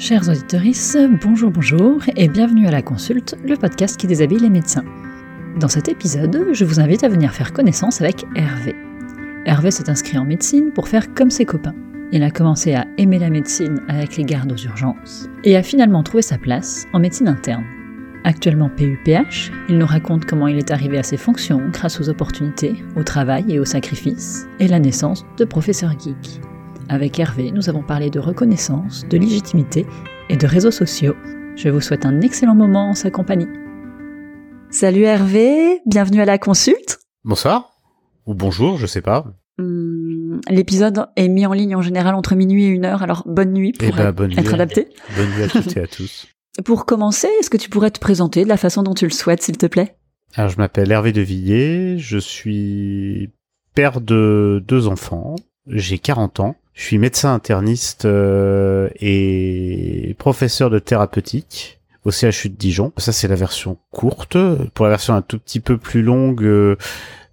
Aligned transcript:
Chers 0.00 0.30
auditeurs, 0.30 0.62
bonjour 1.22 1.50
bonjour 1.50 2.00
et 2.16 2.26
bienvenue 2.26 2.66
à 2.66 2.70
la 2.70 2.80
consulte, 2.80 3.36
le 3.44 3.54
podcast 3.54 4.00
qui 4.00 4.06
déshabille 4.06 4.38
les 4.38 4.48
médecins. 4.48 4.86
Dans 5.60 5.68
cet 5.68 5.90
épisode, 5.90 6.42
je 6.54 6.64
vous 6.64 6.80
invite 6.80 7.04
à 7.04 7.10
venir 7.10 7.34
faire 7.34 7.52
connaissance 7.52 8.00
avec 8.00 8.24
Hervé. 8.34 8.74
Hervé 9.44 9.70
s'est 9.70 9.90
inscrit 9.90 10.16
en 10.16 10.24
médecine 10.24 10.72
pour 10.72 10.88
faire 10.88 11.12
comme 11.12 11.28
ses 11.28 11.44
copains. 11.44 11.74
Il 12.12 12.22
a 12.22 12.30
commencé 12.30 12.72
à 12.72 12.86
aimer 12.96 13.18
la 13.18 13.28
médecine 13.28 13.82
avec 13.88 14.16
les 14.16 14.24
gardes 14.24 14.50
aux 14.50 14.64
urgences 14.64 15.28
et 15.44 15.54
a 15.54 15.62
finalement 15.62 16.02
trouvé 16.02 16.22
sa 16.22 16.38
place 16.38 16.86
en 16.94 16.98
médecine 16.98 17.28
interne. 17.28 17.66
Actuellement 18.24 18.70
PUPH, 18.70 19.52
il 19.68 19.76
nous 19.76 19.86
raconte 19.86 20.24
comment 20.24 20.48
il 20.48 20.56
est 20.56 20.70
arrivé 20.70 20.96
à 20.96 21.02
ses 21.02 21.18
fonctions 21.18 21.68
grâce 21.70 22.00
aux 22.00 22.08
opportunités, 22.08 22.82
au 22.96 23.02
travail 23.02 23.44
et 23.50 23.58
au 23.58 23.66
sacrifice, 23.66 24.46
et 24.60 24.68
la 24.68 24.78
naissance 24.78 25.26
de 25.36 25.44
Professeur 25.44 25.92
Geek. 25.92 26.40
Avec 26.92 27.20
Hervé, 27.20 27.52
nous 27.52 27.68
avons 27.68 27.84
parlé 27.84 28.10
de 28.10 28.18
reconnaissance, 28.18 29.06
de 29.08 29.16
légitimité 29.16 29.86
et 30.28 30.36
de 30.36 30.44
réseaux 30.44 30.72
sociaux. 30.72 31.14
Je 31.54 31.68
vous 31.68 31.80
souhaite 31.80 32.04
un 32.04 32.20
excellent 32.20 32.56
moment 32.56 32.90
en 32.90 32.94
sa 32.94 33.12
compagnie. 33.12 33.46
Salut 34.70 35.02
Hervé, 35.02 35.82
bienvenue 35.86 36.20
à 36.20 36.24
la 36.24 36.36
consulte. 36.36 36.98
Bonsoir, 37.22 37.70
ou 38.26 38.34
bonjour, 38.34 38.76
je 38.76 38.86
sais 38.86 39.02
pas. 39.02 39.24
Hmm, 39.58 40.40
l'épisode 40.48 41.06
est 41.14 41.28
mis 41.28 41.46
en 41.46 41.52
ligne 41.52 41.76
en 41.76 41.80
général 41.80 42.16
entre 42.16 42.34
minuit 42.34 42.64
et 42.64 42.70
une 42.70 42.84
heure, 42.84 43.04
alors 43.04 43.22
bonne 43.24 43.52
nuit 43.52 43.70
pour 43.70 43.86
eh 43.86 44.12
ben, 44.12 44.32
être 44.36 44.54
adapté. 44.54 44.88
Bonne 45.16 45.30
nuit 45.30 45.44
à 45.44 45.48
toutes 45.48 45.76
et 45.76 45.82
à 45.82 45.86
tous. 45.86 46.26
Pour 46.64 46.86
commencer, 46.86 47.28
est-ce 47.38 47.50
que 47.50 47.56
tu 47.56 47.70
pourrais 47.70 47.92
te 47.92 48.00
présenter 48.00 48.42
de 48.42 48.48
la 48.48 48.56
façon 48.56 48.82
dont 48.82 48.94
tu 48.94 49.04
le 49.04 49.12
souhaites, 49.12 49.44
s'il 49.44 49.58
te 49.58 49.66
plaît? 49.66 49.94
Alors, 50.34 50.50
je 50.50 50.56
m'appelle 50.56 50.90
Hervé 50.90 51.12
Devilliers, 51.12 51.98
je 51.98 52.18
suis 52.18 53.30
père 53.76 54.00
de 54.00 54.60
deux 54.66 54.88
enfants, 54.88 55.36
j'ai 55.68 55.98
40 55.98 56.40
ans, 56.40 56.56
je 56.80 56.86
suis 56.86 56.96
médecin 56.96 57.34
interniste 57.34 58.06
euh, 58.06 58.88
et 59.00 60.16
professeur 60.18 60.70
de 60.70 60.78
thérapeutique 60.78 61.78
au 62.06 62.10
CHU 62.10 62.48
de 62.48 62.56
Dijon. 62.56 62.90
Ça, 62.96 63.12
c'est 63.12 63.28
la 63.28 63.34
version 63.34 63.76
courte. 63.90 64.38
Pour 64.72 64.86
la 64.86 64.90
version 64.90 65.12
un 65.12 65.20
tout 65.20 65.38
petit 65.38 65.60
peu 65.60 65.76
plus 65.76 66.00
longue, 66.00 66.42
euh, 66.42 66.76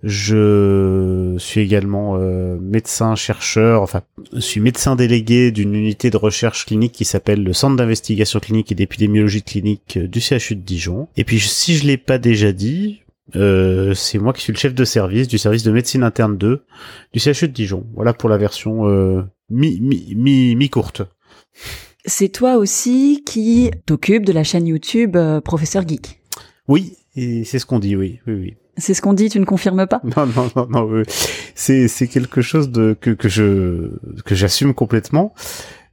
je 0.03 1.36
suis 1.38 1.62
également 1.62 2.18
euh, 2.18 2.58
médecin 2.59 3.16
chercheur, 3.16 3.84
enfin, 3.84 4.02
je 4.34 4.42
suis 4.42 4.59
médecin 4.59 4.98
délégué 4.98 5.52
d'une 5.52 5.75
unité 5.75 6.09
de 6.09 6.18
recherche 6.18 6.66
clinique 6.66 6.92
qui 6.92 7.06
s'appelle 7.06 7.42
le 7.42 7.53
Centre 7.53 7.78
d'investigation 7.78 8.42
clinique 8.42 8.73
et 8.73 8.75
d'épidémiologie 8.75 9.44
clinique 9.44 9.98
du 9.98 10.20
CHU 10.20 10.58
de 10.58 10.62
Dijon. 10.62 11.08
Et 11.16 11.23
puis, 11.23 11.40
si 11.40 11.78
je 11.78 11.88
l'ai 11.88 11.98
pas 11.98 12.18
déjà 12.18 12.52
dit, 12.52 13.00
euh, 13.36 13.94
c'est 13.94 14.20
moi 14.20 14.31
qui 14.34 14.42
suis 14.42 14.53
le 14.53 14.58
chef 14.58 14.73
de 14.73 14.86
service 14.86 15.28
du 15.28 15.38
service 15.38 15.64
de 15.64 15.72
médecine 15.72 16.03
interne 16.03 16.38
2 16.38 16.64
du 17.14 17.20
CHU 17.20 17.48
de 17.48 17.53
Dijon. 17.53 17.86
Voilà 17.94 18.14
pour 18.14 18.30
la 18.30 18.38
version 18.38 18.90
euh, 18.90 19.23
mi, 19.50 19.80
mi, 19.81 20.14
mi, 20.16 20.56
mi 20.56 20.70
courte. 20.70 21.03
C'est 22.06 22.30
toi 22.30 22.58
aussi 22.58 23.23
qui 23.26 23.72
t'occupe 23.86 24.26
de 24.26 24.31
la 24.31 24.44
chaîne 24.44 24.67
YouTube 24.67 25.17
Professeur 25.44 25.88
Geek. 25.88 26.22
Oui, 26.67 26.98
et 27.16 27.44
c'est 27.44 27.59
ce 27.59 27.66
qu'on 27.66 27.80
dit, 27.80 27.95
oui, 27.95 28.20
oui, 28.28 28.34
oui. 28.34 28.58
C'est 28.78 28.94
ce 28.94 29.02
qu'on 29.02 29.14
dit, 29.14 29.30
tu 29.30 29.40
ne 29.40 29.45
confirmes 29.45 29.88
pas? 29.88 30.02
Non, 30.03 30.28
non, 30.28 30.52
non, 30.56 30.68
non. 30.70 31.03
C'est 31.56 31.88
c'est 31.88 32.08
quelque 32.08 32.42
chose 32.42 32.70
de 32.70 32.95
que 33.00 33.09
que 33.09 33.28
je 33.28 33.90
que 34.23 34.36
j'assume 34.36 34.73
complètement, 34.75 35.34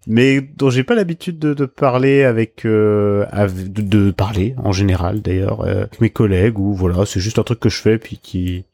mais 0.06 0.42
dont 0.42 0.68
j'ai 0.68 0.84
pas 0.84 0.94
l'habitude 0.94 1.38
de, 1.38 1.54
de, 1.54 1.64
parler 1.64 2.24
avec, 2.24 2.66
euh, 2.66 3.24
de, 3.48 4.10
parler 4.10 4.54
en 4.58 4.72
général 4.72 5.22
d'ailleurs 5.22 5.62
euh, 5.62 5.82
avec 5.82 6.00
mes 6.00 6.10
collègues 6.10 6.58
ou 6.58 6.74
voilà, 6.74 7.06
c'est 7.06 7.20
juste 7.20 7.38
un 7.38 7.42
truc 7.42 7.60
que 7.60 7.70
je 7.70 7.80
fais 7.80 7.98
puis 7.98 8.18
qui 8.18 8.66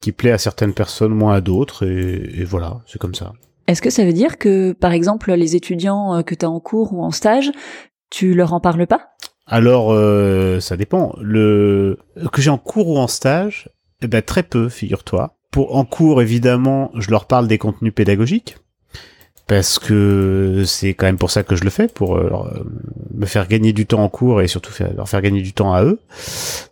qui 0.00 0.12
plaît 0.12 0.30
à 0.30 0.38
certaines 0.38 0.74
personnes, 0.74 1.12
moins 1.12 1.34
à 1.34 1.40
d'autres 1.40 1.86
et, 1.86 2.40
et 2.40 2.44
voilà, 2.44 2.82
c'est 2.86 3.00
comme 3.00 3.14
ça. 3.14 3.32
Est-ce 3.68 3.82
que 3.82 3.90
ça 3.90 4.04
veut 4.04 4.14
dire 4.14 4.38
que 4.38 4.72
par 4.72 4.92
exemple 4.92 5.32
les 5.32 5.54
étudiants 5.54 6.16
euh, 6.16 6.22
que 6.22 6.34
tu 6.34 6.46
as 6.46 6.50
en 6.50 6.58
cours 6.58 6.94
ou 6.94 7.04
en 7.04 7.10
stage, 7.10 7.52
tu 8.10 8.34
leur 8.34 8.54
en 8.54 8.60
parles 8.60 8.86
pas? 8.86 9.10
Alors, 9.46 9.92
euh, 9.92 10.58
ça 10.58 10.76
dépend. 10.76 11.14
Le 11.20 11.98
que 12.32 12.42
j'ai 12.42 12.50
en 12.50 12.58
cours 12.58 12.88
ou 12.88 12.98
en 12.98 13.08
stage, 13.08 13.68
eh 14.02 14.06
ben 14.06 14.22
très 14.22 14.42
peu, 14.42 14.68
figure-toi. 14.68 15.36
Pour 15.50 15.76
en 15.76 15.84
cours, 15.84 16.20
évidemment, 16.22 16.90
je 16.94 17.10
leur 17.10 17.26
parle 17.26 17.46
des 17.46 17.58
contenus 17.58 17.94
pédagogiques 17.94 18.56
parce 19.46 19.78
que 19.78 20.64
c'est 20.66 20.92
quand 20.92 21.06
même 21.06 21.16
pour 21.16 21.30
ça 21.30 21.42
que 21.42 21.56
je 21.56 21.64
le 21.64 21.70
fais, 21.70 21.88
pour 21.88 22.16
euh, 22.16 22.30
me 23.14 23.26
faire 23.26 23.48
gagner 23.48 23.72
du 23.72 23.86
temps 23.86 24.02
en 24.02 24.08
cours 24.08 24.42
et 24.42 24.48
surtout 24.48 24.72
leur 24.94 25.08
faire 25.08 25.22
gagner 25.22 25.42
du 25.42 25.52
temps 25.54 25.72
à 25.72 25.82
eux 25.84 26.00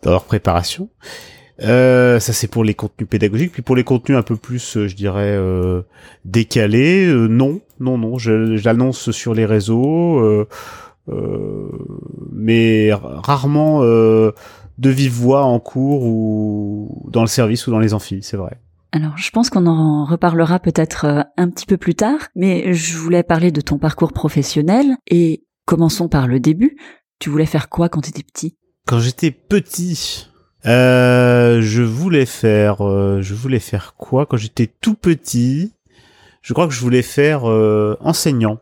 dans 0.03 0.11
leur 0.11 0.23
préparation. 0.23 0.89
Euh, 1.61 2.19
ça 2.19 2.33
c'est 2.33 2.47
pour 2.47 2.63
les 2.63 2.75
contenus 2.75 3.09
pédagogiques, 3.09 3.51
puis 3.51 3.61
pour 3.61 3.75
les 3.75 3.83
contenus 3.83 4.17
un 4.17 4.23
peu 4.23 4.35
plus, 4.35 4.87
je 4.87 4.95
dirais, 4.95 5.35
euh, 5.35 5.81
décalés, 6.25 7.07
non, 7.07 7.61
non, 7.79 7.97
non, 7.97 8.17
j'annonce 8.17 9.11
sur 9.11 9.33
les 9.33 9.45
réseaux 9.45 10.47
euh, 11.09 11.69
mais 12.31 12.91
rarement 12.93 13.83
euh, 13.83 14.31
de 14.77 14.89
vive 14.89 15.13
voix 15.13 15.43
en 15.45 15.59
cours 15.59 16.03
ou 16.03 17.09
dans 17.11 17.21
le 17.21 17.27
service 17.27 17.67
ou 17.67 17.71
dans 17.71 17.79
les 17.79 17.93
amphis, 17.93 18.23
c'est 18.23 18.37
vrai. 18.37 18.59
Alors, 18.91 19.17
je 19.17 19.29
pense 19.31 19.49
qu'on 19.49 19.67
en 19.67 20.05
reparlera 20.05 20.59
peut-être 20.59 21.05
euh, 21.05 21.21
un 21.37 21.49
petit 21.49 21.65
peu 21.65 21.77
plus 21.77 21.95
tard, 21.95 22.19
mais 22.35 22.73
je 22.73 22.97
voulais 22.97 23.23
parler 23.23 23.51
de 23.51 23.61
ton 23.61 23.77
parcours 23.77 24.13
professionnel 24.13 24.97
et 25.09 25.43
commençons 25.65 26.07
par 26.07 26.27
le 26.27 26.39
début. 26.39 26.77
Tu 27.19 27.29
voulais 27.29 27.45
faire 27.45 27.69
quoi 27.69 27.89
quand 27.89 28.01
tu 28.01 28.09
étais 28.09 28.23
petit? 28.23 28.57
Quand 28.85 28.99
j'étais 28.99 29.31
petit, 29.31 30.29
euh, 30.65 31.61
je 31.61 31.83
voulais 31.83 32.25
faire, 32.25 32.77
je 33.21 33.33
voulais 33.33 33.59
faire 33.59 33.93
quoi 33.97 34.25
quand 34.25 34.37
j'étais 34.37 34.69
tout 34.81 34.95
petit? 34.95 35.73
Je 36.41 36.53
crois 36.53 36.67
que 36.67 36.73
je 36.73 36.81
voulais 36.81 37.01
faire 37.01 37.43
enseignant. 37.45 38.59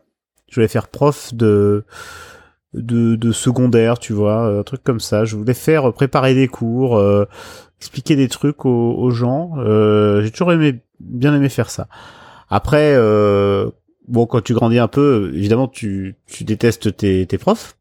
Je 0.48 0.56
voulais 0.56 0.68
faire 0.68 0.88
prof 0.88 1.34
de 1.34 1.84
de, 2.76 3.16
de 3.16 3.32
secondaire, 3.32 3.98
tu 3.98 4.12
vois, 4.12 4.58
un 4.58 4.62
truc 4.62 4.82
comme 4.84 5.00
ça. 5.00 5.24
Je 5.24 5.36
voulais 5.36 5.54
faire 5.54 5.92
préparer 5.92 6.34
des 6.34 6.48
cours, 6.48 6.96
euh, 6.96 7.24
expliquer 7.80 8.16
des 8.16 8.28
trucs 8.28 8.64
aux, 8.64 9.10
gens. 9.10 9.52
Euh, 9.58 10.22
j'ai 10.22 10.30
toujours 10.30 10.52
aimé, 10.52 10.80
bien 11.00 11.34
aimé 11.34 11.48
faire 11.48 11.70
ça. 11.70 11.88
Après, 12.48 12.94
euh, 12.94 13.70
bon, 14.08 14.26
quand 14.26 14.42
tu 14.42 14.54
grandis 14.54 14.78
un 14.78 14.88
peu, 14.88 15.32
évidemment, 15.34 15.68
tu, 15.68 16.16
tu 16.26 16.44
détestes 16.44 16.96
tes, 16.96 17.26
tes 17.26 17.38
profs. 17.38 17.76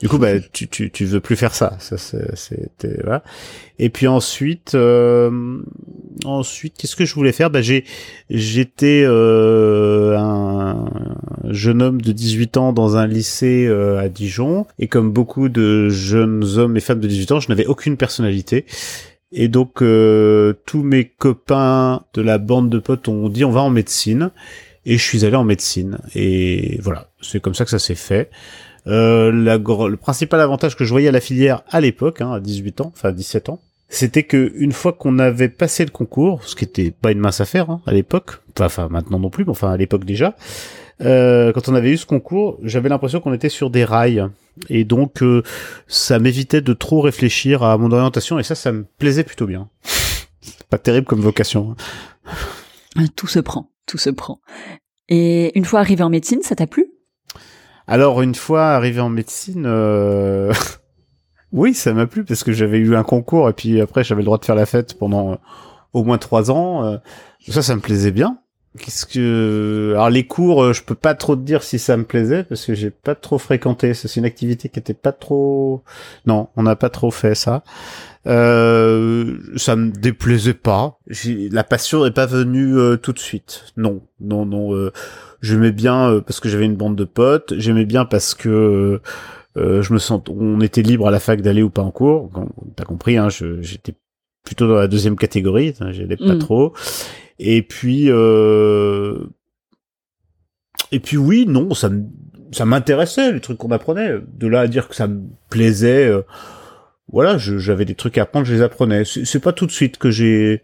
Du 0.00 0.10
coup, 0.10 0.18
bah, 0.18 0.38
tu, 0.52 0.68
tu, 0.68 0.90
tu 0.90 1.06
veux 1.06 1.20
plus 1.20 1.36
faire 1.36 1.54
ça. 1.54 1.78
ça 1.80 1.96
c'était 2.34 2.98
voilà. 3.02 3.22
Et 3.78 3.88
puis 3.88 4.06
ensuite, 4.06 4.74
euh, 4.74 5.62
ensuite, 6.26 6.74
qu'est-ce 6.76 6.96
que 6.96 7.06
je 7.06 7.14
voulais 7.14 7.32
faire? 7.32 7.50
Bah, 7.50 7.62
j'ai, 7.62 7.84
j'étais 8.28 9.04
euh, 9.06 10.14
un 10.18 10.84
jeune 11.48 11.80
homme 11.80 12.02
de 12.02 12.12
18 12.12 12.58
ans 12.58 12.72
dans 12.74 12.98
un 12.98 13.06
lycée 13.06 13.66
euh, 13.66 13.98
à 13.98 14.10
Dijon, 14.10 14.66
et 14.78 14.86
comme 14.86 15.12
beaucoup 15.12 15.48
de 15.48 15.88
jeunes 15.88 16.44
hommes 16.58 16.76
et 16.76 16.80
femmes 16.80 17.00
de 17.00 17.08
18 17.08 17.32
ans, 17.32 17.40
je 17.40 17.48
n'avais 17.48 17.66
aucune 17.66 17.96
personnalité. 17.96 18.66
Et 19.32 19.48
donc, 19.48 19.80
euh, 19.80 20.52
tous 20.66 20.82
mes 20.82 21.06
copains 21.06 22.04
de 22.12 22.20
la 22.20 22.36
bande 22.36 22.68
de 22.68 22.78
potes 22.78 23.08
ont 23.08 23.30
dit 23.30 23.44
on 23.44 23.50
va 23.50 23.62
en 23.62 23.70
médecine, 23.70 24.30
et 24.84 24.98
je 24.98 25.02
suis 25.02 25.24
allé 25.24 25.36
en 25.36 25.44
médecine. 25.44 25.98
Et 26.14 26.78
voilà, 26.82 27.10
c'est 27.22 27.40
comme 27.40 27.54
ça 27.54 27.64
que 27.64 27.70
ça 27.70 27.78
s'est 27.78 27.94
fait. 27.94 28.30
Euh, 28.86 29.32
la, 29.32 29.56
le 29.56 29.96
principal 29.96 30.40
avantage 30.40 30.76
que 30.76 30.84
je 30.84 30.90
voyais 30.90 31.08
à 31.08 31.12
la 31.12 31.20
filière 31.20 31.62
à 31.68 31.80
l'époque, 31.80 32.20
hein, 32.20 32.32
à 32.32 32.40
18 32.40 32.80
ans, 32.82 32.92
enfin 32.94 33.12
17 33.12 33.48
ans, 33.48 33.60
c'était 33.88 34.22
que 34.22 34.52
une 34.56 34.72
fois 34.72 34.92
qu'on 34.92 35.18
avait 35.18 35.48
passé 35.48 35.84
le 35.84 35.90
concours, 35.90 36.44
ce 36.44 36.54
qui 36.54 36.64
était 36.64 36.90
pas 36.90 37.12
une 37.12 37.18
mince 37.18 37.40
affaire 37.40 37.70
hein, 37.70 37.80
à 37.86 37.92
l'époque, 37.92 38.40
enfin 38.60 38.88
maintenant 38.88 39.18
non 39.18 39.30
plus, 39.30 39.44
mais 39.44 39.50
enfin 39.50 39.70
à 39.70 39.76
l'époque 39.76 40.04
déjà, 40.04 40.36
euh, 41.02 41.52
quand 41.52 41.68
on 41.68 41.74
avait 41.74 41.90
eu 41.90 41.96
ce 41.96 42.06
concours, 42.06 42.58
j'avais 42.62 42.88
l'impression 42.88 43.20
qu'on 43.20 43.32
était 43.32 43.48
sur 43.48 43.70
des 43.70 43.84
rails 43.84 44.26
et 44.68 44.84
donc 44.84 45.22
euh, 45.22 45.42
ça 45.88 46.18
m'évitait 46.18 46.62
de 46.62 46.72
trop 46.72 47.00
réfléchir 47.00 47.62
à 47.62 47.76
mon 47.78 47.90
orientation 47.92 48.38
et 48.38 48.42
ça, 48.42 48.54
ça 48.54 48.72
me 48.72 48.84
plaisait 48.98 49.24
plutôt 49.24 49.46
bien. 49.46 49.68
pas 50.70 50.78
terrible 50.78 51.06
comme 51.06 51.20
vocation. 51.20 51.74
Hein. 52.96 53.04
Tout 53.14 53.26
se 53.26 53.40
prend, 53.40 53.70
tout 53.86 53.98
se 53.98 54.10
prend. 54.10 54.40
Et 55.08 55.56
une 55.56 55.64
fois 55.64 55.80
arrivé 55.80 56.02
en 56.02 56.10
médecine, 56.10 56.40
ça 56.42 56.56
t'a 56.56 56.66
plu? 56.66 56.86
Alors 57.86 58.22
une 58.22 58.34
fois 58.34 58.70
arrivé 58.70 59.00
en 59.00 59.08
médecine, 59.08 59.64
euh... 59.66 60.52
oui, 61.52 61.74
ça 61.74 61.92
m'a 61.92 62.06
plu 62.06 62.24
parce 62.24 62.44
que 62.44 62.52
j'avais 62.52 62.78
eu 62.78 62.96
un 62.96 63.04
concours 63.04 63.48
et 63.48 63.52
puis 63.52 63.80
après 63.80 64.04
j'avais 64.04 64.22
le 64.22 64.26
droit 64.26 64.38
de 64.38 64.44
faire 64.44 64.54
la 64.54 64.66
fête 64.66 64.98
pendant 64.98 65.32
euh, 65.32 65.36
au 65.92 66.04
moins 66.04 66.18
trois 66.18 66.50
ans. 66.50 66.84
Euh, 66.84 66.98
ça, 67.48 67.62
ça 67.62 67.74
me 67.74 67.80
plaisait 67.80 68.10
bien. 68.10 68.38
Qu'est-ce 68.78 69.06
que 69.06 69.92
alors 69.94 70.10
les 70.10 70.26
cours, 70.26 70.62
euh, 70.62 70.72
je 70.74 70.82
peux 70.82 70.94
pas 70.94 71.14
trop 71.14 71.34
te 71.34 71.40
dire 71.40 71.62
si 71.62 71.78
ça 71.78 71.96
me 71.96 72.04
plaisait 72.04 72.44
parce 72.44 72.66
que 72.66 72.74
j'ai 72.74 72.90
pas 72.90 73.14
trop 73.14 73.38
fréquenté. 73.38 73.94
C'est 73.94 74.16
une 74.16 74.26
activité 74.26 74.68
qui 74.68 74.78
était 74.78 74.92
pas 74.92 75.12
trop. 75.12 75.82
Non, 76.26 76.48
on 76.56 76.64
n'a 76.64 76.76
pas 76.76 76.90
trop 76.90 77.10
fait 77.10 77.34
ça. 77.34 77.62
Euh, 78.26 79.38
ça 79.56 79.76
me 79.76 79.92
déplaisait 79.92 80.52
pas. 80.52 80.98
La 81.50 81.64
passion 81.64 82.04
n'est 82.04 82.10
pas 82.10 82.26
venue 82.26 82.98
tout 82.98 83.12
de 83.12 83.18
suite. 83.18 83.64
Non, 83.76 84.02
non, 84.20 84.44
non. 84.44 84.90
J'aimais 85.46 85.72
bien 85.72 86.10
euh, 86.10 86.20
parce 86.20 86.40
que 86.40 86.48
j'avais 86.48 86.64
une 86.64 86.76
bande 86.76 86.96
de 86.96 87.04
potes. 87.04 87.54
J'aimais 87.56 87.84
bien 87.84 88.04
parce 88.04 88.34
que 88.34 88.48
euh, 88.48 89.00
euh, 89.56 89.82
je 89.82 89.92
me 89.92 89.98
sens, 89.98 90.22
on 90.28 90.60
était 90.60 90.82
libre 90.82 91.08
à 91.08 91.10
la 91.10 91.20
fac 91.20 91.40
d'aller 91.40 91.62
ou 91.62 91.70
pas 91.70 91.82
en 91.82 91.90
cours. 91.90 92.30
T'as 92.76 92.84
compris, 92.84 93.16
hein, 93.16 93.28
j'étais 93.28 93.94
plutôt 94.44 94.66
dans 94.68 94.74
la 94.74 94.88
deuxième 94.88 95.16
catégorie. 95.16 95.74
J'allais 95.90 96.16
pas 96.16 96.34
mm. 96.34 96.38
trop. 96.38 96.74
Et 97.38 97.62
puis, 97.62 98.08
et 100.92 101.00
puis 101.00 101.16
oui, 101.16 101.46
non, 101.46 101.74
ça 101.74 101.88
me 101.88 102.04
ça 102.52 102.64
m'intéressait 102.64 103.32
les 103.32 103.40
trucs 103.40 103.58
qu'on 103.58 103.70
apprenait. 103.70 104.14
De 104.34 104.46
là 104.46 104.60
à 104.60 104.66
dire 104.66 104.88
que 104.88 104.94
ça 104.94 105.06
me 105.06 105.22
plaisait, 105.50 106.08
euh, 106.08 106.22
voilà, 107.12 107.38
j'avais 107.38 107.84
des 107.84 107.94
trucs 107.94 108.18
à 108.18 108.22
apprendre, 108.22 108.46
je 108.46 108.54
les 108.54 108.62
apprenais. 108.62 109.04
C'est 109.04 109.40
pas 109.40 109.52
tout 109.52 109.66
de 109.66 109.72
suite 109.72 109.98
que 109.98 110.10
j'ai 110.10 110.62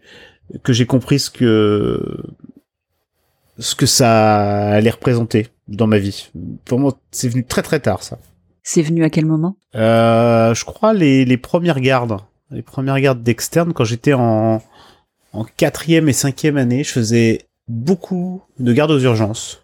que 0.63 0.73
j'ai 0.73 0.85
compris 0.85 1.19
ce 1.19 1.29
que 1.29 2.01
ce 3.59 3.75
que 3.75 3.85
ça 3.85 4.69
allait 4.69 4.89
représenter 4.89 5.47
dans 5.67 5.87
ma 5.87 5.97
vie. 5.97 6.29
Pour 6.65 6.79
moi, 6.79 6.97
c'est 7.11 7.29
venu 7.29 7.43
très 7.45 7.61
très 7.61 7.79
tard 7.79 8.03
ça. 8.03 8.17
C'est 8.63 8.81
venu 8.81 9.03
à 9.03 9.09
quel 9.09 9.25
moment? 9.25 9.57
Euh, 9.75 10.53
Je 10.53 10.65
crois 10.65 10.93
les, 10.93 11.25
les 11.25 11.37
premières 11.37 11.79
gardes, 11.81 12.19
les 12.51 12.61
premières 12.61 12.99
gardes 12.99 13.21
d'externe 13.23 13.73
quand 13.73 13.83
j'étais 13.83 14.13
en 14.13 14.61
en 15.35 15.45
quatrième 15.45 16.07
et 16.09 16.13
cinquième 16.13 16.57
année, 16.57 16.83
je 16.83 16.91
faisais 16.91 17.47
beaucoup 17.67 18.43
de 18.59 18.71
gardes 18.71 18.91
aux 18.91 18.99
urgences, 18.99 19.63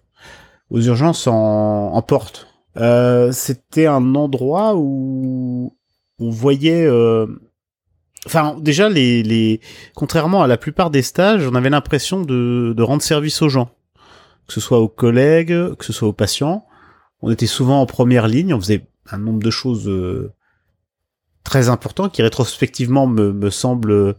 aux 0.71 0.81
urgences 0.81 1.27
en, 1.27 1.93
en 1.93 2.01
porte. 2.01 2.47
Euh, 2.77 3.31
C'était 3.31 3.85
un 3.85 4.15
endroit 4.15 4.73
où 4.75 5.75
on 6.19 6.29
voyait 6.31 6.85
euh, 6.85 7.27
Enfin, 8.25 8.57
déjà, 8.59 8.89
les, 8.89 9.23
les, 9.23 9.61
contrairement 9.95 10.41
à 10.41 10.47
la 10.47 10.57
plupart 10.57 10.89
des 10.89 11.01
stages, 11.03 11.47
on 11.47 11.55
avait 11.55 11.69
l'impression 11.69 12.21
de, 12.21 12.73
de 12.75 12.83
rendre 12.83 13.01
service 13.01 13.41
aux 13.41 13.47
gens, 13.47 13.69
que 14.49 14.53
ce 14.55 14.61
soit 14.61 14.79
aux 14.79 14.89
collègues, 14.89 15.75
que 15.75 15.85
ce 15.85 15.93
soit 15.93 16.07
aux 16.07 16.13
patients. 16.13 16.65
On 17.21 17.29
était 17.29 17.45
souvent 17.45 17.81
en 17.81 17.85
première 17.85 18.27
ligne, 18.27 18.51
on 18.51 18.59
faisait 18.59 18.87
un 19.11 19.19
nombre 19.19 19.43
de 19.43 19.51
choses 19.51 19.87
euh, 19.87 20.33
très 21.43 21.69
importants 21.69 22.09
qui 22.09 22.23
rétrospectivement 22.23 23.05
me, 23.05 23.31
me 23.31 23.51
semble 23.51 24.15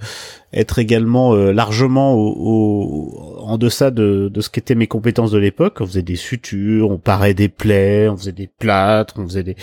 être 0.52 0.78
également 0.78 1.34
euh, 1.34 1.52
largement 1.52 2.14
au, 2.14 3.38
en 3.40 3.58
deçà 3.58 3.90
de, 3.90 4.30
de 4.32 4.40
ce 4.40 4.50
qu'étaient 4.50 4.76
mes 4.76 4.86
compétences 4.86 5.32
de 5.32 5.38
l'époque. 5.38 5.78
On 5.80 5.86
faisait 5.86 6.02
des 6.02 6.14
sutures, 6.14 6.90
on 6.90 6.98
parait 6.98 7.34
des 7.34 7.48
plaies, 7.48 8.08
on 8.08 8.16
faisait 8.16 8.30
des 8.30 8.46
plâtres, 8.46 9.14
on 9.18 9.26
faisait 9.26 9.42
des, 9.42 9.56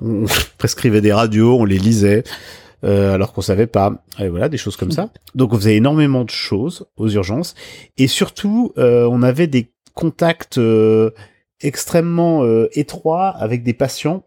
on 0.00 0.26
prescrivait 0.58 1.00
des 1.00 1.12
radios, 1.12 1.58
on 1.58 1.64
les 1.64 1.78
lisait. 1.78 2.22
Euh, 2.84 3.12
alors 3.12 3.32
qu'on 3.32 3.40
savait 3.40 3.66
pas. 3.66 4.04
Et 4.20 4.28
voilà, 4.28 4.48
des 4.48 4.56
choses 4.56 4.76
comme 4.76 4.92
ça. 4.92 5.10
Donc 5.34 5.52
on 5.52 5.56
faisait 5.56 5.74
énormément 5.74 6.24
de 6.24 6.30
choses 6.30 6.86
aux 6.96 7.08
urgences 7.08 7.56
et 7.96 8.06
surtout 8.06 8.72
euh, 8.78 9.08
on 9.10 9.22
avait 9.22 9.48
des 9.48 9.72
contacts 9.98 10.58
euh, 10.58 11.10
extrêmement 11.60 12.44
étroits 12.70 13.30
avec 13.30 13.64
des 13.64 13.72
patients 13.72 14.22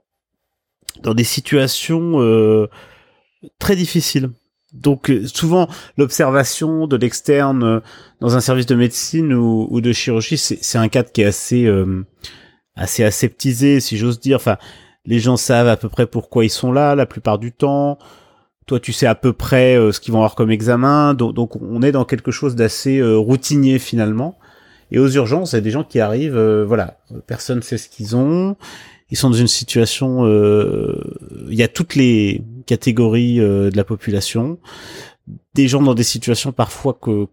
dans 1.02 1.14
des 1.14 1.24
situations 1.24 2.68
très 3.58 3.78
difficiles. 3.78 4.32
Donc 4.74 5.10
souvent 5.34 5.70
l'observation 5.98 6.88
de 6.88 6.98
l'externe 6.98 7.82
dans 8.20 8.36
un 8.36 8.42
service 8.42 8.66
de 8.66 8.76
médecine 8.76 9.34
ou, 9.34 9.80
de 9.80 9.94
chirurgie, 9.94 10.38
c'est 10.38 10.78
un 10.78 10.90
cadre 10.90 11.10
qui 11.14 11.22
est 11.22 11.26
assez 11.26 11.72
assez 12.76 13.06
aseptisé, 13.06 13.80
si 13.80 13.96
j'ose 13.96 14.20
dire. 14.20 14.36
Enfin, 14.36 14.58
les 15.06 15.20
gens 15.20 15.38
savent 15.38 15.70
à 15.70 15.78
peu 15.78 15.88
près 15.88 16.08
pourquoi 16.08 16.44
ils 16.44 16.50
sont 16.50 16.74
là 16.74 16.96
la 16.96 17.06
plupart 17.06 17.40
du 17.40 17.54
temps 17.54 17.98
toi 18.72 18.80
tu 18.80 18.94
sais 18.94 19.06
à 19.06 19.16
peu 19.16 19.34
près 19.34 19.76
euh, 19.76 19.92
ce 19.92 20.00
qu'ils 20.00 20.14
vont 20.14 20.20
avoir 20.20 20.36
comme 20.36 20.52
examen, 20.52 21.14
donc, 21.14 21.56
on 21.58 21.82
est 21.82 21.92
dans 21.92 22.06
quelque 22.06 22.32
chose 22.32 22.56
d'assez 22.56 23.00
euh, 23.00 23.18
routinier 23.18 23.80
finalement. 23.80 24.38
Et 24.92 25.00
aux 25.00 25.10
urgences, 25.10 25.54
il 25.54 25.56
y 25.56 25.58
a 25.58 25.62
des 25.62 25.72
gens 25.72 25.84
qui 25.84 26.00
arrivent, 26.00 26.38
euh, 26.38 26.66
voilà, 26.66 27.00
personne 27.28 27.62
sait 27.62 27.78
ce 27.78 27.90
qu'ils 27.90 28.16
ont, 28.16 28.56
ils 29.10 29.18
sont 29.18 29.30
dans 29.30 29.38
une 29.38 29.48
situation, 29.48 30.26
il 30.26 31.54
y 31.54 31.64
a 31.64 31.68
toutes 31.68 31.96
les 31.96 32.44
catégories 32.66 33.40
de 33.40 33.76
la 33.76 33.84
population, 33.84 34.58
des 35.54 35.68
gens 35.68 35.82
dans 35.82 35.96
des 35.96 36.04
situations 36.04 36.54
parfois 36.54 36.94
que 36.94 37.26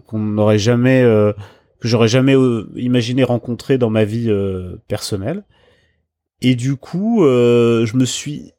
qu'on 0.00 0.18
n'aurait 0.18 0.58
jamais, 0.58 1.02
que 1.02 1.86
j'aurais 1.86 2.08
jamais 2.08 2.34
imaginé 2.74 3.22
rencontrer 3.22 3.78
dans 3.78 3.88
ma 3.88 4.04
vie 4.04 4.32
personnelle. 4.88 5.44
Et 6.42 6.56
du 6.56 6.74
coup, 6.74 7.20
je 7.22 7.96
me 7.96 8.04
suis 8.04 8.52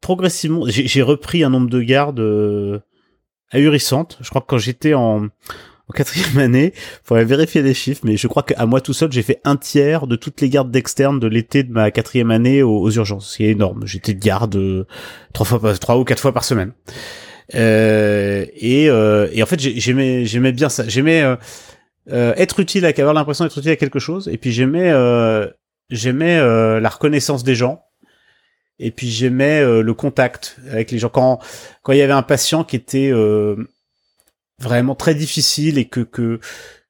progressivement, 0.00 0.64
j'ai 0.66 1.02
repris 1.02 1.44
un 1.44 1.50
nombre 1.50 1.70
de 1.70 1.80
gardes 1.82 2.20
euh, 2.20 2.80
ahurissantes. 3.52 4.18
Je 4.20 4.28
crois 4.30 4.40
que 4.40 4.46
quand 4.46 4.58
j'étais 4.58 4.94
en, 4.94 5.28
en 5.90 5.92
quatrième 5.92 6.38
année, 6.38 6.72
faudrait 7.02 7.24
vérifier 7.24 7.62
les 7.62 7.74
chiffres, 7.74 8.02
mais 8.04 8.16
je 8.16 8.28
crois 8.28 8.44
qu'à 8.44 8.64
moi 8.64 8.80
tout 8.80 8.92
seul, 8.92 9.10
j'ai 9.10 9.22
fait 9.22 9.40
un 9.44 9.56
tiers 9.56 10.06
de 10.06 10.14
toutes 10.14 10.40
les 10.40 10.48
gardes 10.48 10.70
d'externe 10.70 11.18
de 11.18 11.26
l'été 11.26 11.64
de 11.64 11.72
ma 11.72 11.90
quatrième 11.90 12.30
année 12.30 12.62
aux, 12.62 12.88
urgences. 12.90 13.34
C'est 13.36 13.44
énorme. 13.44 13.82
J'étais 13.86 14.14
de 14.14 14.20
garde 14.20 14.54
euh, 14.54 14.86
trois 15.32 15.44
fois, 15.44 15.76
trois 15.78 15.98
ou 15.98 16.04
quatre 16.04 16.20
fois 16.20 16.32
par 16.32 16.44
semaine. 16.44 16.72
Euh, 17.56 18.46
et, 18.54 18.88
euh, 18.88 19.28
et 19.32 19.42
en 19.42 19.46
fait, 19.46 19.58
j'aimais, 19.58 20.26
j'aimais 20.26 20.52
bien 20.52 20.68
ça. 20.68 20.84
J'aimais 20.86 21.22
euh, 21.22 21.34
euh, 22.12 22.34
être 22.36 22.60
utile, 22.60 22.86
avoir 22.86 23.14
l'impression 23.14 23.44
d'être 23.44 23.58
utile 23.58 23.72
à 23.72 23.76
quelque 23.76 23.98
chose. 23.98 24.28
Et 24.32 24.38
puis 24.38 24.52
j'aimais, 24.52 24.92
j'aimais 25.90 26.38
la 26.38 26.88
reconnaissance 26.88 27.42
des 27.42 27.56
gens 27.56 27.82
et 28.80 28.90
puis 28.90 29.08
j'aimais 29.08 29.60
euh, 29.60 29.82
le 29.82 29.94
contact 29.94 30.56
avec 30.70 30.90
les 30.90 30.98
gens 30.98 31.10
quand 31.10 31.38
quand 31.82 31.92
il 31.92 31.98
y 31.98 32.02
avait 32.02 32.14
un 32.14 32.22
patient 32.22 32.64
qui 32.64 32.76
était 32.76 33.10
euh, 33.12 33.56
vraiment 34.60 34.94
très 34.94 35.14
difficile 35.14 35.78
et 35.78 35.86
que 35.86 36.00
que 36.00 36.40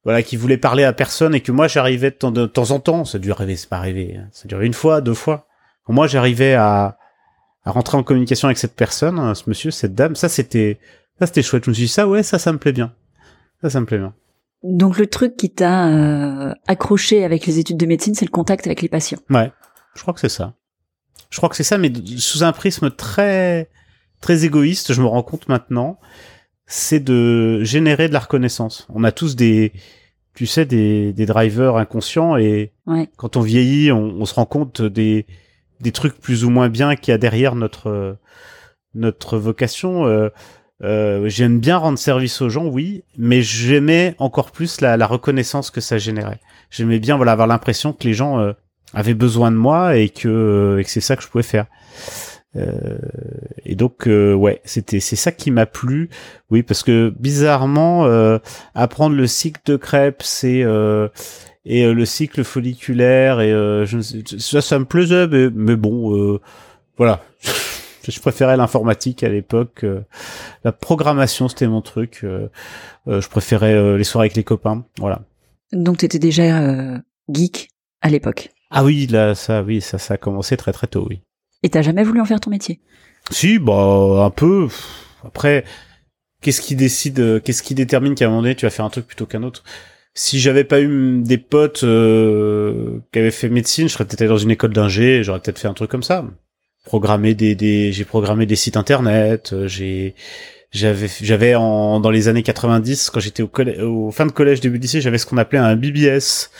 voilà 0.04 0.22
qui 0.22 0.36
voulait 0.36 0.56
parler 0.56 0.84
à 0.84 0.92
personne 0.92 1.34
et 1.34 1.40
que 1.40 1.52
moi 1.52 1.68
j'arrivais 1.68 2.10
de, 2.10 2.46
temps 2.46 2.70
en 2.70 2.80
temps 2.80 3.04
ça 3.04 3.18
dû 3.18 3.30
arriver 3.32 3.56
c'est 3.56 3.68
pas 3.68 3.76
arrivé 3.76 4.16
hein. 4.16 4.28
ça 4.32 4.48
durait 4.48 4.66
une 4.66 4.74
fois 4.74 5.00
deux 5.00 5.14
fois. 5.14 5.46
Quand 5.84 5.92
moi 5.92 6.06
j'arrivais 6.06 6.54
à 6.54 6.98
à 7.64 7.70
rentrer 7.72 7.98
en 7.98 8.02
communication 8.02 8.48
avec 8.48 8.58
cette 8.58 8.74
personne 8.74 9.18
hein, 9.18 9.34
ce 9.34 9.44
monsieur 9.48 9.70
cette 9.70 9.94
dame. 9.94 10.16
Ça 10.16 10.28
c'était 10.28 10.78
ça 11.18 11.26
c'était 11.26 11.42
chouette. 11.42 11.64
Je 11.64 11.70
me 11.70 11.74
suis 11.74 11.84
dit 11.84 11.88
ça 11.88 12.08
ouais 12.08 12.22
ça 12.22 12.38
ça 12.38 12.52
me 12.52 12.58
plaît 12.58 12.72
bien. 12.72 12.92
Ça 13.62 13.70
ça 13.70 13.80
me 13.80 13.86
plaît 13.86 13.98
bien. 13.98 14.14
Donc 14.62 14.98
le 14.98 15.06
truc 15.06 15.36
qui 15.36 15.50
t'a 15.50 15.88
euh, 15.88 16.52
accroché 16.66 17.24
avec 17.24 17.46
les 17.46 17.58
études 17.58 17.78
de 17.78 17.86
médecine 17.86 18.14
c'est 18.14 18.26
le 18.26 18.30
contact 18.30 18.66
avec 18.66 18.82
les 18.82 18.88
patients. 18.88 19.18
Ouais 19.30 19.52
je 19.94 20.02
crois 20.02 20.14
que 20.14 20.20
c'est 20.20 20.28
ça. 20.28 20.54
Je 21.30 21.36
crois 21.36 21.48
que 21.48 21.56
c'est 21.56 21.64
ça, 21.64 21.78
mais 21.78 21.92
sous 22.18 22.42
un 22.42 22.52
prisme 22.52 22.90
très 22.90 23.70
très 24.20 24.44
égoïste, 24.44 24.92
je 24.92 25.00
me 25.00 25.06
rends 25.06 25.22
compte 25.22 25.48
maintenant, 25.48 25.98
c'est 26.70 27.00
de 27.00 27.64
générer 27.64 28.06
de 28.06 28.12
la 28.12 28.20
reconnaissance. 28.20 28.86
On 28.94 29.02
a 29.02 29.10
tous 29.10 29.34
des, 29.34 29.72
tu 30.34 30.46
sais, 30.46 30.64
des, 30.64 31.12
des 31.12 31.26
drivers 31.26 31.76
inconscients 31.76 32.36
et 32.36 32.70
quand 33.16 33.36
on 33.36 33.40
vieillit, 33.40 33.90
on, 33.90 34.24
se 34.24 34.34
rend 34.34 34.46
compte 34.46 34.80
des, 34.80 35.26
des 35.80 35.90
trucs 35.90 36.14
plus 36.14 36.44
ou 36.44 36.50
moins 36.50 36.68
bien 36.68 36.94
qu'il 36.94 37.10
y 37.10 37.14
a 37.14 37.18
derrière 37.18 37.56
notre 37.56 38.16
notre 38.94 39.36
vocation. 39.36 40.06
Euh, 40.06 40.30
euh, 40.82 41.28
j'aime 41.28 41.58
bien 41.58 41.76
rendre 41.76 41.98
service 41.98 42.40
aux 42.40 42.48
gens, 42.48 42.66
oui, 42.66 43.02
mais 43.18 43.42
j'aimais 43.42 44.14
encore 44.18 44.52
plus 44.52 44.80
la, 44.80 44.96
la, 44.96 45.06
reconnaissance 45.06 45.70
que 45.70 45.80
ça 45.80 45.98
générait. 45.98 46.40
J'aimais 46.70 46.98
bien 46.98 47.16
voilà 47.16 47.32
avoir 47.32 47.46
l'impression 47.46 47.92
que 47.92 48.04
les 48.04 48.14
gens 48.14 48.38
euh, 48.38 48.52
avait 48.94 49.14
besoin 49.14 49.50
de 49.50 49.56
moi 49.56 49.96
et 49.96 50.08
que, 50.08 50.28
euh, 50.28 50.78
et 50.78 50.84
que 50.84 50.90
c'est 50.90 51.00
ça 51.00 51.16
que 51.16 51.22
je 51.22 51.28
pouvais 51.28 51.44
faire. 51.44 51.66
Euh, 52.56 52.98
et 53.64 53.76
donc 53.76 54.08
euh, 54.08 54.34
ouais, 54.34 54.60
c'était 54.64 55.00
c'est 55.00 55.16
ça 55.16 55.32
qui 55.32 55.50
m'a 55.50 55.66
plu. 55.66 56.10
Oui, 56.50 56.62
parce 56.62 56.82
que 56.82 57.12
bizarrement 57.18 58.06
euh, 58.06 58.38
apprendre 58.74 59.14
le 59.16 59.26
cycle 59.26 59.60
de 59.66 59.76
crêpes, 59.76 60.22
c'est 60.22 60.64
et 61.66 61.92
le 61.92 62.04
cycle 62.04 62.42
folliculaire 62.42 63.40
et 63.40 63.50
je, 63.86 63.98
ça 64.38 64.60
ça 64.60 64.78
me 64.78 64.84
plaisait 64.84 65.28
mais, 65.28 65.48
mais 65.54 65.76
bon 65.76 66.40
voilà. 66.96 67.22
je 68.08 68.20
préférais 68.20 68.56
l'informatique 68.56 69.22
à 69.22 69.28
l'époque. 69.28 69.84
la 70.64 70.72
programmation, 70.72 71.48
c'était 71.48 71.68
mon 71.68 71.82
truc. 71.82 72.24
je 73.06 73.28
préférais 73.28 73.96
les 73.96 74.04
soirées 74.04 74.26
avec 74.26 74.36
les 74.36 74.44
copains. 74.44 74.84
Voilà. 74.98 75.20
Donc, 75.72 75.98
tu 75.98 76.06
étais 76.06 76.18
déjà 76.18 76.98
geek 77.28 77.68
à 78.00 78.08
l'époque? 78.08 78.50
Ah 78.70 78.82
oui, 78.82 79.06
là, 79.06 79.34
ça, 79.34 79.62
oui, 79.62 79.80
ça, 79.80 79.98
ça 79.98 80.14
a 80.14 80.16
commencé 80.16 80.56
très 80.56 80.72
très 80.72 80.88
tôt, 80.88 81.06
oui. 81.08 81.20
Et 81.62 81.68
t'as 81.68 81.82
jamais 81.82 82.04
voulu 82.04 82.20
en 82.20 82.24
faire 82.24 82.40
ton 82.40 82.50
métier? 82.50 82.80
Si, 83.30 83.58
bah, 83.58 84.24
un 84.24 84.30
peu. 84.30 84.68
Après, 85.24 85.64
qu'est-ce 86.40 86.60
qui 86.60 86.74
décide, 86.74 87.42
qu'est-ce 87.42 87.62
qui 87.62 87.74
détermine 87.74 88.14
qu'à 88.14 88.26
un 88.26 88.28
moment 88.28 88.42
donné 88.42 88.54
tu 88.54 88.66
vas 88.66 88.70
faire 88.70 88.84
un 88.84 88.90
truc 88.90 89.06
plutôt 89.06 89.26
qu'un 89.26 89.42
autre? 89.42 89.62
Si 90.14 90.40
j'avais 90.40 90.64
pas 90.64 90.80
eu 90.80 91.20
des 91.22 91.38
potes 91.38 91.84
euh, 91.84 92.98
qui 93.12 93.18
avaient 93.20 93.30
fait 93.30 93.48
médecine, 93.48 93.88
je 93.88 93.92
serais 93.92 94.04
peut-être 94.04 94.28
dans 94.28 94.38
une 94.38 94.50
école 94.50 94.72
d'ingé, 94.72 95.22
j'aurais 95.22 95.40
peut-être 95.40 95.58
fait 95.58 95.68
un 95.68 95.74
truc 95.74 95.90
comme 95.90 96.02
ça. 96.02 96.24
Programmer 96.84 97.34
des, 97.34 97.54
des 97.54 97.92
j'ai 97.92 98.04
programmé 98.04 98.46
des 98.46 98.56
sites 98.56 98.76
internet, 98.76 99.52
euh, 99.52 99.68
j'ai 99.68 100.14
j'avais 100.72 101.08
j'avais 101.20 101.52
dans 101.52 102.10
les 102.10 102.28
années 102.28 102.42
90 102.42 103.10
quand 103.10 103.20
j'étais 103.20 103.42
au, 103.42 103.50
au 103.82 104.10
fin 104.10 104.24
de 104.26 104.32
collège 104.32 104.60
début 104.60 104.78
de 104.78 104.82
lycée 104.82 105.00
j'avais 105.00 105.18
ce 105.18 105.26
qu'on 105.26 105.36
appelait 105.36 105.58
un 105.58 105.74
BBS 105.74 106.50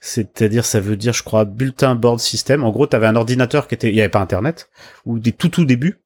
c'est-à-dire 0.00 0.64
ça 0.64 0.80
veut 0.80 0.96
dire 0.96 1.12
je 1.12 1.22
crois 1.22 1.44
bulletin 1.44 1.94
board 1.94 2.20
system. 2.20 2.64
En 2.64 2.70
gros, 2.70 2.86
tu 2.86 2.96
un 2.96 3.16
ordinateur 3.16 3.68
qui 3.68 3.74
était 3.74 3.90
il 3.90 3.94
y 3.94 4.00
avait 4.00 4.08
pas 4.08 4.20
internet 4.20 4.70
ou 5.04 5.18
des 5.18 5.32
tout 5.32 5.50
tout 5.50 5.66
début. 5.66 6.00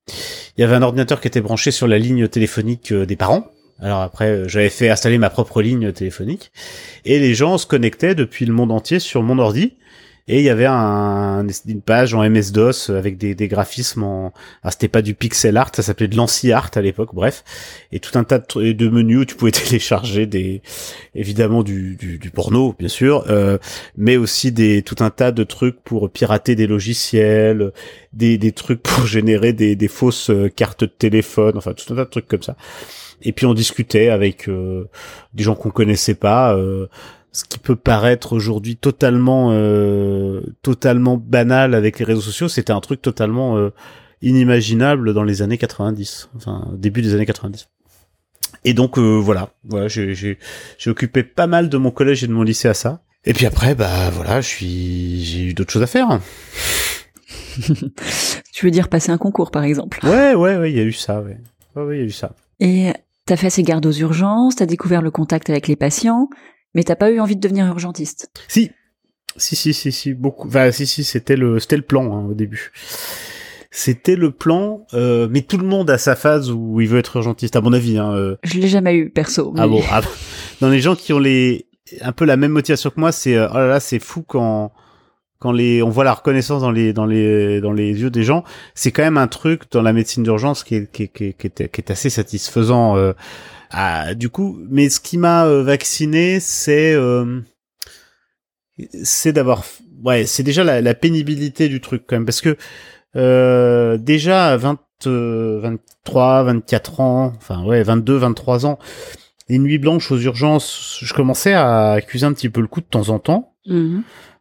Il 0.56 0.60
y 0.60 0.64
avait 0.64 0.74
un 0.74 0.82
ordinateur 0.82 1.20
qui 1.20 1.28
était 1.28 1.40
branché 1.40 1.70
sur 1.70 1.86
la 1.86 1.98
ligne 1.98 2.26
téléphonique 2.28 2.92
euh, 2.92 3.06
des 3.06 3.16
parents. 3.16 3.46
Alors 3.80 4.00
après, 4.00 4.28
euh, 4.28 4.48
j'avais 4.48 4.68
fait 4.68 4.88
installer 4.88 5.18
ma 5.18 5.30
propre 5.30 5.62
ligne 5.62 5.92
téléphonique 5.92 6.50
et 7.04 7.18
les 7.20 7.34
gens 7.34 7.56
se 7.56 7.66
connectaient 7.66 8.14
depuis 8.14 8.46
le 8.46 8.52
monde 8.52 8.72
entier 8.72 8.98
sur 8.98 9.22
mon 9.22 9.38
ordi 9.38 9.74
Et 10.26 10.38
il 10.38 10.44
y 10.44 10.48
avait 10.48 10.64
un, 10.64 11.46
une 11.66 11.82
page 11.82 12.14
en 12.14 12.26
MS-DOS 12.26 12.88
avec 12.88 13.18
des, 13.18 13.34
des 13.34 13.46
graphismes 13.46 14.04
en... 14.04 14.32
Ah, 14.62 14.70
c'était 14.70 14.88
pas 14.88 15.02
du 15.02 15.14
pixel 15.14 15.58
art, 15.58 15.70
ça 15.74 15.82
s'appelait 15.82 16.08
de 16.08 16.16
l'anci-art 16.16 16.70
à 16.74 16.80
l'époque, 16.80 17.10
bref. 17.12 17.44
Et 17.92 18.00
tout 18.00 18.18
un 18.18 18.24
tas 18.24 18.38
de, 18.38 18.72
de, 18.72 18.88
menus 18.88 19.18
où 19.18 19.24
tu 19.26 19.34
pouvais 19.34 19.50
télécharger 19.52 20.24
des... 20.24 20.62
évidemment 21.14 21.62
du, 21.62 21.96
du, 21.96 22.18
du 22.18 22.30
porno, 22.30 22.74
bien 22.78 22.88
sûr, 22.88 23.26
euh, 23.28 23.58
mais 23.98 24.16
aussi 24.16 24.50
des 24.50 24.80
tout 24.80 24.96
un 25.00 25.10
tas 25.10 25.30
de 25.30 25.44
trucs 25.44 25.78
pour 25.82 26.08
pirater 26.10 26.54
des 26.54 26.66
logiciels, 26.66 27.72
des, 28.14 28.38
des 28.38 28.52
trucs 28.52 28.82
pour 28.82 29.06
générer 29.06 29.52
des, 29.52 29.76
des 29.76 29.88
fausses 29.88 30.30
euh, 30.30 30.48
cartes 30.48 30.84
de 30.84 30.86
téléphone, 30.86 31.58
enfin 31.58 31.74
tout 31.74 31.92
un 31.92 31.96
tas 31.96 32.04
de 32.06 32.10
trucs 32.10 32.28
comme 32.28 32.42
ça. 32.42 32.56
Et 33.20 33.32
puis 33.32 33.44
on 33.44 33.52
discutait 33.52 34.08
avec 34.08 34.48
euh, 34.48 34.88
des 35.34 35.44
gens 35.44 35.54
qu'on 35.54 35.70
connaissait 35.70 36.14
pas... 36.14 36.56
Euh, 36.56 36.88
ce 37.34 37.44
qui 37.44 37.58
peut 37.58 37.76
paraître 37.76 38.32
aujourd'hui 38.32 38.76
totalement 38.76 39.48
euh, 39.50 40.40
totalement 40.62 41.16
banal 41.16 41.74
avec 41.74 41.98
les 41.98 42.04
réseaux 42.04 42.20
sociaux, 42.20 42.48
c'était 42.48 42.72
un 42.72 42.80
truc 42.80 43.02
totalement 43.02 43.58
euh, 43.58 43.70
inimaginable 44.22 45.12
dans 45.12 45.24
les 45.24 45.42
années 45.42 45.58
90, 45.58 46.30
enfin 46.36 46.68
début 46.74 47.02
des 47.02 47.12
années 47.12 47.26
90. 47.26 47.68
Et 48.64 48.72
donc 48.72 48.98
euh, 48.98 49.18
voilà, 49.18 49.50
voilà, 49.64 49.88
j'ai 49.88 50.14
j'ai 50.14 50.90
occupé 50.90 51.24
pas 51.24 51.48
mal 51.48 51.68
de 51.68 51.76
mon 51.76 51.90
collège 51.90 52.22
et 52.22 52.28
de 52.28 52.32
mon 52.32 52.44
lycée 52.44 52.68
à 52.68 52.74
ça. 52.74 53.02
Et 53.24 53.34
puis 53.34 53.46
après, 53.46 53.74
bah 53.74 54.10
voilà, 54.10 54.40
je 54.40 54.46
suis 54.46 55.24
j'ai 55.24 55.44
eu 55.46 55.54
d'autres 55.54 55.72
choses 55.72 55.82
à 55.82 55.88
faire. 55.88 56.20
tu 58.52 58.64
veux 58.64 58.70
dire 58.70 58.88
passer 58.88 59.10
un 59.10 59.18
concours 59.18 59.50
par 59.50 59.64
exemple? 59.64 59.98
Ouais, 60.04 60.34
ouais, 60.34 60.56
ouais, 60.56 60.70
il 60.70 60.76
y 60.76 60.80
a 60.80 60.84
eu 60.84 60.92
ça, 60.92 61.20
ouais, 61.20 61.38
ouais, 61.74 61.82
ouais, 61.82 61.96
il 61.96 62.00
y 62.00 62.04
a 62.04 62.06
eu 62.06 62.12
ça. 62.12 62.30
Et 62.60 62.92
T'as 63.26 63.36
fait 63.36 63.48
ces 63.48 63.62
gardes 63.62 63.86
aux 63.86 63.92
urgences, 63.92 64.56
t'as 64.56 64.66
découvert 64.66 65.00
le 65.00 65.10
contact 65.10 65.48
avec 65.48 65.66
les 65.66 65.76
patients, 65.76 66.28
mais 66.74 66.84
t'as 66.84 66.96
pas 66.96 67.10
eu 67.10 67.20
envie 67.20 67.36
de 67.36 67.40
devenir 67.40 67.66
urgentiste 67.66 68.30
Si, 68.48 68.70
si, 69.36 69.56
si, 69.56 69.74
si, 69.74 69.92
si, 69.92 70.14
beaucoup. 70.14 70.48
Enfin, 70.48 70.70
si, 70.70 70.86
si, 70.86 71.04
c'était 71.04 71.36
le, 71.36 71.58
c'était 71.58 71.76
le 71.76 71.82
plan 71.82 72.16
hein, 72.16 72.26
au 72.30 72.34
début. 72.34 72.72
C'était 73.70 74.14
le 74.14 74.30
plan, 74.30 74.86
euh, 74.94 75.26
mais 75.28 75.40
tout 75.42 75.58
le 75.58 75.66
monde 75.66 75.90
a 75.90 75.98
sa 75.98 76.14
phase 76.14 76.52
où 76.52 76.80
il 76.80 76.86
veut 76.86 77.00
être 77.00 77.16
urgentiste, 77.16 77.56
à 77.56 77.60
mon 77.60 77.72
avis. 77.72 77.98
Hein, 77.98 78.14
euh. 78.14 78.36
Je 78.44 78.60
l'ai 78.60 78.68
jamais 78.68 78.94
eu 78.94 79.10
perso. 79.10 79.52
Ah 79.58 79.66
bon, 79.66 79.82
ah, 79.90 80.00
dans 80.60 80.68
les 80.68 80.80
gens 80.80 80.94
qui 80.94 81.12
ont 81.12 81.18
les 81.18 81.66
un 82.00 82.12
peu 82.12 82.24
la 82.24 82.36
même 82.36 82.52
motivation 82.52 82.90
que 82.90 83.00
moi, 83.00 83.10
c'est 83.10 83.36
euh, 83.36 83.48
oh 83.50 83.54
là 83.56 83.66
là, 83.66 83.80
c'est 83.80 83.98
fou 83.98 84.22
quand 84.22 84.72
quand 85.40 85.52
les 85.52 85.82
on 85.82 85.90
voit 85.90 86.04
la 86.04 86.14
reconnaissance 86.14 86.62
dans 86.62 86.70
les 86.70 86.92
dans 86.92 87.04
les 87.04 87.60
dans 87.60 87.72
les 87.72 88.00
yeux 88.00 88.10
des 88.10 88.22
gens. 88.22 88.44
C'est 88.74 88.92
quand 88.92 89.02
même 89.02 89.18
un 89.18 89.26
truc 89.26 89.64
dans 89.72 89.82
la 89.82 89.92
médecine 89.92 90.22
d'urgence 90.22 90.62
qui 90.64 90.76
est 90.76 90.90
qui 90.90 91.04
est, 91.04 91.08
qui 91.08 91.24
est, 91.24 91.32
qui 91.32 91.46
est, 91.48 91.68
qui 91.68 91.80
est 91.80 91.90
assez 91.90 92.10
satisfaisant. 92.10 92.96
Euh, 92.96 93.12
ah, 93.76 94.14
du 94.14 94.28
coup, 94.28 94.56
mais 94.70 94.88
ce 94.88 95.00
qui 95.00 95.18
m'a 95.18 95.46
euh, 95.46 95.64
vacciné, 95.64 96.38
c'est 96.38 96.94
euh, 96.94 97.40
d'avoir 99.26 99.64
ouais, 100.04 100.26
c'est 100.26 100.44
déjà 100.44 100.62
la, 100.62 100.80
la, 100.80 100.94
pénibilité 100.94 101.68
du 101.68 101.80
truc 101.80 102.04
quand 102.06 102.14
même 102.14 102.24
parce 102.24 102.40
que 102.40 102.56
euh, 103.16 103.96
déjà 103.98 104.52
à 104.52 104.56
20 104.56 104.78
23, 105.06 106.44
24 106.44 107.00
ans, 107.00 107.32
enfin 107.36 107.64
ouais, 107.64 107.82
22, 107.82 108.16
23 108.16 108.64
ans, 108.64 108.78
les 109.48 109.58
nuits 109.58 109.78
blanches 109.78 110.12
aux 110.12 110.18
urgences, 110.18 111.00
je 111.02 111.12
commençais 111.12 111.52
à 111.52 111.92
accuser 111.92 112.26
un 112.26 112.32
petit 112.32 112.48
peu 112.48 112.60
le 112.60 112.68
coup 112.68 112.80
de 112.80 112.86
temps 112.86 113.08
en 113.08 113.18
temps. 113.18 113.54
Mmh. 113.66 114.00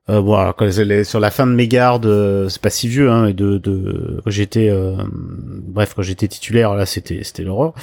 Euh, 0.10 0.22
bon, 0.22 0.52
quand 0.58 0.66
elle 0.66 1.06
sur 1.06 1.20
la 1.22 1.32
fin 1.32 1.48
de 1.48 1.54
mes 1.54 1.68
gardes, 1.68 2.06
euh, 2.06 2.50
c'est 2.50 2.62
pas 2.62 2.70
si 2.70 2.90
vieux, 2.90 3.10
hein, 3.10 3.32
de, 3.32 3.58
de 3.58 4.20
quand 4.24 4.32
j'étais, 4.32 4.70
euh, 4.70 4.98
bref, 5.10 5.94
quand 5.96 6.02
j'étais 6.02 6.28
titulaire, 6.28 6.76
là, 6.76 6.86
c'était, 6.86 7.24
c'était 7.24 7.44
l'horreur. 7.44 7.74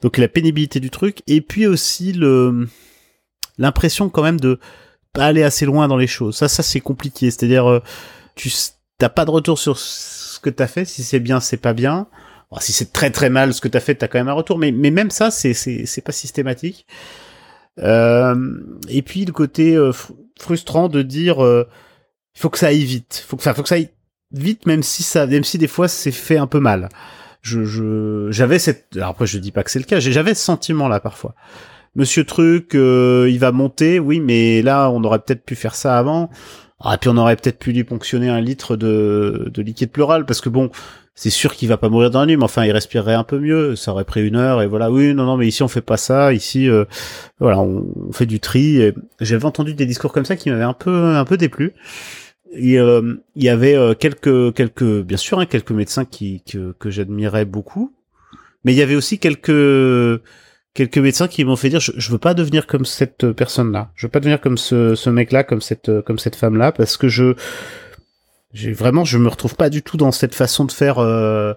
Donc 0.00 0.18
la 0.18 0.28
pénibilité 0.28 0.78
du 0.78 0.90
truc, 0.90 1.22
et 1.26 1.40
puis 1.40 1.66
aussi 1.66 2.12
le, 2.12 2.68
l'impression 3.58 4.08
quand 4.08 4.22
même 4.22 4.38
de 4.38 4.60
pas 5.12 5.26
aller 5.26 5.42
assez 5.42 5.66
loin 5.66 5.88
dans 5.88 5.96
les 5.96 6.06
choses. 6.06 6.36
Ça, 6.36 6.48
ça 6.48 6.62
c'est 6.62 6.80
compliqué. 6.80 7.30
C'est-à-dire, 7.30 7.68
euh, 7.68 7.82
tu 8.36 8.50
t'as 8.98 9.08
pas 9.08 9.24
de 9.24 9.30
retour 9.30 9.58
sur 9.58 9.78
ce 9.78 10.38
que 10.40 10.50
t'as 10.50 10.66
fait. 10.68 10.84
Si 10.84 11.02
c'est 11.02 11.20
bien, 11.20 11.40
c'est 11.40 11.56
pas 11.56 11.72
bien. 11.72 12.06
si 12.60 12.72
c'est 12.72 12.92
très 12.92 13.10
très 13.10 13.30
mal 13.30 13.52
ce 13.54 13.60
que 13.60 13.68
t'as 13.68 13.80
fait, 13.80 13.96
t'as 13.96 14.08
quand 14.08 14.18
même 14.18 14.28
un 14.28 14.32
retour. 14.34 14.58
Mais 14.58 14.72
mais 14.72 14.90
même 14.90 15.10
ça, 15.10 15.30
c'est 15.30 15.54
c'est 15.54 15.86
c'est 15.86 16.02
pas 16.02 16.12
systématique. 16.12 16.86
Euh, 17.80 18.36
et 18.88 19.02
puis 19.02 19.24
le 19.24 19.32
côté 19.32 19.74
euh, 19.76 19.92
frustrant 20.40 20.88
de 20.88 21.02
dire 21.02 21.44
euh, 21.44 21.68
faut 22.34 22.50
que 22.50 22.58
ça 22.58 22.68
aille 22.68 22.84
vite, 22.84 23.24
faut 23.26 23.36
que 23.36 23.42
ça, 23.42 23.54
faut 23.54 23.62
que 23.62 23.68
ça 23.68 23.76
aille 23.76 23.90
vite, 24.32 24.66
même 24.66 24.82
si 24.82 25.02
ça, 25.02 25.26
même 25.26 25.44
si 25.44 25.58
des 25.58 25.68
fois 25.68 25.88
c'est 25.88 26.10
fait 26.12 26.38
un 26.38 26.46
peu 26.46 26.60
mal. 26.60 26.88
Je, 27.42 27.64
je, 27.64 28.28
j'avais 28.30 28.58
cette, 28.58 28.86
alors 28.96 29.10
après 29.10 29.26
je 29.26 29.38
dis 29.38 29.52
pas 29.52 29.62
que 29.62 29.70
c'est 29.70 29.78
le 29.78 29.84
cas, 29.84 30.00
j'avais 30.00 30.34
ce 30.34 30.44
sentiment 30.44 30.88
là 30.88 31.00
parfois. 31.00 31.34
Monsieur 31.94 32.24
Truc, 32.24 32.74
euh, 32.74 33.28
il 33.30 33.38
va 33.38 33.52
monter, 33.52 34.00
oui, 34.00 34.18
mais 34.18 34.62
là 34.62 34.90
on 34.90 35.04
aurait 35.04 35.20
peut-être 35.20 35.44
pu 35.44 35.54
faire 35.54 35.74
ça 35.74 35.98
avant. 35.98 36.30
Ah, 36.80 36.94
et 36.94 36.98
puis 36.98 37.08
on 37.08 37.16
aurait 37.16 37.36
peut-être 37.36 37.58
pu 37.58 37.72
lui 37.72 37.84
ponctionner 37.84 38.28
un 38.28 38.40
litre 38.40 38.76
de, 38.76 39.48
de 39.52 39.62
liquide 39.62 39.90
pleural, 39.90 40.26
parce 40.26 40.40
que 40.40 40.48
bon, 40.48 40.70
c'est 41.14 41.30
sûr 41.30 41.54
qu'il 41.54 41.68
va 41.68 41.76
pas 41.76 41.88
mourir 41.88 42.10
d'un 42.10 42.26
nuit, 42.26 42.36
mais 42.36 42.44
enfin 42.44 42.64
il 42.64 42.72
respirerait 42.72 43.14
un 43.14 43.22
peu 43.22 43.38
mieux. 43.38 43.76
Ça 43.76 43.92
aurait 43.92 44.04
pris 44.04 44.26
une 44.26 44.36
heure 44.36 44.62
et 44.62 44.66
voilà. 44.66 44.90
Oui, 44.90 45.14
non, 45.14 45.24
non, 45.24 45.36
mais 45.36 45.46
ici 45.46 45.62
on 45.62 45.68
fait 45.68 45.80
pas 45.80 45.96
ça. 45.96 46.32
Ici, 46.32 46.68
euh, 46.68 46.84
voilà, 47.38 47.60
on, 47.60 48.12
fait 48.12 48.26
du 48.26 48.40
tri. 48.40 48.92
J'avais 49.20 49.44
entendu 49.44 49.74
des 49.74 49.86
discours 49.86 50.12
comme 50.12 50.24
ça 50.24 50.36
qui 50.36 50.50
m'avaient 50.50 50.64
un 50.64 50.72
peu, 50.72 51.14
un 51.14 51.24
peu 51.24 51.36
déplu. 51.36 51.72
Euh, 52.56 53.16
il 53.36 53.42
y 53.42 53.48
avait 53.48 53.76
euh, 53.76 53.94
quelques, 53.94 54.54
quelques, 54.54 55.02
bien 55.02 55.16
sûr, 55.16 55.38
hein, 55.38 55.46
quelques 55.46 55.72
médecins 55.72 56.04
qui 56.04 56.42
que, 56.42 56.72
que 56.78 56.90
j'admirais 56.90 57.44
beaucoup, 57.44 57.92
mais 58.64 58.72
il 58.72 58.76
y 58.76 58.82
avait 58.82 58.96
aussi 58.96 59.18
quelques 59.18 60.20
quelques 60.72 60.98
médecins 60.98 61.28
qui 61.28 61.44
m'ont 61.44 61.54
fait 61.54 61.68
dire 61.68 61.78
je, 61.78 61.92
je 61.96 62.10
veux 62.10 62.18
pas 62.18 62.34
devenir 62.34 62.66
comme 62.66 62.84
cette 62.84 63.30
personne-là. 63.32 63.92
Je 63.94 64.06
veux 64.06 64.10
pas 64.10 64.20
devenir 64.20 64.40
comme 64.40 64.58
ce, 64.58 64.94
ce 64.96 65.10
mec-là, 65.10 65.44
comme 65.44 65.60
cette 65.60 65.90
comme 66.02 66.18
cette 66.18 66.36
femme-là, 66.36 66.72
parce 66.72 66.96
que 66.96 67.08
je 67.08 67.34
j'ai 68.54 68.72
vraiment, 68.72 69.04
je 69.04 69.18
me 69.18 69.28
retrouve 69.28 69.56
pas 69.56 69.68
du 69.68 69.82
tout 69.82 69.96
dans 69.96 70.12
cette 70.12 70.34
façon 70.34 70.64
de 70.64 70.72
faire 70.72 70.98
euh, 70.98 71.52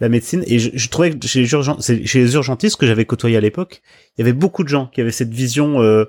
la 0.00 0.08
médecine. 0.08 0.42
Et 0.46 0.58
je, 0.58 0.70
je 0.72 0.88
trouvais 0.88 1.10
que 1.10 1.26
chez 1.26 1.42
les, 1.42 2.04
les 2.14 2.34
urgentistes 2.34 2.76
que 2.76 2.86
j'avais 2.86 3.04
côtoyé 3.04 3.36
à 3.36 3.40
l'époque, 3.40 3.82
il 4.16 4.22
y 4.22 4.24
avait 4.24 4.32
beaucoup 4.32 4.64
de 4.64 4.68
gens 4.68 4.86
qui 4.86 5.00
avaient 5.00 5.12
cette 5.12 5.32
vision. 5.32 5.82
Euh, 5.82 6.06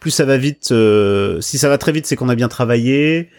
plus 0.00 0.10
ça 0.10 0.24
va 0.24 0.36
vite, 0.36 0.72
euh, 0.72 1.40
si 1.40 1.56
ça 1.56 1.68
va 1.68 1.78
très 1.78 1.92
vite, 1.92 2.06
c'est 2.06 2.16
qu'on 2.16 2.28
a 2.28 2.34
bien 2.34 2.48
travaillé. 2.48 3.30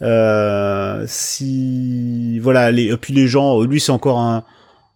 Euh, 0.00 1.04
si 1.06 2.38
voilà, 2.38 2.70
les, 2.70 2.84
et 2.92 2.96
puis 2.96 3.12
les 3.12 3.26
gens, 3.26 3.60
lui 3.60 3.80
c'est 3.80 3.92
encore 3.92 4.18
un 4.18 4.44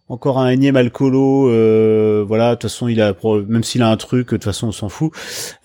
encore 0.07 0.37
un 0.37 0.49
énième 0.49 0.75
alcoolo, 0.75 1.49
euh, 1.49 2.23
voilà. 2.27 2.51
De 2.51 2.55
toute 2.55 2.69
façon, 2.69 2.87
il 2.87 3.01
a 3.01 3.15
même 3.47 3.63
s'il 3.63 3.81
a 3.81 3.89
un 3.89 3.97
truc, 3.97 4.27
de 4.27 4.35
toute 4.35 4.43
façon, 4.43 4.67
on 4.67 4.71
s'en 4.71 4.87
fout. 4.87 5.11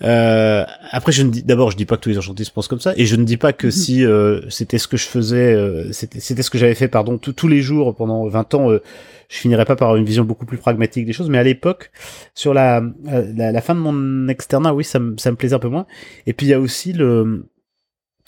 Euh, 0.01 0.65
après, 0.89 1.11
je 1.11 1.21
ne 1.21 1.29
dis 1.29 1.43
d'abord, 1.43 1.69
je 1.69 1.77
dis 1.77 1.85
pas 1.85 1.95
que 1.97 2.01
tous 2.01 2.09
les 2.09 2.15
urgentistes 2.15 2.51
pensent 2.51 2.67
comme 2.67 2.79
ça, 2.79 2.93
et 2.97 3.05
je 3.05 3.15
ne 3.15 3.23
dis 3.23 3.37
pas 3.37 3.53
que 3.53 3.67
mhm. 3.67 3.71
si 3.71 4.03
euh, 4.03 4.41
c'était 4.49 4.79
ce 4.79 4.87
que 4.87 4.97
je 4.97 5.05
faisais, 5.05 5.53
euh, 5.53 5.91
c'était 5.91 6.41
ce 6.41 6.49
que 6.49 6.57
j'avais 6.57 6.73
fait, 6.73 6.87
pardon, 6.87 7.19
tous 7.19 7.47
les 7.47 7.61
jours 7.61 7.95
pendant 7.95 8.27
20 8.27 8.53
ans, 8.55 8.71
euh, 8.71 8.81
je 9.29 9.37
finirais 9.37 9.65
pas 9.65 9.75
par 9.75 9.89
avoir 9.89 9.99
une 9.99 10.05
vision 10.05 10.23
beaucoup 10.23 10.45
plus 10.45 10.57
pragmatique 10.57 11.05
des 11.05 11.13
choses. 11.13 11.29
Mais 11.29 11.37
à 11.37 11.43
l'époque, 11.43 11.91
sur 12.33 12.53
la, 12.55 12.81
la, 13.03 13.51
la 13.51 13.61
fin 13.61 13.75
de 13.75 13.79
mon 13.79 14.27
externat, 14.27 14.73
oui, 14.73 14.83
ça 14.83 14.99
me 14.99 15.17
ça 15.17 15.29
me 15.29 15.37
plaisait 15.37 15.55
un 15.55 15.59
peu 15.59 15.69
moins. 15.69 15.85
Et 16.25 16.33
puis 16.33 16.47
il 16.47 16.49
y 16.49 16.53
a 16.53 16.59
aussi 16.59 16.93
le 16.93 17.45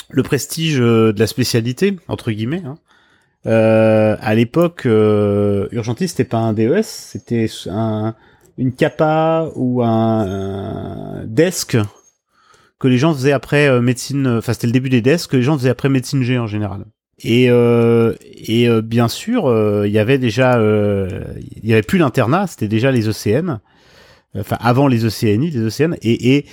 le 0.10 0.24
prestige 0.24 0.78
de 0.78 1.16
la 1.18 1.28
spécialité 1.28 1.98
entre 2.08 2.32
guillemets. 2.32 2.62
Hein. 2.66 2.76
Euh, 3.46 4.16
à 4.22 4.36
l'époque, 4.36 4.86
euh, 4.86 5.68
urgentiste 5.72 6.18
c'était 6.18 6.30
pas 6.30 6.38
un 6.38 6.54
DES, 6.54 6.84
c'était 6.84 7.48
un, 7.70 8.16
une 8.58 8.74
capa 8.74 9.50
ou 9.56 9.84
un, 9.84 11.24
desk 11.26 11.78
que 12.80 12.88
les 12.88 12.98
gens 12.98 13.14
faisaient 13.14 13.32
après 13.32 13.68
euh, 13.68 13.82
médecine. 13.82 14.28
Enfin, 14.28 14.54
c'était 14.54 14.68
le 14.68 14.74
début 14.74 14.90
des 14.90 15.02
desks 15.02 15.30
que 15.30 15.38
les 15.38 15.44
gens 15.44 15.58
faisaient 15.58 15.70
après 15.70 15.90
médecine 15.90 16.24
G 16.24 16.38
en 16.38 16.48
général. 16.48 16.86
Et, 17.24 17.50
euh, 17.50 18.14
et 18.22 18.68
euh, 18.68 18.82
bien 18.82 19.08
sûr, 19.08 19.46
il 19.86 19.92
y 19.92 20.00
avait 20.00 20.18
déjà, 20.18 20.58
il 20.60 21.70
y 21.70 21.74
avait 21.74 21.82
plus 21.82 22.00
l'internat, 22.00 22.48
c'était 22.48 22.68
déjà 22.68 22.92
les 22.92 23.08
ECN. 23.08 23.60
Enfin, 24.36 24.58
avant 24.60 24.88
les 24.88 25.06
ECNI, 25.06 25.52
les 25.52 25.60
ECN. 25.60 25.96
Et, 26.02 26.36
et 26.36 26.46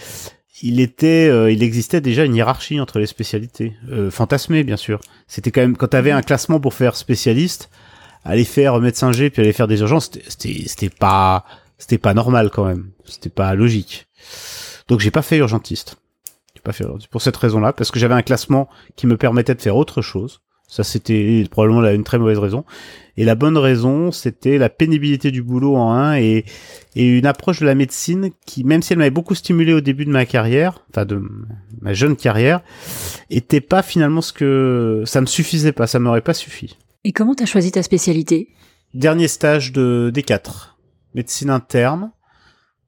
il 0.63 0.81
était, 0.81 1.29
euh, 1.29 1.51
il 1.51 1.63
existait 1.63 2.01
déjà 2.01 2.25
une 2.25 2.35
hiérarchie 2.35 2.81
entre 2.81 2.99
les 2.99 3.07
spécialités, 3.07 3.75
euh, 3.91 4.11
fantasmée 4.11 4.65
bien 4.65 4.77
sûr. 4.77 5.01
C'était 5.27 5.51
quand 5.51 5.61
même 5.61 5.77
quand 5.77 5.89
t'avais 5.89 6.11
un 6.11 6.23
classement 6.23 6.61
pour 6.61 6.75
faire 6.75 6.97
spécialiste, 6.97 7.71
aller 8.25 8.45
faire 8.45 8.79
médecin 8.79 9.13
G 9.13 9.31
puis 9.31 9.43
aller 9.43 9.53
faire 9.53 9.69
des 9.69 9.81
urgences, 9.81 10.11
c'était 10.29 10.91
pas 10.91 11.45
c'était 11.79 11.99
pas 11.99 12.15
normal 12.15 12.51
quand 12.51 12.65
même, 12.65 12.91
c'était 13.05 13.31
pas 13.31 13.55
logique. 13.55 14.07
Donc 14.89 15.01
j'ai 15.01 15.11
pas 15.11 15.23
fait 15.23 15.39
urgentiste. 15.39 15.97
J'ai 16.55 16.61
pas 16.63 16.73
fait 16.73 16.85
pour 17.11 17.23
cette 17.23 17.37
raison-là 17.37 17.73
parce 17.73 17.91
que 17.91 17.99
j'avais 17.99 18.15
un 18.15 18.23
classement 18.23 18.69
qui 18.97 19.07
me 19.07 19.17
permettait 19.17 19.55
de 19.55 19.63
faire 19.63 19.77
autre 19.77 20.03
chose. 20.03 20.43
Ça, 20.71 20.85
c'était 20.85 21.45
probablement 21.51 21.85
une 21.89 22.05
très 22.05 22.19
mauvaise 22.19 22.39
raison. 22.39 22.65
Et 23.17 23.25
la 23.25 23.35
bonne 23.35 23.59
raison, 23.59 24.13
c'était 24.13 24.57
la 24.57 24.69
pénibilité 24.69 25.33
du 25.33 25.43
boulot 25.43 25.75
en 25.75 25.93
un 25.93 26.17
et, 26.17 26.45
et 26.95 27.07
une 27.07 27.27
approche 27.27 27.59
de 27.59 27.67
la 27.67 27.75
médecine 27.75 28.31
qui, 28.47 28.63
même 28.63 28.81
si 28.81 28.93
elle 28.93 29.01
m'avait 29.01 29.11
beaucoup 29.11 29.35
stimulé 29.35 29.73
au 29.75 29.81
début 29.81 30.05
de 30.05 30.11
ma 30.11 30.27
carrière, 30.27 30.87
enfin 30.91 31.05
de 31.05 31.21
ma 31.81 31.93
jeune 31.93 32.15
carrière, 32.15 32.63
était 33.31 33.61
pas 33.61 33.83
finalement 33.83 34.21
ce 34.21 34.33
que 34.33 35.03
ça 35.07 35.21
me 35.21 35.27
suffisait 35.27 35.73
pas, 35.73 35.89
ça 35.89 35.99
m'aurait 35.99 36.21
pas 36.21 36.35
suffi. 36.35 36.79
Et 37.03 37.11
comment 37.11 37.35
t'as 37.35 37.47
choisi 37.47 37.73
ta 37.73 37.83
spécialité? 37.83 38.49
Dernier 38.95 39.27
stage 39.27 39.73
de 39.73 40.13
D4, 40.15 40.77
médecine 41.15 41.51
interne, 41.51 42.13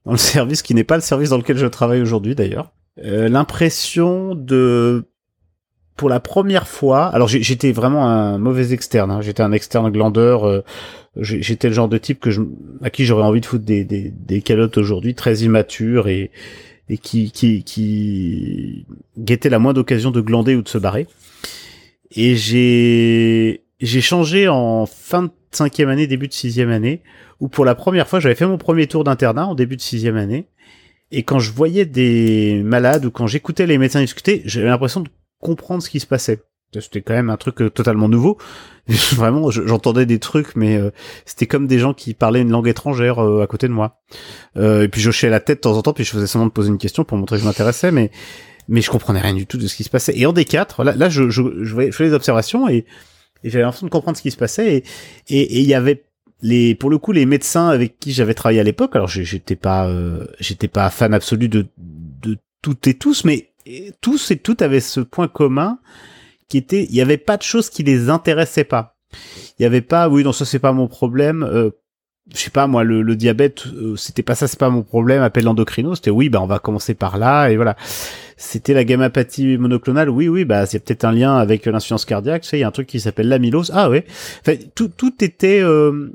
dans 0.07 0.13
le 0.13 0.19
service 0.19 0.63
qui 0.63 0.75
n'est 0.75 0.85
pas 0.85 0.97
le 0.97 1.03
service 1.03 1.31
dans 1.31 1.39
lequel 1.39 1.57
je 1.57 1.67
travaille 1.67 2.01
aujourd'hui 2.01 2.37
d'ailleurs. 2.37 2.73
Euh, 3.05 3.29
L'impression 3.29 4.37
de 4.37 5.12
pour 5.97 6.09
la 6.09 6.21
première 6.21 6.67
fois, 6.67 7.07
alors 7.07 7.29
j'étais 7.29 7.73
vraiment 7.73 8.07
un 8.09 8.39
mauvais 8.39 8.73
externe, 8.73 9.11
hein. 9.11 9.21
j'étais 9.21 9.43
un 9.43 9.53
externe 9.53 9.91
glandeur, 9.91 10.45
euh, 10.45 10.65
j'étais 11.17 11.69
le 11.69 11.75
genre 11.75 11.89
de 11.89 11.99
type 11.99 12.19
que 12.19 12.31
je, 12.31 12.41
à 12.83 12.91
qui 12.91 13.05
j'aurais 13.05 13.25
envie 13.25 13.41
de 13.41 13.47
foutre 13.47 13.65
des, 13.65 13.85
des, 13.85 14.11
des 14.11 14.43
calottes 14.43 14.79
aujourd'hui, 14.79 15.15
très 15.15 15.37
immature 15.41 16.09
et, 16.09 16.31
et 16.89 16.99
qui, 16.99 17.31
qui, 17.31 17.63
qui 17.65 18.87
guettait 19.19 19.51
la 19.51 19.59
moindre 19.59 19.81
occasion 19.81 20.11
de 20.11 20.21
glander 20.21 20.55
ou 20.55 20.63
de 20.63 20.69
se 20.69 20.79
barrer. 20.79 21.07
Et 22.15 22.37
j'ai, 22.37 23.65
j'ai 23.81 24.01
changé 24.01 24.49
en 24.49 24.87
fin 24.87 25.25
de 25.25 25.31
cinquième 25.51 25.89
année, 25.89 26.07
début 26.07 26.29
de 26.29 26.33
sixième 26.33 26.71
année, 26.71 27.03
où 27.41 27.49
pour 27.49 27.65
la 27.65 27.75
première 27.75 28.09
fois, 28.09 28.21
j'avais 28.21 28.35
fait 28.35 28.47
mon 28.47 28.59
premier 28.59 28.87
tour 28.87 29.05
d'internat 29.05 29.47
en 29.47 29.55
début 29.55 29.77
de 29.77 29.81
sixième 29.81 30.17
année. 30.17 30.47
Et 31.11 31.23
quand 31.23 31.39
je 31.39 31.53
voyais 31.53 31.85
des 31.85 32.63
malades 32.65 33.05
ou 33.05 33.11
quand 33.11 33.27
j'écoutais 33.27 33.67
les 33.67 33.77
médecins 33.77 34.01
discuter, 34.01 34.43
j'avais 34.47 34.69
l'impression 34.69 35.01
de 35.01 35.09
comprendre 35.43 35.83
ce 35.83 35.91
qui 35.91 36.01
se 36.01 36.07
passait. 36.07 36.41
C'était 36.81 37.03
quand 37.03 37.13
même 37.13 37.29
un 37.29 37.37
truc 37.37 37.61
euh, 37.61 37.69
totalement 37.69 38.09
nouveau. 38.09 38.39
Vraiment, 38.89 39.51
j'entendais 39.51 40.07
des 40.07 40.19
trucs, 40.19 40.57
mais 40.57 40.77
euh, 40.77 40.91
c'était 41.27 41.47
comme 41.47 41.67
des 41.67 41.79
gens 41.79 41.93
qui 41.93 42.15
parlaient 42.15 42.41
une 42.41 42.51
langue 42.51 42.69
étrangère 42.69 43.23
euh, 43.23 43.43
à 43.43 43.47
côté 43.47 43.69
de 43.69 43.73
moi. 43.73 44.01
et 44.57 44.89
puis 44.89 45.01
j'hochais 45.01 45.29
la 45.29 45.41
tête 45.41 45.59
de 45.59 45.61
temps 45.61 45.77
en 45.77 45.83
temps, 45.83 45.93
puis 45.93 46.05
je 46.05 46.11
faisais 46.11 46.27
seulement 46.27 46.47
de 46.47 46.53
poser 46.53 46.71
une 46.71 46.79
question 46.79 47.05
pour 47.05 47.19
montrer 47.19 47.37
que 47.37 47.43
je 47.43 47.47
m'intéressais, 47.47 47.93
mais 47.93 48.11
mais 48.69 48.81
je 48.81 48.91
comprenais 48.91 49.21
rien 49.21 49.35
du 49.35 49.45
tout 49.45 49.59
de 49.59 49.67
ce 49.67 49.75
qui 49.75 49.85
se 49.85 49.91
passait. 49.91 50.17
Et 50.17 50.25
en 50.25 50.33
D4, 50.33 50.85
là, 50.85 50.95
là 50.95 51.09
je, 51.11 51.29
je, 51.29 51.43
je, 51.63 51.91
faisais 51.91 52.11
des 52.11 52.15
observations 52.15 52.69
et, 52.69 52.87
j'avais 53.45 53.65
l'impression 53.65 53.87
de 53.87 53.91
comprendre 53.91 54.17
ce 54.17 54.23
qui 54.23 54.31
se 54.31 54.37
passait. 54.37 54.85
Et 55.29 55.61
il 55.61 55.67
y 55.67 55.75
avait 55.75 56.05
les, 56.43 56.77
pour 56.77 56.91
le 56.91 56.99
coup, 56.99 57.11
les 57.11 57.27
médecins 57.27 57.69
avec 57.69 57.99
qui 57.99 58.13
j'avais 58.13 58.35
travaillé 58.35 58.61
à 58.61 58.63
l'époque. 58.63 58.95
Alors 58.95 59.09
j'étais 59.09 59.57
pas, 59.57 59.93
j'étais 60.39 60.69
pas 60.69 60.89
fan 60.91 61.13
absolu 61.13 61.49
de 61.49 61.67
de 61.77 62.39
toutes 62.63 62.87
et 62.87 62.95
tous, 62.95 63.25
mais 63.25 63.52
tous 64.01 64.31
et 64.31 64.37
toutes 64.37 64.63
avaient 64.63 64.81
ce 64.81 65.01
point 65.01 65.29
commun 65.29 65.79
qui 66.49 66.59
était, 66.59 66.85
il 66.85 66.93
n'y 66.93 67.01
avait 67.01 67.19
pas 67.19 67.37
de 67.37 67.43
choses 67.43 67.71
qui 67.71 67.83
les 67.83 68.11
intéressaient 68.11 68.65
pas. 68.65 68.97
Il 69.59 69.63
n'y 69.63 69.67
avait 69.67 69.81
pas, 69.81 70.09
oui, 70.09 70.25
non, 70.25 70.33
ça 70.33 70.45
c'est 70.45 70.59
pas 70.59 70.73
mon 70.73 70.89
problème. 70.89 71.43
Euh, 71.43 71.71
je 72.33 72.39
sais 72.39 72.51
pas 72.51 72.67
moi, 72.67 72.85
le, 72.85 73.17
diabète, 73.17 73.67
euh, 73.67 73.97
c'était 73.97 74.23
pas 74.23 74.35
ça, 74.35 74.47
c'est 74.47 74.59
pas 74.59 74.71
mon 74.71 74.83
problème. 74.83 75.23
Appelle 75.23 75.45
l'endocrino, 75.45 75.95
c'était 75.95 76.11
oui, 76.11 76.29
bah 76.29 76.41
on 76.43 76.47
va 76.47 76.59
commencer 76.59 76.95
par 76.95 77.19
là 77.19 77.49
et 77.49 77.57
voilà. 77.57 77.77
C'était 78.45 78.75
la 78.75 78.83
gammapathie 78.83 79.57
monoclonale, 79.57 80.11
oui, 80.11 80.29
oui, 80.29 80.45
bah 80.45 80.67
c'est 80.67 80.81
peut-être 80.81 81.05
un 81.05 81.13
lien 81.13 81.37
avec 81.37 81.65
l'insuffisance 81.65 82.05
cardiaque. 82.05 82.45
Il 82.53 82.59
y 82.59 82.65
a 82.65 82.69
un 82.69 82.73
truc 82.73 82.89
qui 82.89 82.99
s'appelle 82.99 83.29
l'amylose. 83.29 83.71
Ah 83.73 83.89
ouais. 83.89 84.05
Enfin, 84.41 84.59
tout, 84.75 84.89
tout 84.89 85.23
était 85.23 85.61
euh, 85.63 86.11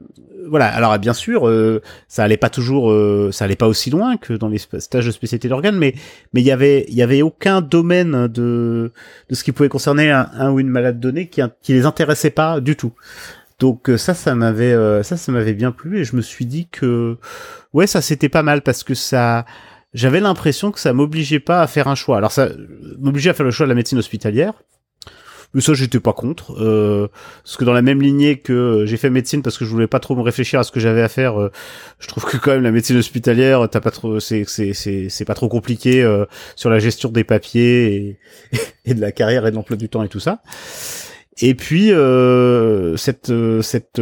voilà. 0.46 0.68
Alors 0.68 1.00
bien 1.00 1.14
sûr, 1.14 1.48
euh, 1.48 1.82
ça 2.10 2.26
allait 2.26 2.36
pas 2.36 2.50
toujours, 2.50 2.92
euh, 2.92 3.30
ça 3.32 3.46
allait 3.46 3.56
pas 3.56 3.68
aussi 3.68 3.90
loin 3.90 4.18
que 4.18 4.34
dans 4.34 4.50
les 4.50 4.58
stages 4.58 5.06
de 5.06 5.12
spécialité 5.12 5.48
d'organes, 5.48 5.78
mais 5.78 5.96
mais 6.34 6.42
il 6.42 6.46
y 6.46 6.52
avait 6.52 6.86
il 6.90 6.96
y 6.96 7.02
avait 7.02 7.22
aucun 7.22 7.62
domaine 7.62 8.28
de 8.28 8.92
de 9.30 9.36
ce 9.36 9.46
qui 9.46 9.54
pouvait 9.54 9.70
concerner 9.70 10.12
un, 10.12 10.52
ou 10.52 10.60
une 10.60 10.70
malade 10.70 11.00
donnée 11.00 11.30
qui 11.30 11.42
qui 11.62 11.72
les 11.72 11.86
intéressait 11.86 12.30
pas 12.30 12.60
du 12.60 12.76
tout. 12.76 12.92
Donc 13.60 13.90
euh, 13.90 13.98
ça, 13.98 14.14
ça 14.14 14.36
m'avait 14.36 14.76
ça, 15.02 15.16
ça 15.16 15.32
m'avait 15.32 15.54
bien 15.54 15.72
plu 15.72 16.00
et 16.00 16.04
je 16.04 16.18
me 16.18 16.22
suis 16.22 16.46
dit 16.46 16.68
que 16.70 17.18
ouais, 17.72 17.88
ça 17.88 18.02
c'était 18.02 18.30
pas 18.30 18.44
mal 18.44 18.64
parce 18.64 18.84
que 18.84 18.96
ça 18.96 19.46
j'avais 19.94 20.20
l'impression 20.20 20.72
que 20.72 20.80
ça 20.80 20.94
m'obligeait 20.94 21.40
pas 21.40 21.62
à 21.62 21.68
faire 21.68 21.88
un 21.88 21.96
choix. 21.96 22.18
Alors 22.18 22.32
ça 22.32 22.50
m'obligeait 23.00 23.30
à 23.30 23.34
faire 23.34 23.46
le 23.46 23.52
choix 23.52 23.66
de 23.66 23.70
la 23.70 23.76
médecine 23.76 23.98
hospitalière 23.98 24.54
mais 25.54 25.62
ça, 25.62 25.74
j'étais 25.74 26.00
pas 26.00 26.14
contre. 26.14 26.62
Euh, 26.62 27.08
parce 27.44 27.58
que 27.58 27.64
dans 27.64 27.74
la 27.74 27.82
même 27.82 28.02
lignée 28.02 28.38
que 28.38 28.84
j'ai 28.86 28.98
fait 28.98 29.10
médecine 29.10 29.42
parce 29.42 29.58
que 29.58 29.66
je 29.66 29.70
voulais 29.70 29.88
pas 29.88 30.00
trop 30.00 30.16
me 30.16 30.22
réfléchir 30.22 30.60
à 30.60 30.64
ce 30.64 30.72
que 30.72 30.80
j'avais 30.80 31.02
à 31.02 31.10
faire, 31.10 31.40
euh, 31.40 31.52
je 32.00 32.08
trouve 32.08 32.26
que 32.26 32.38
quand 32.38 32.52
même 32.52 32.64
la 32.64 32.72
médecine 32.72 32.98
hospitalière, 32.98 33.68
t'as 33.70 33.80
pas 33.80 33.92
trop, 33.92 34.20
c'est 34.20 34.44
c'est 34.48 34.74
c'est 34.74 35.10
c'est 35.10 35.26
pas 35.26 35.36
trop 35.36 35.48
compliqué 35.48 36.04
euh, 36.04 36.26
sur 36.56 36.70
la 36.70 36.80
gestion 36.80 37.10
des 37.10 37.24
papiers 37.24 37.96
et, 37.96 38.60
et 38.86 38.94
de 38.94 39.02
la 39.02 39.12
carrière 39.12 39.46
et 39.48 39.52
de 39.52 39.56
l'emploi 39.56 39.78
du 39.78 39.90
temps 39.90 40.04
et 40.04 40.10
tout 40.10 40.20
ça. 40.20 40.42
Et 41.40 41.54
puis 41.54 41.92
euh, 41.92 42.98
cette 42.98 43.32
cette 43.62 44.02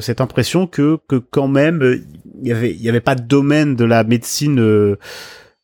cette 0.00 0.20
impression 0.20 0.66
que 0.66 0.98
que 1.08 1.16
quand 1.16 1.48
même 1.48 2.04
il 2.40 2.48
y 2.48 2.52
avait 2.52 2.70
il 2.70 2.82
y 2.82 2.88
avait 2.88 3.00
pas 3.00 3.14
de 3.14 3.22
domaine 3.22 3.76
de 3.76 3.84
la 3.84 4.04
médecine 4.04 4.58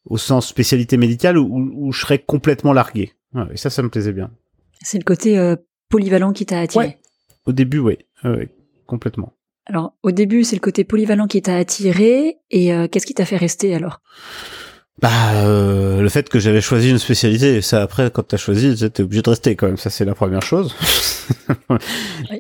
au 0.05 0.19
sens 0.19 0.49
spécialité 0.49 0.97
médicale 0.97 1.39
où, 1.39 1.71
où 1.75 1.93
je 1.93 2.01
serais 2.01 2.19
complètement 2.19 2.73
largué. 2.73 3.13
et 3.53 3.57
ça, 3.57 3.71
ça 3.71 3.83
me 3.83 3.89
plaisait 3.89 4.13
bien. 4.13 4.31
C'est 4.81 4.99
le 4.99 5.05
côté 5.05 5.39
euh, 5.39 5.57
polyvalent 5.89 6.33
qui 6.33 6.47
t'a 6.47 6.61
attiré. 6.61 6.87
Ouais. 6.87 6.99
Au 7.47 7.53
début, 7.53 7.79
oui, 7.79 7.99
complètement. 8.87 9.35
Alors, 9.67 9.95
au 10.03 10.11
début, 10.11 10.45
c'est 10.45 10.57
le 10.57 10.61
côté 10.61 10.85
polyvalent 10.85 11.29
qui 11.29 11.41
t'a 11.41 11.57
attiré, 11.57 12.39
et 12.51 12.75
euh, 12.75 12.89
qu'est-ce 12.89 13.07
qui 13.07 13.15
t'a 13.15 13.25
fait 13.25 13.37
rester 13.37 13.75
alors? 13.75 14.01
Bah, 15.03 15.35
euh, 15.35 16.01
le 16.01 16.09
fait 16.09 16.29
que 16.29 16.39
j'avais 16.39 16.61
choisi 16.61 16.91
une 16.91 16.99
spécialité, 16.99 17.61
ça 17.61 17.83
après, 17.83 18.11
quand 18.11 18.23
t'as 18.23 18.37
choisi, 18.37 18.75
t'es 18.91 19.03
obligé 19.03 19.21
de 19.21 19.31
rester 19.31 19.57
quand 19.57 19.67
même. 19.67 19.77
Ça, 19.77 19.91
c'est 19.91 20.05
la 20.05 20.15
première 20.15 20.43
chose. 20.43 20.75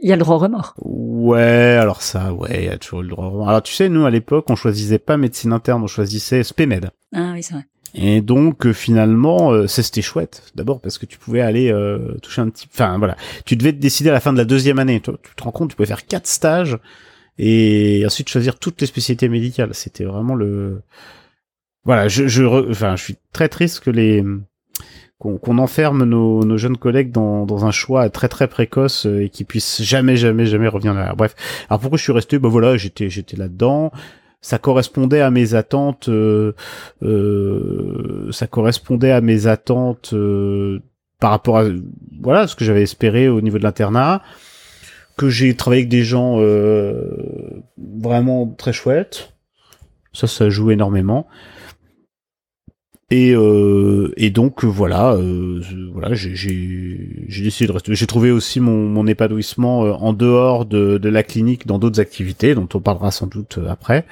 il 0.03 0.09
y 0.09 0.12
a 0.12 0.16
le 0.16 0.20
droit 0.20 0.38
remords. 0.38 0.75
Ouais, 0.79 1.77
alors 1.81 2.03
ça, 2.03 2.33
ouais, 2.33 2.62
il 2.62 2.64
y 2.64 2.68
a 2.68 2.79
toujours 2.79 3.03
le 3.03 3.09
droit 3.09 3.27
remords. 3.27 3.48
Alors 3.48 3.62
tu 3.62 3.75
sais, 3.75 3.88
nous 3.88 4.07
à 4.07 4.11
l'époque, 4.11 4.48
on 4.48 4.57
choisissait 4.57 4.98
pas 4.98 5.16
médecine 5.16 5.53
interne, 5.53 5.83
on 5.83 5.88
choisissait 5.88 6.42
SPMED. 6.42 6.90
Ah 7.14 7.33
oui, 7.35 7.42
c'est 7.42 7.55
vrai. 7.55 7.64
Et 7.94 8.20
donc 8.22 8.66
euh, 8.66 8.72
finalement, 8.72 9.53
euh, 9.53 9.66
c'était 9.66 10.03
chouette. 10.03 10.44
D'abord 10.55 10.81
parce 10.81 10.98
que 10.98 11.07
tu 11.07 11.18
pouvais 11.18 11.40
aller 11.40 11.70
euh, 11.70 12.16
toucher 12.22 12.40
un 12.40 12.48
petit. 12.48 12.66
Enfin 12.72 12.96
voilà, 12.98 13.16
tu 13.44 13.57
devais 13.57 13.72
te 13.72 13.79
décider 13.79 14.11
à 14.11 14.12
la 14.12 14.20
fin 14.20 14.33
de 14.33 14.38
la 14.38 14.44
deuxième 14.44 14.79
année. 14.79 15.01
Tu, 15.01 15.11
te 15.37 15.42
rends 15.42 15.51
compte, 15.51 15.70
tu 15.70 15.77
pouvais 15.77 15.87
faire 15.87 16.07
quatre 16.07 16.27
stages 16.27 16.79
et 17.38 18.03
ensuite 18.07 18.29
choisir 18.29 18.59
toutes 18.59 18.81
les 18.81 18.87
spécialités 18.87 19.29
médicales. 19.29 19.75
C'était 19.75 20.05
vraiment 20.05 20.35
le. 20.35 20.83
Voilà, 21.85 22.09
je, 22.09 22.29
je, 22.29 22.45
enfin, 22.71 22.97
je 22.97 23.03
suis 23.03 23.16
très 23.33 23.49
triste 23.49 23.81
que 23.81 23.90
les 23.90 24.25
qu'on 25.18 25.59
enferme 25.59 26.03
nos, 26.03 26.45
nos, 26.45 26.57
jeunes 26.57 26.77
collègues 26.77 27.12
dans, 27.12 27.47
dans 27.47 27.64
un 27.64 27.71
choix 27.71 28.11
très 28.11 28.27
très 28.27 28.49
précoce 28.49 29.07
et 29.07 29.29
qui 29.29 29.45
puissent 29.45 29.81
jamais 29.81 30.16
jamais 30.16 30.47
jamais 30.47 30.66
revenir 30.66 30.95
là. 30.95 31.14
Bref, 31.16 31.37
alors 31.68 31.79
pourquoi 31.79 31.97
je 31.97 32.03
suis 32.03 32.12
resté? 32.12 32.40
Ben 32.40 32.49
voilà, 32.49 32.77
j'étais 32.77 33.09
j'étais 33.09 33.37
là 33.37 33.47
dedans 33.47 33.92
ça 34.42 34.59
correspondait 34.59 35.21
à 35.21 35.31
mes 35.31 35.55
attentes 35.55 36.09
euh, 36.09 36.53
euh, 37.03 38.31
ça 38.33 38.49
correspondait 38.49 39.12
à 39.12 39.21
mes 39.21 39.47
attentes 39.47 40.11
euh, 40.12 40.83
par 41.21 41.31
rapport 41.31 41.59
à 41.59 41.64
voilà 42.21 42.49
ce 42.49 42.57
que 42.57 42.64
j'avais 42.64 42.83
espéré 42.83 43.29
au 43.29 43.40
niveau 43.40 43.59
de 43.59 43.62
l'internat 43.62 44.21
que 45.16 45.29
j'ai 45.29 45.55
travaillé 45.55 45.83
avec 45.83 45.90
des 45.90 46.03
gens 46.05 46.38
vraiment 47.79 48.47
très 48.47 48.73
chouettes. 48.73 49.35
Ça 50.12 50.27
ça 50.27 50.49
joue 50.51 50.71
énormément 50.71 51.29
et, 53.12 53.35
euh, 53.35 54.11
et 54.16 54.31
donc 54.31 54.64
voilà, 54.64 55.12
euh, 55.12 55.61
voilà, 55.92 56.14
j'ai 56.14 56.35
j'ai 56.35 57.42
décidé 57.42 57.66
de 57.66 57.72
rester. 57.72 57.94
J'ai 57.94 58.07
trouvé 58.07 58.31
aussi 58.31 58.59
mon, 58.59 58.88
mon 58.88 59.07
épanouissement 59.07 59.85
euh, 59.85 59.92
en 59.92 60.14
dehors 60.14 60.64
de, 60.64 60.96
de 60.96 61.09
la 61.11 61.22
clinique 61.22 61.66
dans 61.66 61.79
d'autres 61.79 62.01
activités 62.01 62.55
dont 62.55 62.66
on 62.72 62.81
parlera 62.81 63.11
sans 63.11 63.27
doute 63.27 63.59
euh, 63.59 63.68
après. 63.68 64.07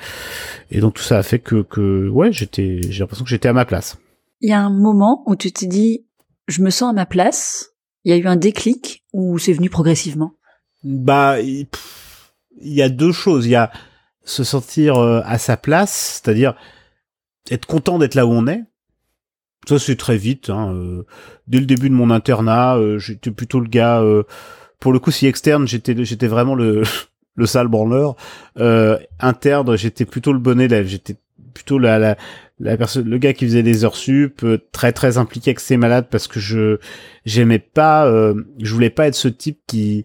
Et 0.71 0.81
donc 0.81 0.93
tout 0.93 1.03
ça 1.03 1.17
a 1.17 1.23
fait 1.23 1.39
que 1.39 1.63
que 1.63 2.11
ouais, 2.11 2.31
j'étais 2.31 2.83
j'ai 2.91 3.01
l'impression 3.01 3.25
que 3.25 3.31
j'étais 3.31 3.49
à 3.49 3.55
ma 3.55 3.65
place. 3.65 3.97
Il 4.43 4.51
y 4.51 4.53
a 4.53 4.61
un 4.61 4.69
moment 4.69 5.23
où 5.27 5.35
tu 5.35 5.51
t'es 5.51 5.67
dit 5.67 6.05
je 6.47 6.61
me 6.61 6.69
sens 6.69 6.91
à 6.91 6.93
ma 6.93 7.07
place. 7.07 7.71
Il 8.05 8.11
y 8.11 8.15
a 8.15 8.19
eu 8.19 8.27
un 8.27 8.37
déclic 8.37 9.07
ou 9.15 9.39
c'est 9.39 9.55
venu 9.55 9.71
progressivement? 9.71 10.33
Bah 10.85 11.41
il 11.41 11.67
y 12.61 12.83
a 12.83 12.91
deux 12.91 13.13
choses. 13.13 13.47
Il 13.47 13.53
y 13.53 13.57
a 13.57 13.71
se 14.25 14.45
sentir 14.45 14.99
à 14.99 15.39
sa 15.39 15.57
place, 15.57 16.21
c'est-à-dire 16.23 16.55
être 17.51 17.65
content 17.65 17.99
d'être 17.99 18.15
là 18.15 18.27
où 18.27 18.33
on 18.33 18.47
est 18.47 18.61
ça 19.71 19.85
c'est 19.85 19.97
très 19.97 20.17
vite. 20.17 20.51
Hein, 20.51 20.73
euh, 20.75 21.07
dès 21.47 21.61
le 21.61 21.67
début 21.67 21.89
de 21.89 21.95
mon 21.95 22.11
internat, 22.11 22.77
euh, 22.77 22.99
j'étais 22.99 23.31
plutôt 23.31 23.61
le 23.61 23.69
gars. 23.69 24.01
Euh, 24.01 24.25
pour 24.81 24.93
le 24.93 24.99
coup, 24.99 25.11
si 25.11 25.27
externe, 25.27 25.69
j'étais 25.69 25.95
j'étais 26.05 26.27
vraiment 26.27 26.55
le 26.55 26.83
le 27.37 27.47
sale 27.47 27.69
branleur. 27.69 28.17
interne, 29.21 29.77
j'étais 29.77 30.05
plutôt 30.05 30.33
le 30.33 30.41
bon 30.41 30.61
élève. 30.61 30.87
J'étais 30.87 31.17
plutôt 31.55 31.79
la 31.79 32.17
la, 32.63 32.77
personne, 32.77 33.09
le 33.09 33.19
gars 33.19 33.33
qui 33.33 33.47
faisait 33.47 33.63
des 33.63 33.85
heures 33.85 33.97
sup, 33.97 34.45
très 34.73 34.93
très 34.93 35.17
impliqué 35.17 35.51
avec 35.51 35.61
ses 35.61 35.77
malades 35.77 36.09
parce 36.11 36.27
que 36.27 36.41
je 36.41 36.79
j'aimais 37.25 37.59
pas, 37.59 38.07
je 38.59 38.75
voulais 38.75 38.91
pas 38.91 39.07
être 39.07 39.15
ce 39.15 39.29
type 39.29 39.61
qui 39.67 40.05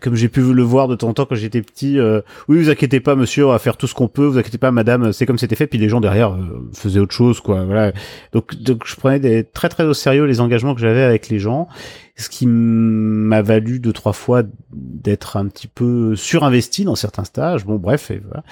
comme 0.00 0.14
j'ai 0.14 0.28
pu 0.28 0.40
le 0.40 0.62
voir 0.62 0.88
de 0.88 0.94
temps 0.94 1.08
en 1.08 1.12
temps 1.12 1.26
quand 1.26 1.34
j'étais 1.34 1.60
petit, 1.60 1.98
euh, 1.98 2.22
oui, 2.48 2.58
vous 2.58 2.70
inquiétez 2.70 3.00
pas, 3.00 3.14
monsieur, 3.14 3.46
on 3.46 3.50
va 3.50 3.58
faire 3.58 3.76
tout 3.76 3.86
ce 3.86 3.94
qu'on 3.94 4.08
peut. 4.08 4.24
Vous 4.24 4.38
inquiétez 4.38 4.56
pas, 4.56 4.70
madame, 4.70 5.12
c'est 5.12 5.26
comme 5.26 5.36
c'était 5.36 5.54
fait. 5.56 5.66
Puis 5.66 5.78
les 5.78 5.90
gens 5.90 6.00
derrière 6.00 6.32
euh, 6.32 6.70
faisaient 6.72 7.00
autre 7.00 7.12
chose, 7.12 7.40
quoi. 7.40 7.64
Voilà. 7.64 7.92
Donc, 8.32 8.54
donc 8.54 8.84
je 8.86 8.96
prenais 8.96 9.42
très 9.42 9.68
très 9.68 9.84
au 9.84 9.92
sérieux 9.92 10.24
les 10.24 10.40
engagements 10.40 10.74
que 10.74 10.80
j'avais 10.80 11.02
avec 11.02 11.28
les 11.28 11.38
gens, 11.38 11.68
ce 12.16 12.30
qui 12.30 12.46
m'a 12.46 13.42
valu 13.42 13.80
deux 13.80 13.92
trois 13.92 14.14
fois 14.14 14.44
d'être 14.72 15.36
un 15.36 15.46
petit 15.46 15.68
peu 15.68 16.16
surinvesti 16.16 16.84
dans 16.84 16.96
certains 16.96 17.24
stages. 17.24 17.66
Bon, 17.66 17.76
bref, 17.76 18.10
et 18.10 18.22
voilà. 18.24 18.42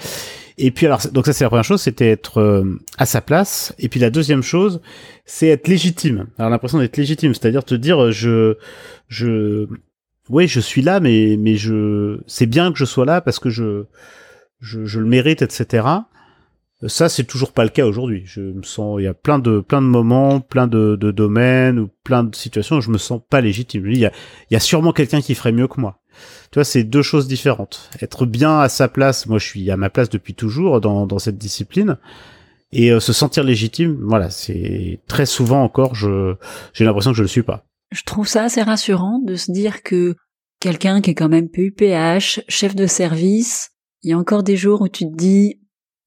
Et 0.59 0.69
puis 0.69 0.85
alors, 0.85 1.01
donc 1.11 1.25
ça 1.25 1.33
c'est 1.33 1.43
la 1.43 1.49
première 1.49 1.63
chose, 1.63 1.81
c'était 1.81 2.09
être 2.09 2.39
euh, 2.39 2.79
à 2.99 3.07
sa 3.07 3.21
place. 3.21 3.73
Et 3.79 3.89
puis 3.89 3.99
la 3.99 4.11
deuxième 4.11 4.43
chose, 4.43 4.79
c'est 5.25 5.47
être 5.47 5.67
légitime. 5.67 6.27
Alors 6.37 6.51
l'impression 6.51 6.77
d'être 6.77 6.97
légitime, 6.97 7.33
c'est-à-dire 7.33 7.63
te 7.63 7.73
dire, 7.73 8.11
je, 8.11 8.57
je 9.07 9.67
oui, 10.29 10.47
je 10.47 10.59
suis 10.59 10.81
là, 10.81 10.99
mais 10.99 11.35
mais 11.37 11.55
je 11.55 12.19
c'est 12.27 12.45
bien 12.45 12.71
que 12.71 12.77
je 12.77 12.85
sois 12.85 13.05
là 13.05 13.21
parce 13.21 13.39
que 13.39 13.49
je 13.49 13.85
je, 14.61 14.85
je 14.85 14.99
le 14.99 15.05
mérite, 15.05 15.41
etc. 15.41 15.87
Ça, 16.87 17.09
c'est 17.09 17.25
toujours 17.25 17.51
pas 17.51 17.65
le 17.65 17.69
cas 17.69 17.85
aujourd'hui. 17.85 18.23
Je 18.25 18.39
me 18.39 18.63
sens, 18.63 18.97
il 18.99 19.03
y 19.03 19.07
a 19.07 19.13
plein 19.13 19.39
de 19.39 19.59
plein 19.59 19.81
de 19.81 19.87
moments, 19.87 20.39
plein 20.39 20.67
de, 20.67 20.95
de 20.95 21.11
domaines 21.11 21.79
ou 21.79 21.89
plein 22.03 22.23
de 22.23 22.35
situations 22.35 22.77
où 22.77 22.81
je 22.81 22.89
me 22.89 22.97
sens 22.97 23.21
pas 23.29 23.41
légitime. 23.41 23.87
Il 23.87 23.97
y 23.97 24.05
a, 24.05 24.11
il 24.49 24.53
y 24.53 24.57
a 24.57 24.61
sûrement 24.61 24.93
quelqu'un 24.93 25.21
qui 25.21 25.35
ferait 25.35 25.51
mieux 25.51 25.67
que 25.67 25.81
moi. 25.81 25.99
Tu 26.51 26.55
vois, 26.55 26.63
c'est 26.63 26.83
deux 26.83 27.01
choses 27.01 27.27
différentes. 27.27 27.89
Être 28.01 28.25
bien 28.25 28.59
à 28.59 28.69
sa 28.69 28.87
place, 28.87 29.25
moi 29.27 29.39
je 29.39 29.45
suis 29.45 29.69
à 29.71 29.77
ma 29.77 29.89
place 29.89 30.09
depuis 30.09 30.33
toujours 30.35 30.81
dans, 30.81 31.05
dans 31.05 31.19
cette 31.19 31.37
discipline, 31.37 31.97
et 32.71 32.91
euh, 32.91 32.99
se 32.99 33.13
sentir 33.13 33.43
légitime, 33.43 33.97
voilà, 34.01 34.29
c'est 34.29 34.99
très 35.07 35.25
souvent 35.25 35.63
encore, 35.63 35.95
je 35.95 36.35
j'ai 36.73 36.85
l'impression 36.85 37.11
que 37.11 37.17
je 37.17 37.23
le 37.23 37.27
suis 37.27 37.43
pas. 37.43 37.65
Je 37.91 38.03
trouve 38.03 38.27
ça 38.27 38.43
assez 38.43 38.61
rassurant 38.61 39.19
de 39.19 39.35
se 39.35 39.51
dire 39.51 39.83
que 39.83 40.15
quelqu'un 40.59 41.01
qui 41.01 41.11
est 41.11 41.15
quand 41.15 41.29
même 41.29 41.49
PUPH, 41.49 42.41
chef 42.47 42.75
de 42.75 42.87
service, 42.87 43.71
il 44.03 44.11
y 44.11 44.13
a 44.13 44.17
encore 44.17 44.43
des 44.43 44.57
jours 44.57 44.81
où 44.81 44.87
tu 44.87 45.05
te 45.05 45.15
dis 45.15 45.59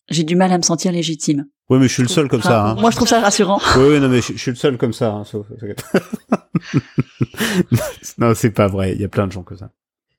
j'ai 0.09 0.25
du 0.25 0.37
mal 0.37 0.53
à 0.53 0.59
me 0.59 0.63
sentir 0.63 0.93
légitime. 0.93 1.47
Oui, 1.71 1.79
mais 1.79 1.89
je 1.89 1.95
suis 1.95 2.03
le 2.03 2.09
seul 2.09 2.29
comme 2.29 2.43
ça. 2.43 2.67
Hein. 2.67 2.75
Moi, 2.75 2.91
je 2.91 2.97
trouve 2.97 3.09
ça 3.09 3.21
rassurant. 3.21 3.61
Oui, 3.77 3.85
oui 3.91 4.01
non, 4.01 4.09
mais 4.09 4.21
je, 4.21 4.37
suis 4.37 4.51
le 4.51 4.57
seul 4.57 4.77
comme 4.77 4.93
ça. 4.93 5.13
Hein, 5.13 5.25
sauf... 5.25 5.47
non, 8.19 8.35
c'est 8.35 8.51
pas 8.51 8.67
vrai. 8.67 8.93
Il 8.93 9.01
y 9.01 9.05
a 9.05 9.09
plein 9.09 9.27
de 9.27 9.33
gens 9.33 9.43
comme 9.43 9.57
ça. 9.57 9.71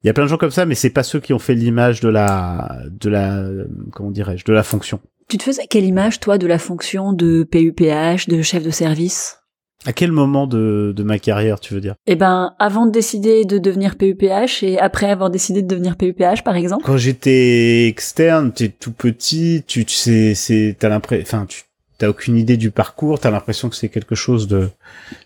Il 0.03 0.07
y 0.07 0.09
a 0.09 0.13
plein 0.13 0.23
de 0.23 0.29
gens 0.29 0.37
comme 0.37 0.51
ça, 0.51 0.65
mais 0.65 0.75
c'est 0.75 0.89
pas 0.89 1.03
ceux 1.03 1.19
qui 1.19 1.31
ont 1.31 1.39
fait 1.39 1.53
l'image 1.53 1.99
de 1.99 2.09
la, 2.09 2.79
de 2.89 3.09
la, 3.09 3.45
comment 3.91 4.11
dirais-je, 4.11 4.43
de 4.45 4.51
la 4.51 4.63
fonction. 4.63 4.99
Tu 5.29 5.37
te 5.37 5.43
faisais 5.43 5.67
quelle 5.69 5.85
image, 5.85 6.19
toi, 6.19 6.37
de 6.37 6.47
la 6.47 6.59
fonction 6.59 7.13
de 7.13 7.43
PUPH, 7.43 8.27
de 8.27 8.41
chef 8.41 8.63
de 8.63 8.71
service? 8.71 9.37
À 9.85 9.93
quel 9.93 10.11
moment 10.11 10.47
de, 10.47 10.93
de 10.95 11.03
ma 11.03 11.19
carrière, 11.19 11.59
tu 11.59 11.73
veux 11.73 11.81
dire? 11.81 11.95
Eh 12.07 12.15
ben, 12.15 12.53
avant 12.59 12.85
de 12.85 12.91
décider 12.91 13.45
de 13.45 13.57
devenir 13.57 13.95
PUPH 13.95 14.63
et 14.63 14.79
après 14.79 15.09
avoir 15.09 15.29
décidé 15.29 15.61
de 15.61 15.67
devenir 15.67 15.97
PUPH, 15.97 16.43
par 16.43 16.55
exemple. 16.55 16.83
Quand 16.85 16.97
j'étais 16.97 17.87
externe, 17.87 18.51
t'es 18.51 18.69
tout 18.69 18.93
petit, 18.93 19.63
tu, 19.67 19.85
tu 19.85 19.95
sais, 19.95 20.35
c'est, 20.35 20.75
t'as 20.79 20.89
l'impression, 20.89 21.23
enfin, 21.23 21.45
tu 21.45 21.63
t'as 21.97 22.09
aucune 22.09 22.37
idée 22.37 22.57
du 22.57 22.71
parcours, 22.71 23.19
t'as 23.19 23.31
l'impression 23.31 23.69
que 23.69 23.75
c'est 23.75 23.89
quelque 23.89 24.15
chose 24.15 24.47
de 24.47 24.69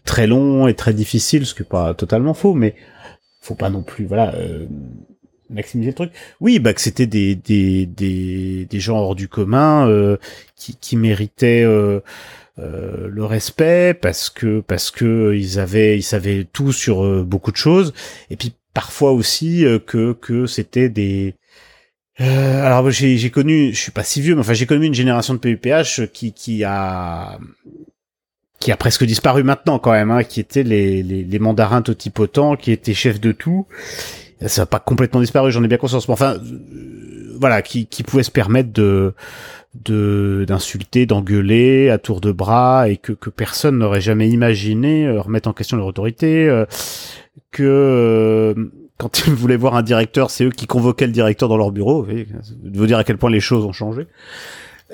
très 0.06 0.28
long 0.28 0.68
et 0.68 0.74
très 0.74 0.94
difficile, 0.94 1.46
ce 1.46 1.56
qui 1.56 1.62
est 1.62 1.66
pas 1.66 1.94
totalement 1.94 2.34
faux, 2.34 2.54
mais 2.54 2.76
faut 3.42 3.56
pas 3.56 3.70
non 3.70 3.84
plus, 3.84 4.06
voilà. 4.06 4.36
Euh, 4.36 4.66
maximiser 5.50 5.92
le 5.92 5.96
truc. 5.96 6.12
Oui, 6.42 6.60
bah 6.60 6.74
que 6.74 6.82
c'était 6.82 7.08
des 7.08 7.36
des 7.36 7.86
des 7.86 8.66
des 8.66 8.80
gens 8.80 8.98
hors 8.98 9.16
du 9.16 9.28
commun 9.28 9.88
euh, 9.88 10.18
qui 10.56 10.76
qui 10.76 10.98
méritaient 10.98 11.64
euh, 11.64 12.02
euh, 12.60 13.08
le 13.08 13.24
respect 13.24 13.94
parce 13.94 14.32
que 14.32 14.62
parce 14.62 14.90
que 14.90 15.36
ils 15.36 15.60
avaient 15.60 15.96
ils 15.96 16.04
savaient 16.04 16.48
tout 16.52 16.72
sur 16.72 17.06
euh, 17.06 17.24
beaucoup 17.24 17.52
de 17.52 17.58
choses. 17.58 17.94
Et 18.32 18.36
puis 18.36 18.54
parfois 18.74 19.12
aussi 19.12 19.64
euh, 19.64 19.78
que 19.78 20.14
que 20.14 20.48
c'était 20.48 20.90
des 20.90 21.36
alors 22.20 22.90
j'ai 22.90 23.30
connu 23.30 23.76
je 23.76 23.80
suis 23.80 23.92
pas 23.92 24.04
si 24.04 24.22
vieux 24.22 24.34
mais 24.34 24.42
enfin 24.42 24.54
j'ai 24.54 24.66
connu 24.66 24.88
une 24.88 24.96
génération 24.96 25.36
de 25.36 25.40
PUPH 25.40 26.08
qui 26.12 26.34
qui 26.34 26.64
a 26.64 27.38
qui 28.60 28.72
a 28.72 28.78
presque 28.78 29.04
disparu 29.04 29.44
maintenant 29.44 29.78
quand 29.78 29.92
même 29.92 30.10
hein, 30.10 30.24
qui 30.24 30.40
étaient 30.40 30.64
les 30.64 31.04
les, 31.04 31.24
les 31.24 31.40
mandarins 31.40 31.84
totipotents 31.84 32.56
qui 32.56 32.72
étaient 32.72 32.96
chefs 32.96 33.20
de 33.20 33.32
tout. 33.32 33.68
Ça 34.44 34.64
n'a 34.64 34.66
pas 34.66 34.80
complètement 34.80 35.20
disparu 35.20 35.52
j'en 35.52 35.64
ai 35.64 35.68
bien 35.68 35.78
conscience. 35.78 36.08
Mais 36.08 36.14
enfin 36.14 36.42
voilà 37.40 37.62
qui 37.62 37.86
qui 37.86 38.02
pouvaient 38.02 38.24
se 38.24 38.32
permettre 38.32 38.74
de 38.74 39.14
de 39.84 40.46
d'insulter, 40.48 41.06
d'engueuler 41.06 41.90
à 41.90 41.98
tour 41.98 42.22
de 42.22 42.32
bras 42.32 42.90
et 42.90 42.98
que, 42.98 43.12
que 43.14 43.30
personne 43.30 43.78
n'aurait 43.78 44.02
jamais 44.02 44.30
imaginé 44.30 45.06
euh, 45.06 45.22
remettre 45.22 45.50
en 45.50 45.54
question 45.54 45.78
leur 45.78 45.88
autorité, 45.88 46.48
euh, 46.48 46.66
que 47.52 47.64
euh, 47.64 48.72
quand 48.98 49.28
ils 49.28 49.34
voulaient 49.34 49.58
voir 49.58 49.76
un 49.76 49.84
directeur, 49.84 50.32
c'est 50.32 50.46
eux 50.46 50.52
qui 50.52 50.68
convoquaient 50.68 51.08
le 51.08 51.14
directeur 51.14 51.50
dans 51.50 51.58
leur 51.58 51.72
bureau. 51.72 52.06
de 52.06 52.78
vous 52.78 52.88
dire 52.88 52.98
à 52.98 53.04
quel 53.04 53.18
point 53.18 53.30
les 53.30 53.40
choses 53.40 53.66
ont 53.66 53.74
changé. 53.74 54.08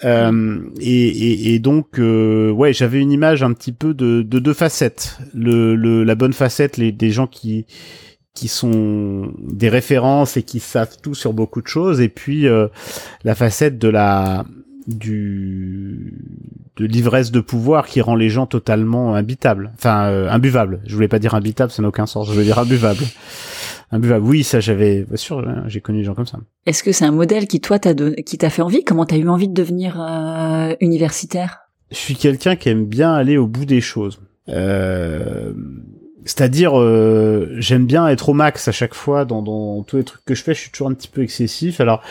Euh, 0.03 0.59
et, 0.79 1.07
et, 1.07 1.53
et, 1.53 1.59
donc, 1.59 1.99
ouais, 1.99 2.73
j'avais 2.73 2.99
une 2.99 3.11
image 3.11 3.43
un 3.43 3.53
petit 3.53 3.71
peu 3.71 3.93
de, 3.93 4.23
de 4.23 4.39
deux 4.39 4.53
facettes. 4.53 5.19
Le, 5.35 5.75
le, 5.75 6.03
la 6.03 6.15
bonne 6.15 6.33
facette, 6.33 6.77
les, 6.77 6.91
des 6.91 7.11
gens 7.11 7.27
qui 7.27 7.65
qui 8.33 8.47
sont 8.47 9.31
des 9.37 9.69
références 9.69 10.37
et 10.37 10.41
qui 10.41 10.59
savent 10.59 10.97
tout 10.99 11.13
sur 11.13 11.33
beaucoup 11.33 11.61
de 11.61 11.67
choses, 11.67 12.01
et 12.01 12.09
puis 12.09 12.47
la 13.23 13.35
facette 13.35 13.77
de 13.77 13.87
la 13.87 14.43
du 14.87 16.13
de 16.77 16.85
l'ivresse 16.85 17.31
de 17.31 17.39
pouvoir 17.39 17.85
qui 17.87 18.01
rend 18.01 18.15
les 18.15 18.29
gens 18.29 18.45
totalement 18.45 19.15
imbitables, 19.15 19.71
enfin 19.75 20.05
euh, 20.05 20.29
imbuvables. 20.29 20.81
Je 20.85 20.95
voulais 20.95 21.07
pas 21.07 21.19
dire 21.19 21.35
imbitable, 21.35 21.71
ça 21.71 21.81
n'a 21.81 21.87
aucun 21.87 22.05
sens. 22.05 22.27
Je 22.29 22.33
veux 22.33 22.43
dire 22.43 22.59
imbuvable. 22.59 23.03
Imbuvable. 23.91 24.25
Oui, 24.25 24.43
ça 24.43 24.59
j'avais, 24.59 25.03
bien 25.03 25.17
sûr, 25.17 25.39
hein, 25.39 25.65
j'ai 25.67 25.81
connu 25.81 25.99
des 25.99 26.03
gens 26.03 26.15
comme 26.15 26.25
ça. 26.25 26.39
Est-ce 26.65 26.81
que 26.81 26.91
c'est 26.91 27.05
un 27.05 27.11
modèle 27.11 27.47
qui 27.47 27.61
toi 27.61 27.77
t'a 27.77 27.93
qui 27.93 28.37
t'a 28.37 28.49
fait 28.49 28.63
envie? 28.63 28.83
Comment 28.83 29.05
t'as 29.05 29.17
eu 29.17 29.27
envie 29.27 29.47
de 29.47 29.53
devenir 29.53 30.01
euh, 30.01 30.75
universitaire? 30.81 31.59
Je 31.91 31.97
suis 31.97 32.15
quelqu'un 32.15 32.55
qui 32.55 32.69
aime 32.69 32.85
bien 32.85 33.13
aller 33.13 33.37
au 33.37 33.45
bout 33.45 33.65
des 33.65 33.81
choses. 33.81 34.19
Euh, 34.49 35.53
c'est-à-dire, 36.25 36.79
euh, 36.79 37.53
j'aime 37.59 37.85
bien 37.85 38.07
être 38.07 38.29
au 38.29 38.33
max 38.33 38.67
à 38.67 38.71
chaque 38.71 38.95
fois 38.95 39.25
dans, 39.25 39.43
dans 39.43 39.83
tous 39.83 39.97
les 39.97 40.03
trucs 40.03 40.25
que 40.25 40.33
je 40.33 40.41
fais. 40.41 40.55
Je 40.55 40.61
suis 40.61 40.71
toujours 40.71 40.89
un 40.89 40.93
petit 40.93 41.07
peu 41.07 41.21
excessif. 41.21 41.79
Alors 41.79 42.01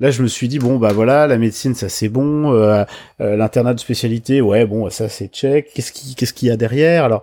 Là, 0.00 0.10
je 0.10 0.22
me 0.22 0.28
suis 0.28 0.48
dit 0.48 0.58
bon 0.58 0.78
bah 0.78 0.92
voilà, 0.94 1.26
la 1.26 1.36
médecine 1.36 1.74
ça 1.74 1.90
c'est 1.90 2.08
bon, 2.08 2.54
euh, 2.54 2.84
euh, 3.20 3.36
l'internat 3.36 3.74
de 3.74 3.80
spécialité 3.80 4.40
ouais 4.40 4.64
bon 4.64 4.88
ça 4.88 5.10
c'est 5.10 5.28
check. 5.28 5.70
Qu'est-ce 5.74 5.92
qui 5.92 6.14
qu'est-ce 6.14 6.32
qu'il 6.32 6.48
y 6.48 6.50
a 6.50 6.56
derrière? 6.56 7.04
Alors 7.04 7.22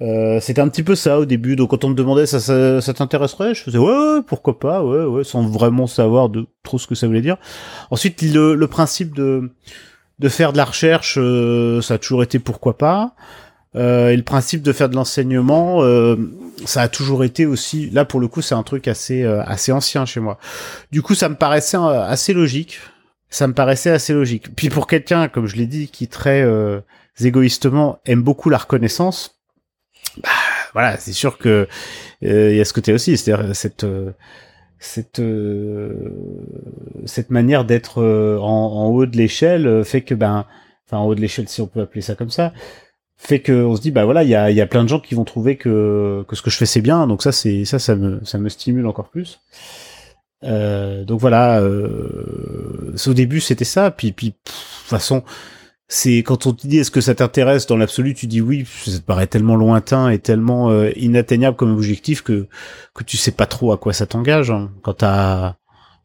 euh, 0.00 0.40
c'était 0.40 0.62
un 0.62 0.68
petit 0.68 0.82
peu 0.82 0.94
ça 0.94 1.18
au 1.18 1.26
début. 1.26 1.54
Donc 1.54 1.70
quand 1.70 1.84
on 1.84 1.90
me 1.90 1.94
demandait 1.94 2.24
ça 2.24 2.40
ça, 2.40 2.80
ça 2.80 2.94
t'intéresserait, 2.94 3.54
je 3.54 3.62
faisais 3.62 3.76
ouais, 3.76 4.22
pourquoi 4.26 4.58
pas 4.58 4.82
ouais 4.82 5.04
ouais 5.04 5.22
sans 5.22 5.46
vraiment 5.46 5.86
savoir 5.86 6.30
de 6.30 6.46
trop 6.62 6.78
ce 6.78 6.86
que 6.86 6.94
ça 6.94 7.06
voulait 7.06 7.20
dire. 7.20 7.36
Ensuite 7.90 8.22
le, 8.22 8.54
le 8.54 8.66
principe 8.68 9.14
de 9.14 9.52
de 10.18 10.28
faire 10.28 10.52
de 10.52 10.56
la 10.56 10.64
recherche, 10.64 11.18
euh, 11.20 11.82
ça 11.82 11.94
a 11.94 11.98
toujours 11.98 12.22
été 12.22 12.38
pourquoi 12.38 12.78
pas. 12.78 13.14
Euh, 13.76 14.10
et 14.10 14.16
le 14.16 14.22
principe 14.22 14.62
de 14.62 14.72
faire 14.72 14.88
de 14.88 14.94
l'enseignement, 14.94 15.82
euh, 15.82 16.16
ça 16.64 16.82
a 16.82 16.88
toujours 16.88 17.24
été 17.24 17.46
aussi. 17.46 17.90
Là, 17.90 18.04
pour 18.04 18.20
le 18.20 18.28
coup, 18.28 18.40
c'est 18.40 18.54
un 18.54 18.62
truc 18.62 18.86
assez 18.86 19.22
euh, 19.22 19.42
assez 19.44 19.72
ancien 19.72 20.06
chez 20.06 20.20
moi. 20.20 20.38
Du 20.92 21.02
coup, 21.02 21.14
ça 21.14 21.28
me 21.28 21.34
paraissait 21.34 21.76
assez 21.76 22.32
logique. 22.32 22.78
Ça 23.30 23.48
me 23.48 23.54
paraissait 23.54 23.90
assez 23.90 24.12
logique. 24.12 24.54
Puis 24.54 24.68
pour 24.68 24.86
quelqu'un, 24.86 25.28
comme 25.28 25.46
je 25.46 25.56
l'ai 25.56 25.66
dit, 25.66 25.88
qui 25.88 26.06
très 26.06 26.46
égoïstement 27.20 27.98
aime 28.06 28.22
beaucoup 28.22 28.48
la 28.48 28.58
reconnaissance, 28.58 29.40
bah, 30.22 30.28
voilà, 30.72 30.96
c'est 30.98 31.12
sûr 31.12 31.36
que 31.38 31.66
il 32.22 32.54
y 32.54 32.60
a 32.60 32.64
ce 32.64 32.72
côté 32.72 32.92
aussi, 32.92 33.16
c'est-à-dire 33.16 33.56
cette 33.56 33.86
cette 34.78 35.20
cette 37.06 37.30
manière 37.30 37.64
d'être 37.64 38.04
en, 38.40 38.46
en, 38.46 38.86
haut 38.86 39.06
de 39.06 39.16
l'échelle 39.16 39.84
fait 39.84 40.02
que 40.02 40.14
ben 40.14 40.46
enfin 40.86 40.98
en 40.98 41.06
haut 41.06 41.14
de 41.16 41.20
l'échelle 41.20 41.48
si 41.48 41.60
on 41.60 41.66
peut 41.66 41.80
appeler 41.80 42.02
ça 42.02 42.14
comme 42.14 42.30
ça 42.30 42.52
fait 43.26 43.40
que 43.40 43.52
on 43.52 43.74
se 43.74 43.80
dit 43.80 43.90
bah 43.90 44.04
voilà 44.04 44.22
il 44.22 44.28
y 44.28 44.34
a, 44.34 44.50
y 44.50 44.60
a 44.60 44.66
plein 44.66 44.84
de 44.84 44.88
gens 44.88 45.00
qui 45.00 45.14
vont 45.14 45.24
trouver 45.24 45.56
que, 45.56 46.24
que 46.28 46.36
ce 46.36 46.42
que 46.42 46.50
je 46.50 46.56
fais 46.56 46.66
c'est 46.66 46.82
bien. 46.82 47.06
Donc 47.06 47.22
ça 47.22 47.32
c'est 47.32 47.64
ça 47.64 47.78
ça 47.78 47.96
me 47.96 48.24
ça 48.24 48.38
me 48.38 48.48
stimule 48.48 48.86
encore 48.86 49.08
plus. 49.08 49.40
Euh, 50.44 51.04
donc 51.04 51.20
voilà 51.20 51.60
euh, 51.60 52.94
au 53.06 53.14
début 53.14 53.40
c'était 53.40 53.64
ça. 53.64 53.90
Puis 53.90 54.12
puis 54.12 54.28
de 54.28 54.34
toute 54.44 54.54
façon 54.88 55.24
c'est 55.88 56.18
quand 56.18 56.46
on 56.46 56.52
te 56.52 56.66
dit 56.66 56.78
est-ce 56.78 56.90
que 56.90 57.00
ça 57.00 57.14
t'intéresse 57.14 57.66
dans 57.66 57.76
l'absolu 57.76 58.14
tu 58.14 58.26
dis 58.26 58.40
oui 58.40 58.66
ça 58.66 58.98
te 58.98 59.04
paraît 59.04 59.26
tellement 59.26 59.56
lointain 59.56 60.08
et 60.08 60.18
tellement 60.18 60.70
euh, 60.70 60.90
inatteignable 60.96 61.56
comme 61.56 61.72
objectif 61.72 62.22
que 62.22 62.46
que 62.94 63.04
tu 63.04 63.16
sais 63.16 63.32
pas 63.32 63.46
trop 63.46 63.72
à 63.72 63.78
quoi 63.78 63.92
ça 63.92 64.06
t'engage 64.06 64.50
hein. 64.50 64.70
quand 64.82 64.94
t'as 64.94 65.56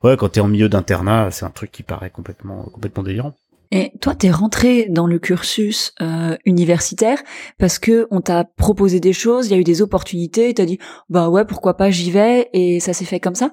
ouais 0.04 0.18
quand 0.18 0.30
t'es 0.30 0.42
en 0.42 0.50
milieu 0.50 0.68
d'internat 0.68 1.32
c'est 1.32 1.46
un 1.46 1.50
truc 1.50 1.72
qui 1.72 1.84
paraît 1.84 2.10
complètement 2.10 2.64
complètement 2.66 3.04
délirant 3.04 3.34
et 3.72 3.92
toi, 4.02 4.16
t'es 4.16 4.32
rentré 4.32 4.88
dans 4.90 5.06
le 5.06 5.20
cursus 5.20 5.94
euh, 6.02 6.36
universitaire 6.46 7.20
parce 7.60 7.78
que 7.78 8.08
on 8.10 8.20
t'a 8.20 8.44
proposé 8.44 9.00
des 9.00 9.14
choses, 9.14 9.48
il 9.48 9.52
y 9.52 9.54
a 9.54 9.60
eu 9.60 9.64
des 9.64 9.84
opportunités, 9.84 10.54
t'as 10.56 10.66
dit 10.66 10.80
bah 11.10 11.30
ouais 11.30 11.46
pourquoi 11.46 11.78
pas 11.78 11.92
j'y 11.92 12.10
vais 12.10 12.50
et 12.54 12.80
ça 12.80 12.94
s'est 12.94 13.06
fait 13.06 13.20
comme 13.20 13.36
ça? 13.36 13.52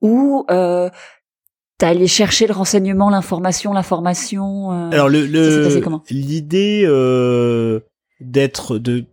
Ou 0.00 0.44
euh, 0.50 0.88
t'as 1.76 1.88
allé 1.88 2.06
chercher 2.06 2.46
le 2.46 2.52
renseignement, 2.52 3.10
l'information, 3.10 3.72
la 3.72 3.82
formation 3.82 4.70
euh, 4.70 4.90
Alors 4.92 5.08
le 5.08 5.24
l'idée 6.10 6.84
euh, 6.84 7.80
d'être 8.20 8.78
de, 8.78 9.04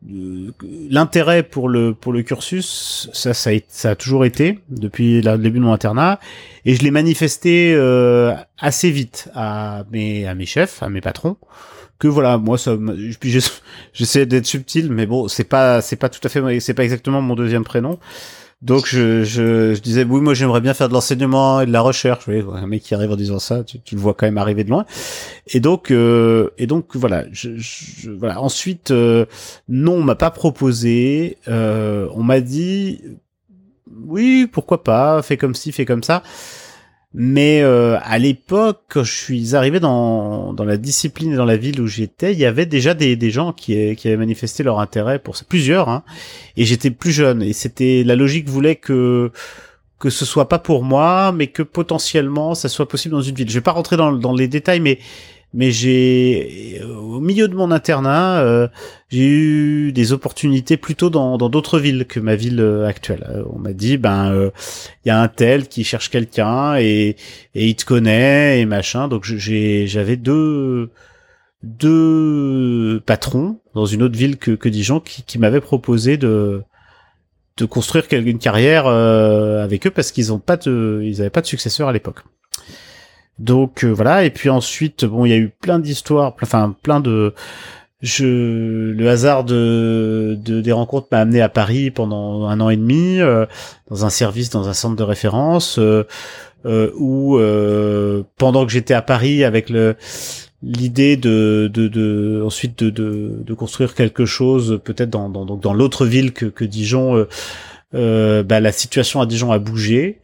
l'intérêt 0.90 1.44
pour 1.44 1.70
le 1.70 1.94
pour 1.94 2.12
le 2.12 2.24
cursus 2.24 3.08
ça 3.14 3.36
ça 3.36 3.52
a, 3.52 3.54
ça 3.68 3.92
a 3.92 3.96
toujours 3.96 4.26
été 4.26 4.60
depuis 4.70 5.22
le 5.22 5.38
début 5.38 5.60
de 5.60 5.64
mon 5.64 5.74
internat. 5.74 6.20
Et 6.66 6.76
je 6.76 6.82
l'ai 6.82 6.92
manifesté 6.92 7.74
euh, 7.76 8.34
assez 8.58 8.90
vite 8.90 9.30
à 9.36 9.84
mes 9.92 10.26
à 10.26 10.34
mes 10.34 10.48
chefs 10.48 10.82
à 10.82 10.90
mes 10.90 11.02
patrons 11.02 11.38
que 12.00 12.08
voilà 12.08 12.38
moi 12.38 12.58
ça 12.58 12.76
puis 13.20 13.40
j'essaie 13.94 14.26
d'être 14.26 14.48
subtil 14.48 14.92
mais 14.92 15.06
bon 15.06 15.28
c'est 15.28 15.44
pas 15.44 15.82
c'est 15.82 15.96
pas 15.96 16.10
tout 16.10 16.20
à 16.24 16.30
fait 16.30 16.60
c'est 16.60 16.74
pas 16.74 16.84
exactement 16.84 17.22
mon 17.22 17.36
deuxième 17.36 17.64
prénom 17.64 18.00
donc 18.66 18.88
je, 18.88 19.24
je, 19.24 19.76
je, 19.76 19.80
disais 19.80 20.04
oui 20.04 20.22
moi 20.22 20.34
j'aimerais 20.34 20.60
bien 20.60 20.74
faire 20.74 20.90
de 20.90 20.94
l'enseignement 20.94 21.62
et 21.62 21.68
de 21.68 21.72
la 21.72 21.82
recherche. 21.82 22.28
Un 22.28 22.66
mec 22.66 22.82
qui 22.82 22.96
arrive 22.96 23.12
en 23.12 23.16
disant 23.16 23.38
ça, 23.38 23.64
tu, 23.64 23.80
tu 23.80 23.94
le 23.94 24.02
vois 24.02 24.16
quand 24.16 24.26
même 24.26 24.40
arriver 24.40 24.64
de 24.64 24.72
loin. 24.72 24.86
Et 25.48 25.60
donc 25.60 25.92
euh, 25.92 26.50
et 26.58 26.66
donc 26.66 26.96
voilà. 26.96 27.26
Je, 27.32 27.58
je 27.58 28.10
voilà. 28.10 28.42
Ensuite 28.42 28.90
euh, 28.90 29.28
non 29.70 29.94
on 29.94 30.04
m'a 30.04 30.16
pas 30.16 30.32
proposé. 30.32 31.38
Euh, 31.48 32.08
on 32.16 32.24
m'a 32.24 32.42
dit 32.42 33.02
oui 34.08 34.48
pourquoi 34.52 34.84
pas, 34.84 35.22
fais 35.22 35.38
comme 35.38 35.54
ci, 35.54 35.72
fais 35.72 35.86
comme 35.86 36.02
ça. 36.02 36.24
Mais 37.18 37.62
euh, 37.62 37.98
à 38.04 38.20
l'époque, 38.20 38.82
quand 38.90 39.06
je 39.06 39.14
suis 39.14 39.56
arrivé 39.56 39.80
dans, 39.80 40.52
dans 40.52 40.66
la 40.66 40.76
discipline 40.76 41.32
et 41.32 41.36
dans 41.38 41.46
la 41.46 41.56
ville 41.56 41.80
où 41.80 41.88
j'étais, 41.88 42.34
il 42.34 42.38
y 42.38 42.44
avait 42.44 42.66
déjà 42.66 42.94
des, 42.94 43.16
des 43.16 43.32
gens 43.32 43.54
qui, 43.54 43.96
qui 43.96 44.10
avaient 44.10 44.18
manifesté 44.18 44.64
leur 44.64 44.82
intérêt 44.82 45.20
pour 45.20 45.38
ça, 45.38 45.46
plusieurs, 45.48 45.88
hein, 45.88 46.04
et 46.58 46.66
j'étais 46.66 46.92
plus 46.92 47.14
jeune. 47.14 47.42
Et 47.42 47.54
c'était 47.54 48.04
la 48.06 48.18
logique 48.18 48.50
voulait 48.50 48.76
que 48.76 49.32
que 49.98 50.10
ce 50.10 50.26
soit 50.26 50.50
pas 50.50 50.60
pour 50.60 50.84
moi, 50.84 51.32
mais 51.32 51.48
que 51.48 51.64
potentiellement 51.64 52.54
ça 52.54 52.68
soit 52.68 52.88
possible 52.88 53.16
dans 53.16 53.22
une 53.22 53.34
ville. 53.34 53.50
Je 53.50 53.54
vais 53.56 53.62
pas 53.62 53.72
rentrer 53.72 53.96
dans, 53.96 54.12
dans 54.12 54.34
les 54.34 54.50
détails, 54.50 54.82
mais 54.82 55.00
mais 55.56 55.72
j'ai 55.72 56.82
au 56.84 57.22
milieu 57.22 57.48
de 57.48 57.56
mon 57.56 57.72
internat, 57.72 58.40
euh, 58.42 58.68
j'ai 59.10 59.26
eu 59.26 59.92
des 59.94 60.12
opportunités 60.12 60.76
plutôt 60.76 61.10
dans 61.10 61.38
d'autres 61.38 61.80
villes 61.80 62.06
que 62.06 62.20
ma 62.20 62.36
ville 62.36 62.60
euh, 62.60 62.86
actuelle. 62.86 63.26
Euh, 63.30 63.44
on 63.50 63.60
m'a 63.60 63.72
dit 63.72 63.98
ben 63.98 64.52
il 65.06 65.08
y 65.08 65.12
a 65.12 65.22
un 65.22 65.28
tel 65.30 65.68
qui 65.68 65.84
cherche 65.86 66.10
quelqu'un 66.10 66.76
et 66.78 67.16
et 67.56 67.68
il 67.68 67.76
te 67.76 67.86
connaît 67.86 68.60
et 68.60 68.66
machin. 68.66 69.08
Donc 69.08 69.24
j'avais 69.26 70.18
deux 70.18 70.90
deux 71.64 73.02
patrons 73.06 73.60
dans 73.74 73.86
une 73.86 74.04
autre 74.04 74.18
ville 74.18 74.38
que 74.38 74.52
que 74.52 74.70
Dijon 74.70 75.00
qui 75.00 75.24
qui 75.24 75.40
m'avaient 75.40 75.62
proposé 75.62 76.18
de 76.18 76.64
de 77.58 77.66
construire 77.66 78.06
une 78.12 78.40
carrière 78.40 78.88
avec 78.88 79.88
eux 79.88 79.92
parce 79.92 80.12
qu'ils 80.12 80.34
ont 80.34 80.40
pas 80.40 80.58
de 80.58 81.02
ils 81.04 81.30
pas 81.32 81.42
de 81.42 81.48
successeur 81.48 81.88
à 81.88 81.94
l'époque. 81.94 82.24
Donc 83.40 83.84
euh, 83.84 83.90
voilà, 83.90 84.24
et 84.24 84.30
puis 84.30 84.50
ensuite, 84.50 85.04
bon, 85.04 85.26
il 85.26 85.30
y 85.30 85.34
a 85.34 85.38
eu 85.38 85.50
plein 85.50 85.80
d'histoires, 85.80 86.34
enfin 86.42 86.74
plein 86.84 87.02
de, 87.02 87.34
je, 88.02 88.92
le 88.92 89.10
hasard 89.10 89.44
de, 89.44 90.38
de 90.40 90.62
des 90.62 90.72
rencontres 90.72 91.08
m'a 91.12 91.20
amené 91.20 91.42
à 91.42 91.50
Paris 91.50 91.92
pendant 91.92 92.46
un 92.48 92.62
an 92.62 92.70
et 92.70 92.78
demi 92.78 93.20
euh, 93.20 93.46
dans 93.90 94.06
un 94.06 94.10
service, 94.10 94.50
dans 94.50 94.70
un 94.70 94.74
centre 94.74 94.96
de 94.96 95.04
référence, 95.04 95.80
euh, 95.80 96.06
où 96.98 97.38
pendant 98.38 98.66
que 98.66 98.72
j'étais 98.72 98.94
à 98.94 99.02
Paris 99.02 99.44
avec 99.44 99.70
le 99.70 99.96
l'idée 100.64 101.16
de, 101.16 101.70
de, 101.72 102.42
ensuite 102.44 102.84
de, 102.84 102.90
de, 102.90 103.44
de 103.46 103.54
construire 103.54 103.94
quelque 103.94 104.26
chose 104.26 104.80
peut-être 104.84 105.12
dans 105.12 105.30
dans, 105.30 105.46
dans 105.46 105.74
l'autre 105.74 106.06
ville 106.08 106.32
que, 106.32 106.46
que 106.46 106.64
Dijon, 106.64 107.28
bah, 107.92 108.60
la 108.60 108.72
situation 108.72 109.20
à 109.22 109.26
Dijon 109.26 109.52
a 109.52 109.60
bougé. 109.60 110.22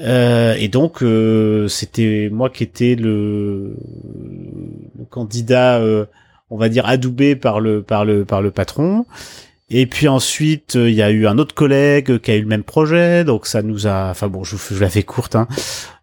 Euh, 0.00 0.54
et 0.58 0.68
donc 0.68 1.02
euh, 1.02 1.68
c'était 1.68 2.28
moi 2.30 2.50
qui 2.50 2.62
étais 2.62 2.96
le, 2.96 3.76
le 4.98 5.04
candidat, 5.08 5.78
euh, 5.78 6.04
on 6.50 6.58
va 6.58 6.68
dire 6.68 6.86
adoubé 6.86 7.34
par 7.34 7.60
le 7.60 7.82
par 7.82 8.04
le 8.04 8.24
par 8.24 8.42
le 8.42 8.50
patron. 8.50 9.06
Et 9.68 9.86
puis 9.86 10.06
ensuite 10.06 10.74
il 10.74 10.92
y 10.92 11.02
a 11.02 11.10
eu 11.10 11.26
un 11.26 11.38
autre 11.38 11.54
collègue 11.54 12.18
qui 12.18 12.30
a 12.30 12.36
eu 12.36 12.42
le 12.42 12.46
même 12.46 12.62
projet, 12.62 13.24
donc 13.24 13.46
ça 13.46 13.62
nous 13.62 13.86
a, 13.86 14.10
enfin 14.10 14.28
bon, 14.28 14.44
je, 14.44 14.56
je 14.56 14.78
la 14.78 14.90
fais 14.90 15.02
courte. 15.02 15.34
Hein. 15.34 15.48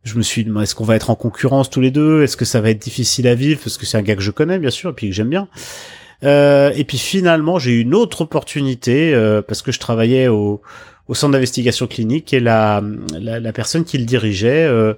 Je 0.04 0.18
me 0.18 0.22
suis 0.22 0.44
dit, 0.44 0.52
est-ce 0.62 0.76
qu'on 0.76 0.84
va 0.84 0.98
être 0.98 1.10
en 1.10 1.16
concurrence 1.16 1.70
tous 1.70 1.80
les 1.80 1.92
deux? 1.92 2.24
Est-ce 2.24 2.36
que 2.36 2.44
ça 2.44 2.60
va 2.60 2.72
être 2.72 2.82
difficile 2.82 3.26
à 3.26 3.36
vivre? 3.36 3.62
Parce 3.64 3.78
que 3.78 3.86
c'est 3.86 3.98
un 3.98 4.02
gars 4.02 4.16
que 4.16 4.22
je 4.22 4.32
connais 4.32 4.60
bien 4.60 4.72
sûr 4.72 4.90
et 4.90 4.94
puis 4.94 5.10
que 5.10 5.16
j'aime 5.16 5.30
bien. 5.30 5.48
et 6.24 6.84
puis 6.86 6.98
finalement 6.98 7.60
j'ai 7.60 7.72
eu 7.72 7.82
une 7.82 7.94
autre 7.94 8.22
opportunité 8.22 9.14
parce 9.48 9.62
que 9.62 9.72
je 9.72 9.80
travaillais 9.80 10.28
au 10.28 10.62
au 11.08 11.14
centre 11.14 11.34
d'investigation 11.34 11.88
clinique 11.88 12.34
et 12.34 12.40
la, 12.40 12.82
la, 13.20 13.40
la, 13.40 13.54
personne 13.54 13.84
qui 13.84 13.98
le 13.98 14.06
dirigeait, 14.06 14.64
euh, 14.64 14.94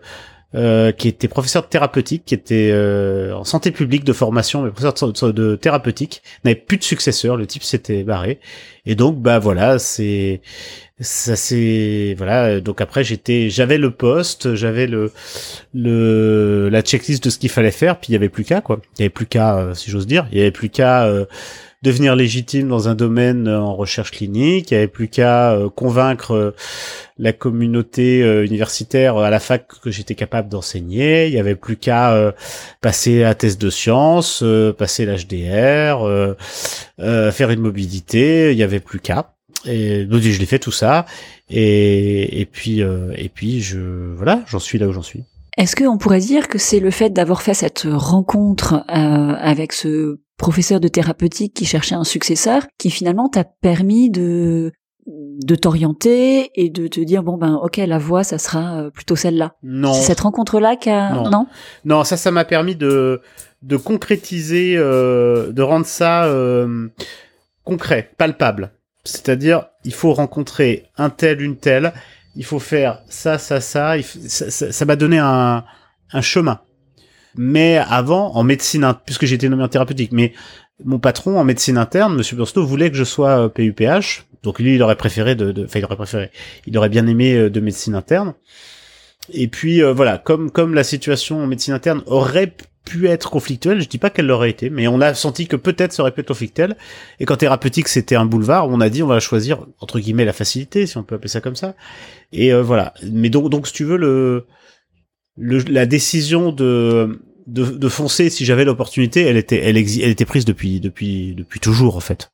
euh, 0.55 0.93
qui 0.93 1.09
était 1.09 1.27
professeur 1.27 1.63
de 1.63 1.67
thérapeutique, 1.67 2.23
qui 2.25 2.33
était 2.33 2.69
euh, 2.71 3.35
en 3.35 3.43
santé 3.43 3.71
publique 3.71 4.05
de 4.05 4.13
formation, 4.13 4.61
mais 4.61 4.71
professeur 4.71 5.33
de, 5.33 5.55
thérapeutique, 5.55 6.21
n'avait 6.45 6.55
plus 6.55 6.77
de 6.77 6.83
successeur, 6.83 7.35
le 7.35 7.45
type 7.45 7.63
s'était 7.63 8.03
barré. 8.03 8.39
Et 8.85 8.95
donc, 8.95 9.19
bah 9.19 9.37
voilà, 9.39 9.79
c'est 9.79 10.41
ça 11.01 11.35
c'est 11.35 12.15
voilà 12.17 12.61
donc 12.61 12.79
après 12.79 13.03
j'étais 13.03 13.49
j'avais 13.49 13.77
le 13.77 13.91
poste 13.91 14.55
j'avais 14.55 14.87
le 14.87 15.11
le 15.73 16.69
la 16.69 16.81
checklist 16.81 17.21
de 17.25 17.29
ce 17.29 17.37
qu'il 17.37 17.49
fallait 17.49 17.71
faire 17.71 17.99
puis 17.99 18.11
il 18.11 18.13
y 18.13 18.15
avait 18.15 18.29
plus 18.29 18.45
qu'à 18.45 18.61
quoi 18.61 18.79
il 18.97 19.01
y 19.01 19.03
avait 19.03 19.09
plus 19.09 19.25
qu'à 19.25 19.57
euh, 19.57 19.73
si 19.73 19.91
j'ose 19.91 20.07
dire 20.07 20.25
il 20.31 20.37
y 20.37 20.41
avait 20.41 20.51
plus 20.51 20.69
qu'à 20.69 21.05
devenir 21.85 22.15
légitime 22.15 22.67
dans 22.67 22.89
un 22.89 22.95
domaine 22.95 23.47
euh, 23.47 23.61
en 23.61 23.75
recherche 23.75 24.11
clinique. 24.11 24.71
Il 24.71 24.73
n'y 24.73 24.77
avait 24.79 24.87
plus 24.87 25.07
qu'à 25.07 25.51
euh, 25.51 25.69
convaincre 25.69 26.31
euh, 26.31 26.55
la 27.17 27.31
communauté 27.31 28.19
universitaire 28.43 29.17
à 29.17 29.29
la 29.29 29.39
fac 29.39 29.67
que 29.81 29.89
j'étais 29.89 30.15
capable 30.15 30.49
d'enseigner. 30.49 31.27
Il 31.27 31.33
n'y 31.33 31.39
avait 31.39 31.55
plus 31.55 31.77
qu'à 31.77 32.33
passer 32.81 33.21
la 33.21 33.35
thèse 33.35 33.57
de 33.57 33.69
sciences, 33.69 34.43
passer 34.77 35.05
l'HDR, 35.05 36.35
faire 37.31 37.51
une 37.51 37.61
mobilité. 37.61 38.51
Il 38.51 38.57
n'y 38.57 38.63
avait 38.63 38.81
plus 38.81 38.99
qu'à. 38.99 39.31
Et 39.65 40.03
donc 40.03 40.19
je 40.19 40.37
l'ai 40.37 40.45
fait 40.45 40.59
tout 40.59 40.73
ça. 40.73 41.05
Et, 41.49 42.41
et 42.41 42.45
puis 42.45 42.81
et 42.81 43.31
puis 43.33 43.61
je 43.61 43.79
voilà, 44.17 44.43
j'en 44.45 44.59
suis 44.59 44.77
là 44.77 44.85
où 44.85 44.91
j'en 44.91 45.01
suis. 45.01 45.23
Est-ce 45.55 45.77
qu'on 45.77 45.97
pourrait 45.97 46.19
dire 46.19 46.49
que 46.49 46.57
c'est 46.57 46.81
le 46.81 46.91
fait 46.91 47.11
d'avoir 47.11 47.41
fait 47.41 47.53
cette 47.53 47.87
rencontre 47.89 48.83
avec 48.89 49.71
ce 49.71 50.19
professeur 50.37 50.79
de 50.79 50.87
thérapeutique 50.87 51.53
qui 51.53 51.65
cherchait 51.65 51.95
un 51.95 52.03
successeur, 52.03 52.65
qui 52.77 52.89
finalement 52.89 53.29
t'a 53.29 53.43
permis 53.43 54.09
de 54.09 54.73
de 55.07 55.53
t'orienter 55.53 56.49
et 56.55 56.69
de 56.69 56.87
te 56.87 56.99
dire 56.99 57.21
bon 57.21 57.37
ben 57.37 57.59
ok 57.61 57.77
la 57.77 57.99
voie 57.99 58.23
ça 58.23 58.39
sera 58.39 58.79
euh, 58.79 58.89
plutôt 58.89 59.15
celle-là. 59.15 59.55
Non. 59.61 59.93
C'est 59.93 60.07
cette 60.07 60.21
rencontre 60.21 60.59
là 60.59 60.75
qui 60.75 60.89
a 60.89 61.13
non. 61.29 61.47
non? 61.83 62.03
Ça 62.03 62.17
ça 62.17 62.31
m'a 62.31 62.43
permis 62.43 62.75
de 62.75 63.21
de 63.61 63.77
concrétiser 63.77 64.75
euh, 64.77 65.51
de 65.51 65.61
rendre 65.61 65.85
ça 65.85 66.25
euh, 66.25 66.87
concret, 67.63 68.11
palpable. 68.17 68.71
C'est-à-dire 69.03 69.67
il 69.83 69.93
faut 69.93 70.13
rencontrer 70.13 70.85
un 70.97 71.11
tel 71.11 71.41
une 71.41 71.57
telle, 71.57 71.93
il 72.35 72.45
faut 72.45 72.59
faire 72.59 73.03
ça 73.07 73.37
ça 73.37 73.61
ça, 73.61 73.95
ça 74.01 74.85
m'a 74.85 74.95
donné 74.95 75.19
un 75.19 75.63
un 76.13 76.21
chemin. 76.21 76.61
Mais 77.37 77.77
avant, 77.77 78.33
en 78.35 78.43
médecine, 78.43 78.93
puisque 79.05 79.25
j'étais 79.25 79.49
nommé 79.49 79.63
en 79.63 79.67
thérapeutique, 79.67 80.11
mais 80.11 80.33
mon 80.83 80.99
patron 80.99 81.39
en 81.39 81.43
médecine 81.43 81.77
interne, 81.77 82.15
Monsieur 82.15 82.35
Bursto, 82.35 82.65
voulait 82.65 82.91
que 82.91 82.97
je 82.97 83.03
sois 83.03 83.49
PUPH. 83.53 83.81
Euh, 83.81 84.37
Donc 84.43 84.59
lui, 84.59 84.75
il 84.75 84.83
aurait 84.83 84.97
préféré 84.97 85.35
de, 85.35 85.65
enfin, 85.65 85.79
il 85.79 85.85
aurait 85.85 85.95
préféré, 85.95 86.31
il 86.67 86.77
aurait 86.77 86.89
bien 86.89 87.07
aimé 87.07 87.33
euh, 87.35 87.49
de 87.49 87.59
médecine 87.59 87.95
interne. 87.95 88.33
Et 89.33 89.47
puis 89.47 89.81
euh, 89.81 89.93
voilà, 89.93 90.17
comme 90.17 90.51
comme 90.51 90.73
la 90.73 90.83
situation 90.83 91.43
en 91.43 91.47
médecine 91.47 91.73
interne 91.73 92.03
aurait 92.05 92.53
pu 92.83 93.07
être 93.07 93.31
conflictuelle, 93.31 93.81
je 93.81 93.87
dis 93.87 93.97
pas 93.97 94.11
qu'elle 94.11 94.27
l'aurait 94.27 94.51
été, 94.51 94.69
mais 94.69 94.87
on 94.87 95.01
a 95.01 95.15
senti 95.15 95.47
que 95.47 95.55
peut-être 95.55 95.91
ça 95.93 96.03
aurait 96.03 96.11
pu 96.11 96.21
être 96.21 96.27
conflictuel. 96.27 96.75
Et 97.19 97.25
quand 97.25 97.37
thérapeutique 97.37 97.87
c'était 97.87 98.15
un 98.15 98.25
boulevard, 98.25 98.69
on 98.69 98.81
a 98.81 98.89
dit 98.89 99.01
on 99.01 99.07
va 99.07 99.19
choisir 99.19 99.65
entre 99.79 99.99
guillemets 99.99 100.25
la 100.25 100.33
facilité, 100.33 100.85
si 100.85 100.97
on 100.97 101.03
peut 101.03 101.15
appeler 101.15 101.29
ça 101.29 101.41
comme 101.41 101.55
ça. 101.55 101.73
Et 102.33 102.53
voilà. 102.53 102.93
Mais 103.11 103.29
donc 103.29 103.49
donc 103.49 103.65
si 103.65 103.73
tu 103.73 103.83
veux 103.83 103.97
le 103.97 104.45
le, 105.37 105.59
la 105.59 105.85
décision 105.85 106.51
de, 106.51 107.21
de, 107.47 107.65
de 107.65 107.89
foncer 107.89 108.29
si 108.29 108.45
j'avais 108.45 108.65
l'opportunité, 108.65 109.21
elle 109.21 109.37
était, 109.37 109.57
elle, 109.57 109.77
elle 109.77 110.09
était 110.09 110.25
prise 110.25 110.45
depuis, 110.45 110.79
depuis, 110.79 111.35
depuis 111.35 111.59
toujours 111.59 111.97
en 111.97 112.01
fait. 112.01 112.31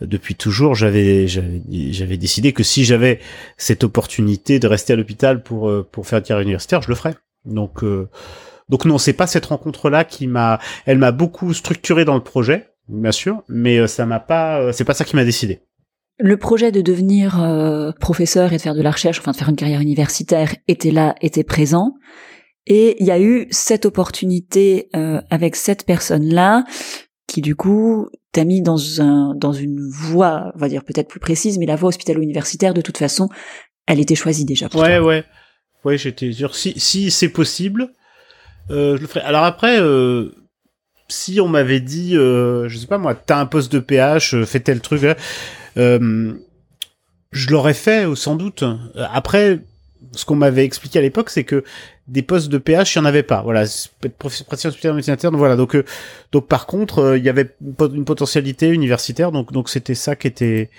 Depuis 0.00 0.34
toujours, 0.34 0.74
j'avais, 0.74 1.28
j'avais 1.28 2.16
décidé 2.16 2.52
que 2.52 2.64
si 2.64 2.84
j'avais 2.84 3.20
cette 3.56 3.84
opportunité 3.84 4.58
de 4.58 4.66
rester 4.66 4.94
à 4.94 4.96
l'hôpital 4.96 5.44
pour 5.44 5.68
euh, 5.68 5.86
pour 5.92 6.08
faire 6.08 6.20
carrière 6.22 6.42
universitaire, 6.42 6.82
je 6.82 6.88
le 6.88 6.96
ferais. 6.96 7.14
Donc 7.44 7.84
euh, 7.84 8.08
donc 8.68 8.84
non, 8.84 8.98
c'est 8.98 9.12
pas 9.12 9.28
cette 9.28 9.46
rencontre-là 9.46 10.04
qui 10.04 10.26
m'a, 10.26 10.58
elle 10.86 10.98
m'a 10.98 11.12
beaucoup 11.12 11.54
structuré 11.54 12.04
dans 12.04 12.14
le 12.14 12.22
projet, 12.22 12.70
bien 12.88 13.12
sûr, 13.12 13.44
mais 13.48 13.78
euh, 13.78 13.86
ça 13.86 14.04
m'a 14.04 14.18
pas, 14.18 14.72
c'est 14.72 14.84
pas 14.84 14.94
ça 14.94 15.04
qui 15.04 15.14
m'a 15.14 15.24
décidé. 15.24 15.60
Le 16.18 16.36
projet 16.36 16.70
de 16.70 16.80
devenir 16.80 17.42
professeur 18.00 18.52
et 18.52 18.56
de 18.56 18.62
faire 18.62 18.74
de 18.74 18.82
la 18.82 18.90
recherche, 18.90 19.18
enfin 19.18 19.32
de 19.32 19.36
faire 19.36 19.48
une 19.48 19.56
carrière 19.56 19.80
universitaire, 19.80 20.54
était 20.68 20.90
là, 20.90 21.14
était 21.20 21.42
présent. 21.42 21.94
Et 22.66 22.96
il 23.00 23.06
y 23.06 23.10
a 23.10 23.20
eu 23.20 23.46
cette 23.50 23.86
opportunité 23.86 24.88
euh, 24.94 25.20
avec 25.30 25.56
cette 25.56 25.84
personne-là 25.84 26.64
qui 27.26 27.40
du 27.40 27.56
coup 27.56 28.08
t'a 28.32 28.44
mis 28.44 28.62
dans 28.62 29.00
un 29.00 29.34
dans 29.34 29.52
une 29.52 29.80
voie, 29.90 30.52
on 30.54 30.58
va 30.58 30.68
dire 30.68 30.84
peut-être 30.84 31.08
plus 31.08 31.20
précise, 31.20 31.58
mais 31.58 31.66
la 31.66 31.76
voie 31.76 31.88
hospitalo-universitaire 31.88 32.74
de 32.74 32.80
toute 32.80 32.98
façon, 32.98 33.28
elle 33.86 34.00
était 34.00 34.14
choisie 34.14 34.44
déjà. 34.44 34.68
Pour 34.68 34.80
ouais, 34.80 34.98
ouais, 34.98 35.24
ouais. 35.84 35.98
J'étais 35.98 36.30
sûr. 36.32 36.54
Si 36.54 36.78
si 36.78 37.10
c'est 37.10 37.30
possible, 37.30 37.92
euh, 38.70 38.96
je 38.96 39.00
le 39.00 39.08
ferai. 39.08 39.20
Alors 39.22 39.44
après, 39.44 39.80
euh, 39.80 40.30
si 41.08 41.40
on 41.40 41.48
m'avait 41.48 41.80
dit, 41.80 42.16
euh, 42.16 42.68
je 42.68 42.78
sais 42.78 42.86
pas 42.86 42.98
moi, 42.98 43.14
t'as 43.14 43.38
un 43.38 43.46
poste 43.46 43.72
de 43.72 43.80
PH, 43.80 44.34
euh, 44.34 44.46
fais 44.46 44.60
tel 44.60 44.80
truc, 44.80 45.02
euh, 45.02 45.14
je 45.76 47.50
l'aurais 47.50 47.74
fait 47.74 48.06
sans 48.14 48.36
doute. 48.36 48.64
Après, 48.96 49.60
ce 50.12 50.24
qu'on 50.24 50.36
m'avait 50.36 50.64
expliqué 50.64 50.98
à 50.98 51.02
l'époque, 51.02 51.30
c'est 51.30 51.44
que 51.44 51.64
des 52.08 52.22
postes 52.22 52.48
de 52.48 52.58
PH, 52.58 52.94
il 52.94 52.98
n'y 52.98 53.02
en 53.04 53.08
avait 53.08 53.22
pas. 53.22 53.42
Voilà, 53.42 53.64
interne. 55.10 55.36
Voilà, 55.36 55.56
donc 55.56 55.74
euh, 55.74 55.84
donc 56.32 56.48
par 56.48 56.66
contre, 56.66 56.98
euh, 56.98 57.18
il 57.18 57.24
y 57.24 57.28
avait 57.28 57.54
une 57.80 58.04
potentialité 58.04 58.68
universitaire, 58.68 59.32
donc 59.32 59.52
donc 59.52 59.68
c'était 59.68 59.94
ça 59.94 60.16
qui 60.16 60.26
était. 60.26 60.70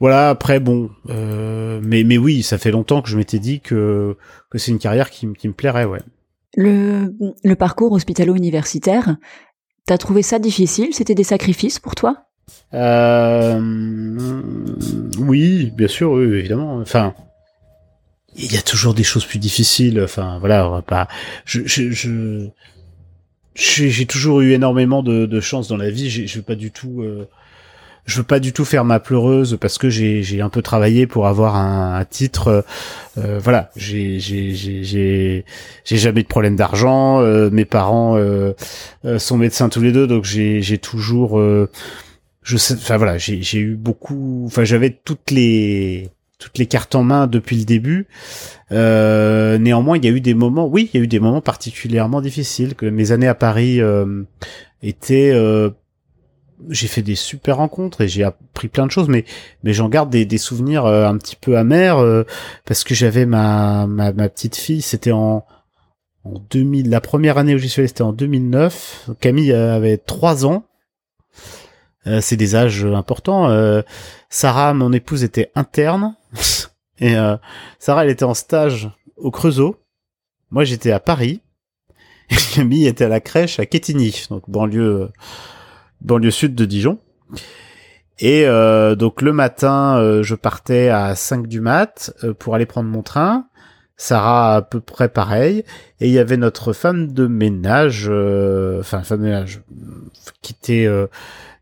Voilà. 0.00 0.30
Après, 0.30 0.60
bon, 0.60 0.90
euh, 1.08 1.80
mais 1.82 2.04
mais 2.04 2.18
oui, 2.18 2.42
ça 2.42 2.58
fait 2.58 2.70
longtemps 2.70 3.02
que 3.02 3.08
je 3.08 3.16
m'étais 3.16 3.38
dit 3.38 3.60
que 3.60 4.16
que 4.50 4.58
c'est 4.58 4.70
une 4.70 4.78
carrière 4.78 5.10
qui, 5.10 5.26
me 5.26 5.52
plairait, 5.52 5.84
ouais. 5.84 6.00
Le 6.56 7.14
le 7.44 7.54
parcours 7.54 7.92
hospitalo-universitaire, 7.92 9.16
t'as 9.86 9.98
trouvé 9.98 10.22
ça 10.22 10.38
difficile? 10.38 10.88
C'était 10.92 11.14
des 11.14 11.24
sacrifices 11.24 11.78
pour 11.78 11.94
toi? 11.94 12.16
euh, 12.16 12.29
Oui, 15.18 15.72
bien 15.76 15.88
sûr, 15.88 16.12
oui, 16.12 16.24
évidemment. 16.24 16.78
Enfin 16.78 17.14
il 18.36 18.52
y 18.52 18.56
a 18.56 18.62
toujours 18.62 18.94
des 18.94 19.02
choses 19.02 19.24
plus 19.24 19.38
difficiles. 19.38 20.00
Enfin, 20.02 20.38
voilà, 20.38 20.68
on 20.68 20.70
va 20.70 20.82
pas. 20.82 21.08
Je, 21.44 21.60
je, 21.66 21.90
je 21.90 22.48
j'ai 23.54 24.06
toujours 24.06 24.40
eu 24.40 24.52
énormément 24.52 25.02
de, 25.02 25.26
de 25.26 25.40
chance 25.40 25.68
dans 25.68 25.76
la 25.76 25.90
vie. 25.90 26.08
Je 26.10 26.36
veux 26.36 26.42
pas 26.42 26.54
du 26.54 26.70
tout. 26.70 27.02
Euh, 27.02 27.28
je 28.06 28.16
veux 28.16 28.24
pas 28.24 28.40
du 28.40 28.52
tout 28.52 28.64
faire 28.64 28.84
ma 28.84 28.98
pleureuse 28.98 29.58
parce 29.60 29.76
que 29.78 29.90
j'ai 29.90 30.40
un 30.40 30.48
peu 30.48 30.62
travaillé 30.62 31.06
pour 31.06 31.26
avoir 31.26 31.56
un, 31.56 31.94
un 31.94 32.04
titre. 32.04 32.48
Euh, 32.48 32.62
euh 33.18 33.38
voilà, 33.38 33.70
j'ai 33.76 34.18
j'ai 34.18 35.44
jamais 35.84 36.22
de 36.22 36.28
problème 36.28 36.56
d'argent. 36.56 37.20
Euh, 37.20 37.50
mes 37.50 37.64
parents 37.64 38.16
euh, 38.16 38.54
sont 39.18 39.36
médecins 39.36 39.68
tous 39.68 39.82
les 39.82 39.92
deux, 39.92 40.06
donc 40.06 40.24
j'ai 40.24 40.78
toujours. 40.78 41.40
Je 42.50 42.56
sais. 42.56 42.74
Enfin 42.74 42.96
voilà, 42.96 43.16
j'ai 43.18 43.58
eu 43.58 43.76
beaucoup. 43.76 44.44
Enfin 44.46 44.64
j'avais 44.64 44.90
toutes 44.90 45.30
les 45.30 46.10
toutes 46.38 46.58
les 46.58 46.66
cartes 46.66 46.94
en 46.94 47.04
main 47.04 47.26
depuis 47.26 47.56
le 47.56 47.64
début. 47.64 48.06
Euh, 48.72 49.58
néanmoins, 49.58 49.98
il 49.98 50.04
y 50.04 50.08
a 50.08 50.10
eu 50.10 50.20
des 50.20 50.34
moments, 50.34 50.66
oui, 50.66 50.90
il 50.92 50.98
y 50.98 51.00
a 51.00 51.04
eu 51.04 51.06
des 51.06 51.20
moments 51.20 51.42
particulièrement 51.42 52.20
difficiles. 52.20 52.74
Que 52.74 52.86
mes 52.86 53.12
années 53.12 53.28
à 53.28 53.34
Paris 53.34 53.80
euh, 53.80 54.24
étaient, 54.82 55.30
euh, 55.32 55.70
j'ai 56.70 56.88
fait 56.88 57.02
des 57.02 57.14
super 57.14 57.58
rencontres 57.58 58.00
et 58.00 58.08
j'ai 58.08 58.24
appris 58.24 58.68
plein 58.68 58.86
de 58.86 58.90
choses, 58.90 59.08
mais 59.08 59.24
mais 59.62 59.72
j'en 59.72 59.88
garde 59.88 60.10
des, 60.10 60.24
des 60.24 60.38
souvenirs 60.38 60.86
euh, 60.86 61.06
un 61.06 61.16
petit 61.18 61.36
peu 61.36 61.56
amers 61.58 61.98
euh, 61.98 62.24
parce 62.64 62.84
que 62.84 62.94
j'avais 62.94 63.26
ma, 63.26 63.86
ma 63.86 64.12
ma 64.12 64.28
petite 64.28 64.56
fille, 64.56 64.82
c'était 64.82 65.12
en 65.12 65.44
en 66.24 66.34
2000, 66.50 66.90
la 66.90 67.00
première 67.00 67.38
année 67.38 67.54
où 67.54 67.58
j'y 67.58 67.68
suis 67.70 67.80
allé, 67.80 67.88
c'était 67.88 68.02
en 68.02 68.12
2009. 68.12 69.10
Camille 69.20 69.52
avait 69.54 69.96
trois 69.96 70.44
ans. 70.44 70.64
Euh, 72.06 72.20
c'est 72.20 72.36
des 72.36 72.56
âges 72.56 72.84
importants. 72.84 73.50
Euh, 73.50 73.82
Sarah, 74.28 74.74
mon 74.74 74.92
épouse, 74.92 75.22
était 75.24 75.50
interne. 75.54 76.14
et 76.98 77.16
euh, 77.16 77.36
Sarah, 77.78 78.04
elle 78.04 78.10
était 78.10 78.24
en 78.24 78.34
stage 78.34 78.90
au 79.16 79.30
Creusot. 79.30 79.76
Moi, 80.50 80.64
j'étais 80.64 80.92
à 80.92 81.00
Paris. 81.00 81.40
Et 82.30 82.36
Camille 82.54 82.86
était 82.86 83.04
à 83.04 83.08
la 83.08 83.20
crèche 83.20 83.58
à 83.58 83.66
Quetigny, 83.66 84.26
donc 84.30 84.48
banlieue, 84.48 85.10
banlieue 86.00 86.30
sud 86.30 86.54
de 86.54 86.64
Dijon. 86.64 87.00
Et 88.20 88.44
donc 88.96 89.22
le 89.22 89.32
matin, 89.32 90.20
je 90.22 90.34
partais 90.36 90.90
à 90.90 91.16
5 91.16 91.48
du 91.48 91.60
mat 91.60 92.14
pour 92.38 92.54
aller 92.54 92.66
prendre 92.66 92.88
mon 92.88 93.02
train. 93.02 93.46
Sarah 93.96 94.54
à 94.54 94.62
peu 94.62 94.78
près 94.80 95.08
pareil. 95.08 95.64
Et 95.98 96.06
il 96.06 96.12
y 96.12 96.20
avait 96.20 96.36
notre 96.36 96.72
femme 96.72 97.10
de 97.10 97.26
ménage, 97.26 98.08
enfin 98.08 99.02
femme 99.02 99.18
de 99.18 99.24
ménage, 99.24 99.62
qui 100.40 100.52
était 100.52 100.86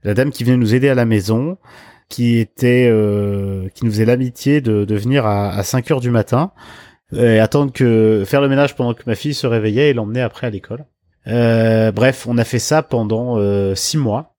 la 0.04 0.14
dame 0.14 0.30
qui 0.30 0.44
venait 0.44 0.56
nous 0.56 0.74
aider 0.74 0.88
à 0.88 0.94
la 0.94 1.04
maison, 1.04 1.58
qui 2.08 2.38
était, 2.38 2.88
euh, 2.90 3.68
qui 3.74 3.84
nous 3.84 3.90
faisait 3.90 4.04
l'amitié 4.04 4.60
de, 4.60 4.84
de 4.84 4.94
venir 4.94 5.26
à, 5.26 5.50
à 5.50 5.62
5 5.62 5.90
heures 5.90 6.00
du 6.00 6.10
matin 6.10 6.52
et 7.14 7.38
attendre 7.38 7.72
que 7.72 8.22
faire 8.26 8.40
le 8.40 8.48
ménage 8.48 8.76
pendant 8.76 8.94
que 8.94 9.02
ma 9.06 9.14
fille 9.14 9.34
se 9.34 9.46
réveillait 9.46 9.90
et 9.90 9.94
l'emmener 9.94 10.20
après 10.20 10.46
à 10.46 10.50
l'école. 10.50 10.84
Euh, 11.26 11.92
bref, 11.92 12.26
on 12.28 12.38
a 12.38 12.44
fait 12.44 12.58
ça 12.58 12.82
pendant 12.82 13.38
euh, 13.38 13.74
six 13.74 13.98
mois. 13.98 14.34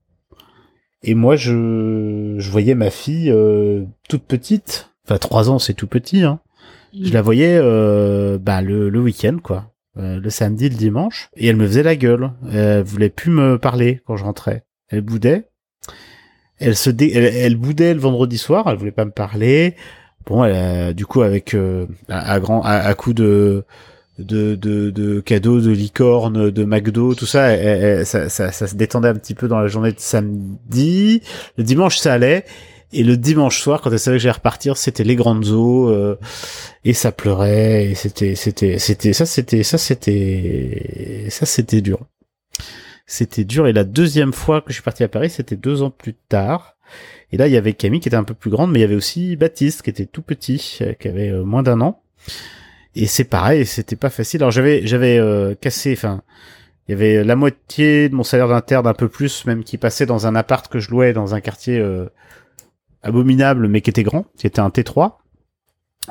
Et 1.03 1.15
moi, 1.15 1.35
je, 1.35 2.35
je 2.37 2.51
voyais 2.51 2.75
ma 2.75 2.89
fille 2.89 3.31
euh, 3.31 3.85
toute 4.07 4.23
petite. 4.23 4.91
Enfin, 5.05 5.17
trois 5.17 5.49
ans, 5.49 5.59
c'est 5.59 5.73
tout 5.73 5.87
petit. 5.87 6.23
Hein. 6.23 6.39
Je 6.99 7.13
la 7.13 7.21
voyais 7.21 7.57
euh, 7.57 8.37
bah, 8.39 8.61
le, 8.61 8.89
le 8.89 8.99
week-end, 8.99 9.37
quoi. 9.41 9.71
Euh, 9.97 10.19
le 10.19 10.29
samedi, 10.29 10.69
le 10.69 10.75
dimanche. 10.75 11.29
Et 11.35 11.47
elle 11.47 11.55
me 11.55 11.67
faisait 11.67 11.83
la 11.83 11.95
gueule. 11.95 12.31
Elle 12.51 12.83
voulait 12.83 13.09
plus 13.09 13.31
me 13.31 13.57
parler 13.57 14.01
quand 14.05 14.17
je 14.17 14.23
rentrais. 14.23 14.63
Elle 14.89 15.01
boudait. 15.01 15.48
Elle 16.59 16.75
se 16.75 16.89
elle, 16.89 17.55
boudait 17.55 17.93
le 17.93 17.99
vendredi 17.99 18.37
soir. 18.37 18.65
Elle 18.67 18.77
voulait 18.77 18.91
pas 18.91 19.05
me 19.05 19.11
parler. 19.11 19.75
Bon, 20.25 20.43
du 20.93 21.05
coup 21.05 21.21
avec 21.21 21.53
euh, 21.53 21.85
à, 22.07 22.39
grand 22.39 22.61
à, 22.63 22.93
coup 22.93 23.13
de 23.13 23.63
de, 24.19 24.55
de, 24.55 24.89
de 24.89 25.21
cadeaux, 25.21 25.61
de 25.61 25.71
licorne, 25.71 26.51
de 26.51 26.63
McDo, 26.65 27.15
tout 27.15 27.25
ça, 27.25 27.55
ça, 28.03 28.27
ça, 28.27 28.51
ça, 28.51 28.67
se 28.67 28.75
détendait 28.75 29.07
un 29.07 29.15
petit 29.15 29.33
peu 29.33 29.47
dans 29.47 29.59
la 29.59 29.67
journée 29.67 29.93
de 29.93 29.99
samedi. 29.99 31.21
Le 31.57 31.63
dimanche, 31.63 31.97
ça 31.97 32.13
allait. 32.13 32.43
Et 32.91 33.03
le 33.03 33.17
dimanche 33.17 33.61
soir, 33.61 33.81
quand 33.81 33.91
elle 33.91 33.99
savait 33.99 34.17
que 34.17 34.23
j'allais 34.23 34.33
repartir, 34.33 34.75
c'était 34.77 35.03
les 35.03 35.15
grandes 35.15 35.47
eaux 35.49 35.89
euh, 35.89 36.17
et 36.83 36.93
ça 36.93 37.11
pleurait 37.11 37.85
et 37.85 37.95
c'était 37.95 38.33
c'était 38.33 38.79
c'était 38.79 39.13
ça 39.13 39.27
c'était 39.27 39.61
ça 39.61 39.77
c'était 39.77 41.27
ça 41.29 41.45
c'était 41.45 41.81
dur. 41.81 41.99
C'était 43.09 43.43
dur. 43.43 43.65
Et 43.65 43.73
la 43.73 43.83
deuxième 43.83 44.33
fois 44.33 44.61
que 44.61 44.67
je 44.69 44.73
suis 44.73 44.83
parti 44.83 45.03
à 45.03 45.07
Paris, 45.07 45.31
c'était 45.31 45.55
deux 45.55 45.81
ans 45.81 45.89
plus 45.89 46.13
tard. 46.13 46.77
Et 47.31 47.37
là, 47.37 47.47
il 47.47 47.53
y 47.53 47.57
avait 47.57 47.73
Camille 47.73 47.99
qui 47.99 48.07
était 48.07 48.15
un 48.15 48.23
peu 48.23 48.35
plus 48.35 48.51
grande, 48.51 48.71
mais 48.71 48.77
il 48.77 48.81
y 48.83 48.85
avait 48.85 48.95
aussi 48.95 49.35
Baptiste 49.35 49.81
qui 49.81 49.89
était 49.89 50.05
tout 50.05 50.21
petit, 50.21 50.77
euh, 50.81 50.93
qui 50.93 51.07
avait 51.07 51.31
euh, 51.31 51.43
moins 51.43 51.63
d'un 51.63 51.81
an. 51.81 52.03
Et 52.93 53.07
c'est 53.07 53.23
pareil, 53.23 53.65
c'était 53.65 53.95
pas 53.95 54.11
facile. 54.11 54.43
Alors 54.43 54.51
j'avais 54.51 54.85
j'avais 54.85 55.17
euh, 55.17 55.55
cassé, 55.59 55.93
enfin, 55.93 56.21
il 56.87 56.91
y 56.91 56.93
avait 56.93 57.23
la 57.23 57.35
moitié 57.35 58.09
de 58.09 58.15
mon 58.15 58.23
salaire 58.23 58.47
d'interne, 58.47 58.85
un 58.85 58.93
peu 58.93 59.09
plus 59.09 59.43
même, 59.47 59.63
qui 59.63 59.79
passait 59.79 60.05
dans 60.05 60.27
un 60.27 60.35
appart 60.35 60.67
que 60.67 60.77
je 60.77 60.91
louais 60.91 61.11
dans 61.11 61.33
un 61.33 61.41
quartier 61.41 61.83
abominable, 63.01 63.67
mais 63.67 63.81
qui 63.81 63.89
était 63.89 64.03
grand, 64.03 64.25
qui 64.37 64.45
était 64.45 64.59
un 64.59 64.69
T3. 64.69 65.13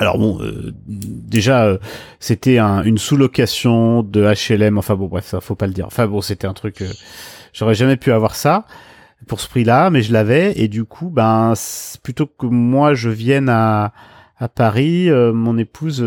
Alors 0.01 0.19
bon, 0.19 0.39
euh, 0.41 0.73
déjà 0.87 1.65
euh, 1.65 1.79
c'était 2.21 2.59
une 2.59 2.99
sous-location 2.99 4.03
de 4.03 4.23
HLM. 4.23 4.79
Enfin 4.79 4.95
bon, 4.95 5.07
bref, 5.07 5.27
ça 5.27 5.41
faut 5.41 5.57
pas 5.57 5.67
le 5.67 5.73
dire. 5.73 5.87
Enfin 5.87 6.07
bon, 6.07 6.21
c'était 6.21 6.47
un 6.47 6.53
truc. 6.53 6.83
Euh, 6.83 6.93
j'aurais 7.53 7.75
jamais 7.75 7.97
pu 7.97 8.13
avoir 8.13 8.35
ça 8.37 8.65
pour 9.27 9.41
ce 9.41 9.49
prix-là, 9.49 9.91
mais 9.91 10.03
je 10.03 10.13
l'avais 10.13 10.53
et 10.57 10.69
du 10.69 10.85
coup, 10.85 11.11
ben 11.11 11.55
plutôt 12.03 12.27
que 12.27 12.47
moi 12.47 12.95
je 12.95 13.11
vienne 13.11 13.49
à 13.49 13.93
à 14.41 14.49
Paris, 14.49 15.11
mon 15.11 15.59
épouse, 15.59 16.01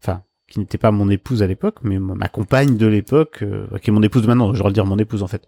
enfin 0.00 0.22
qui 0.46 0.60
n'était 0.60 0.78
pas 0.78 0.92
mon 0.92 1.10
épouse 1.10 1.42
à 1.42 1.48
l'époque, 1.48 1.78
mais 1.82 1.98
ma 1.98 2.28
compagne 2.28 2.76
de 2.76 2.86
l'époque, 2.86 3.42
qui 3.82 3.90
est 3.90 3.92
mon 3.92 4.02
épouse 4.02 4.28
maintenant, 4.28 4.54
je 4.54 4.62
vais 4.62 4.70
dire 4.70 4.86
mon 4.86 4.98
épouse 4.98 5.24
en 5.24 5.26
fait. 5.26 5.42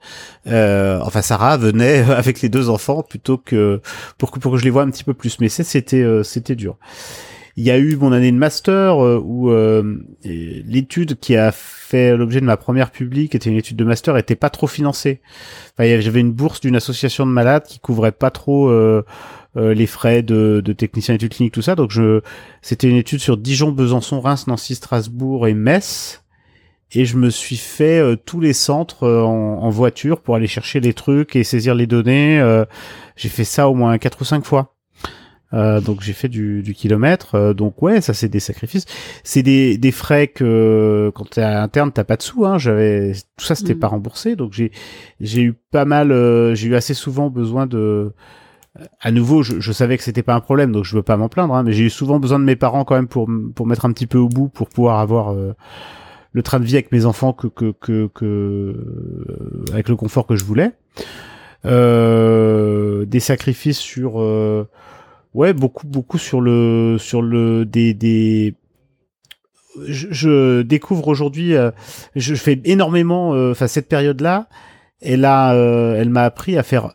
enfin 0.45 1.23
Sarah 1.23 1.57
venait 1.57 1.99
avec 2.11 2.43
les 2.43 2.49
deux 2.49 2.69
enfants 2.69 3.05
plutôt 3.05 3.39
que 3.39 3.81
pour 4.19 4.33
que 4.33 4.41
pour 4.41 4.51
que 4.51 4.59
je 4.59 4.65
les 4.65 4.71
vois 4.71 4.83
un 4.83 4.91
petit 4.91 5.05
peu 5.05 5.15
plus, 5.15 5.39
mais 5.39 5.49
c'était 5.49 6.05
c'était 6.25 6.57
dur. 6.57 6.77
Il 7.57 7.63
y 7.63 7.71
a 7.71 7.79
eu 7.79 7.95
mon 7.97 8.11
année 8.11 8.33
de 8.33 8.37
master 8.37 9.05
euh, 9.05 9.21
où 9.25 9.49
euh, 9.49 10.01
l'étude 10.25 11.21
qui 11.21 11.37
a 11.37 11.53
fait 11.53 12.17
l'objet 12.17 12.41
de 12.41 12.45
ma 12.45 12.57
première 12.57 12.91
publique 12.91 13.37
était 13.37 13.49
une 13.49 13.57
étude 13.57 13.77
de 13.77 13.85
master 13.85 14.17
était 14.17 14.35
pas 14.35 14.51
trop 14.51 14.67
financée. 14.67 15.21
Enfin, 15.79 16.01
j'avais 16.01 16.19
une 16.19 16.33
bourse 16.33 16.61
d'une 16.61 16.75
association 16.75 17.27
de 17.27 17.31
malades 17.31 17.63
qui 17.65 17.79
couvrait 17.79 18.11
pas 18.11 18.33
trop 18.33 18.69
euh, 18.69 19.05
les 19.55 19.87
frais 19.87 20.23
de, 20.23 20.61
de 20.65 20.73
technicien 20.73 21.15
études 21.15 21.33
cliniques 21.33 21.55
tout 21.55 21.63
ça. 21.63 21.77
Donc 21.77 21.93
je 21.93 22.23
c'était 22.61 22.89
une 22.89 22.97
étude 22.97 23.21
sur 23.21 23.37
Dijon, 23.37 23.71
Besançon, 23.71 24.21
Reims, 24.21 24.49
Nancy, 24.49 24.75
Strasbourg 24.75 25.47
et 25.47 25.55
Metz 25.55 26.25
et 26.91 27.05
je 27.05 27.17
me 27.17 27.31
suis 27.31 27.57
fait 27.57 28.03
tous 28.25 28.41
les 28.41 28.53
centres 28.53 29.09
en, 29.09 29.63
en, 29.63 29.71
voiture 29.71 30.21
pour 30.21 30.35
aller 30.35 30.47
chercher 30.47 30.81
les 30.81 30.93
trucs 30.93 31.35
et 31.37 31.45
saisir 31.45 31.75
les 31.75 31.87
données. 31.87 32.65
j'ai 33.17 33.29
fait 33.29 33.45
ça 33.45 33.69
au 33.69 33.75
moins 33.75 33.97
quatre 33.99 34.23
ou 34.23 34.25
cinq 34.25 34.45
fois. 34.45 34.74
Euh, 35.53 35.81
donc 35.81 36.01
j'ai 36.01 36.13
fait 36.13 36.29
du, 36.29 36.63
du 36.63 36.75
kilomètre. 36.75 37.35
Euh, 37.35 37.55
donc 37.55 37.81
ouais, 37.83 38.01
ça 38.01 38.15
c'est 38.15 38.29
des 38.29 38.41
sacrifices. 38.41 38.87
C'est 39.23 39.43
des, 39.43 39.79
des 39.79 39.93
frais 39.93 40.29
que 40.29 41.13
quand 41.15 41.31
t'es 41.31 41.43
à 41.43 41.63
interne 41.63 41.93
t'as 41.93 42.05
pas 42.05 42.17
de 42.17 42.23
sous. 42.23 42.45
Hein. 42.45 42.59
J'avais 42.59 43.13
tout 43.37 43.45
ça 43.45 43.55
c'était 43.55 43.75
mm. 43.75 43.81
pas 43.81 43.89
remboursé. 43.89 44.37
Donc 44.37 44.53
j'ai 44.53 44.73
j'ai 45.21 45.43
eu 45.43 45.53
pas 45.71 45.85
mal. 45.85 46.11
Euh, 46.13 46.55
j'ai 46.55 46.69
eu 46.69 46.75
assez 46.75 46.95
souvent 46.95 47.31
besoin 47.31 47.67
de. 47.67 48.13
À 49.01 49.13
nouveau, 49.13 49.45
je, 49.45 49.61
je 49.61 49.71
savais 49.71 49.97
que 49.97 50.03
c'était 50.03 50.25
pas 50.25 50.35
un 50.35 50.41
problème, 50.41 50.73
donc 50.73 50.85
je 50.85 50.97
veux 50.97 51.05
pas 51.05 51.17
m'en 51.17 51.29
plaindre. 51.29 51.55
Hein, 51.55 51.63
mais 51.63 51.73
j'ai 51.73 51.85
eu 51.85 51.91
souvent 51.91 52.19
besoin 52.19 52.41
de 52.41 52.45
mes 52.45 52.57
parents 52.57 52.85
quand 52.85 52.97
même 52.97 53.07
pour 53.07 53.29
pour 53.55 53.67
mettre 53.67 53.85
un 53.85 53.93
petit 53.93 54.09
peu 54.09 54.19
au 54.19 54.29
bout 54.29 54.49
pour 54.49 54.69
pouvoir 54.69 54.99
avoir 54.99 55.33
le 56.33 56.43
train 56.43 56.59
de 56.59 56.65
vie 56.65 56.75
avec 56.75 56.91
mes 56.91 57.07
enfants 57.07 57.33
que 57.33 57.47
que 57.47 57.73
que, 57.81 58.09
que 58.13 58.75
avec 59.73 59.89
le 59.89 59.95
confort 59.95 60.27
que 60.27 60.35
je 60.35 60.45
voulais. 60.45 60.73
des 61.63 63.21
sacrifices 63.21 63.79
sur 63.79 64.19
Ouais, 65.35 65.53
beaucoup, 65.53 65.87
beaucoup 65.87 66.19
sur 66.19 66.41
le, 66.41 66.97
sur 66.99 67.21
le, 67.21 67.65
des, 67.65 67.93
des, 67.93 68.55
je, 69.87 70.63
découvre 70.63 71.09
aujourd'hui, 71.09 71.55
euh, 71.57 71.71
je 72.15 72.35
fais 72.35 72.61
énormément, 72.65 73.35
euh, 73.35 73.51
enfin 73.51 73.67
cette 73.67 73.89
période-là, 73.89 74.49
elle 75.01 75.25
a, 75.25 75.55
euh, 75.55 75.97
elle 76.01 76.09
m'a 76.09 76.23
appris 76.23 76.57
à 76.57 76.63
faire 76.63 76.95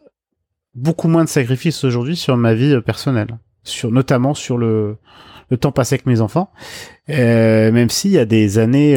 beaucoup 0.73 1.07
moins 1.07 1.23
de 1.23 1.29
sacrifices 1.29 1.83
aujourd'hui 1.83 2.15
sur 2.15 2.37
ma 2.37 2.53
vie 2.53 2.79
personnelle, 2.81 3.39
sur 3.63 3.91
notamment 3.91 4.33
sur 4.33 4.57
le, 4.57 4.97
le 5.49 5.57
temps 5.57 5.71
passé 5.71 5.95
avec 5.95 6.05
mes 6.05 6.21
enfants, 6.21 6.51
même 7.07 7.89
s'il 7.89 8.11
y 8.11 8.17
a 8.17 8.25
des 8.25 8.57
années 8.57 8.95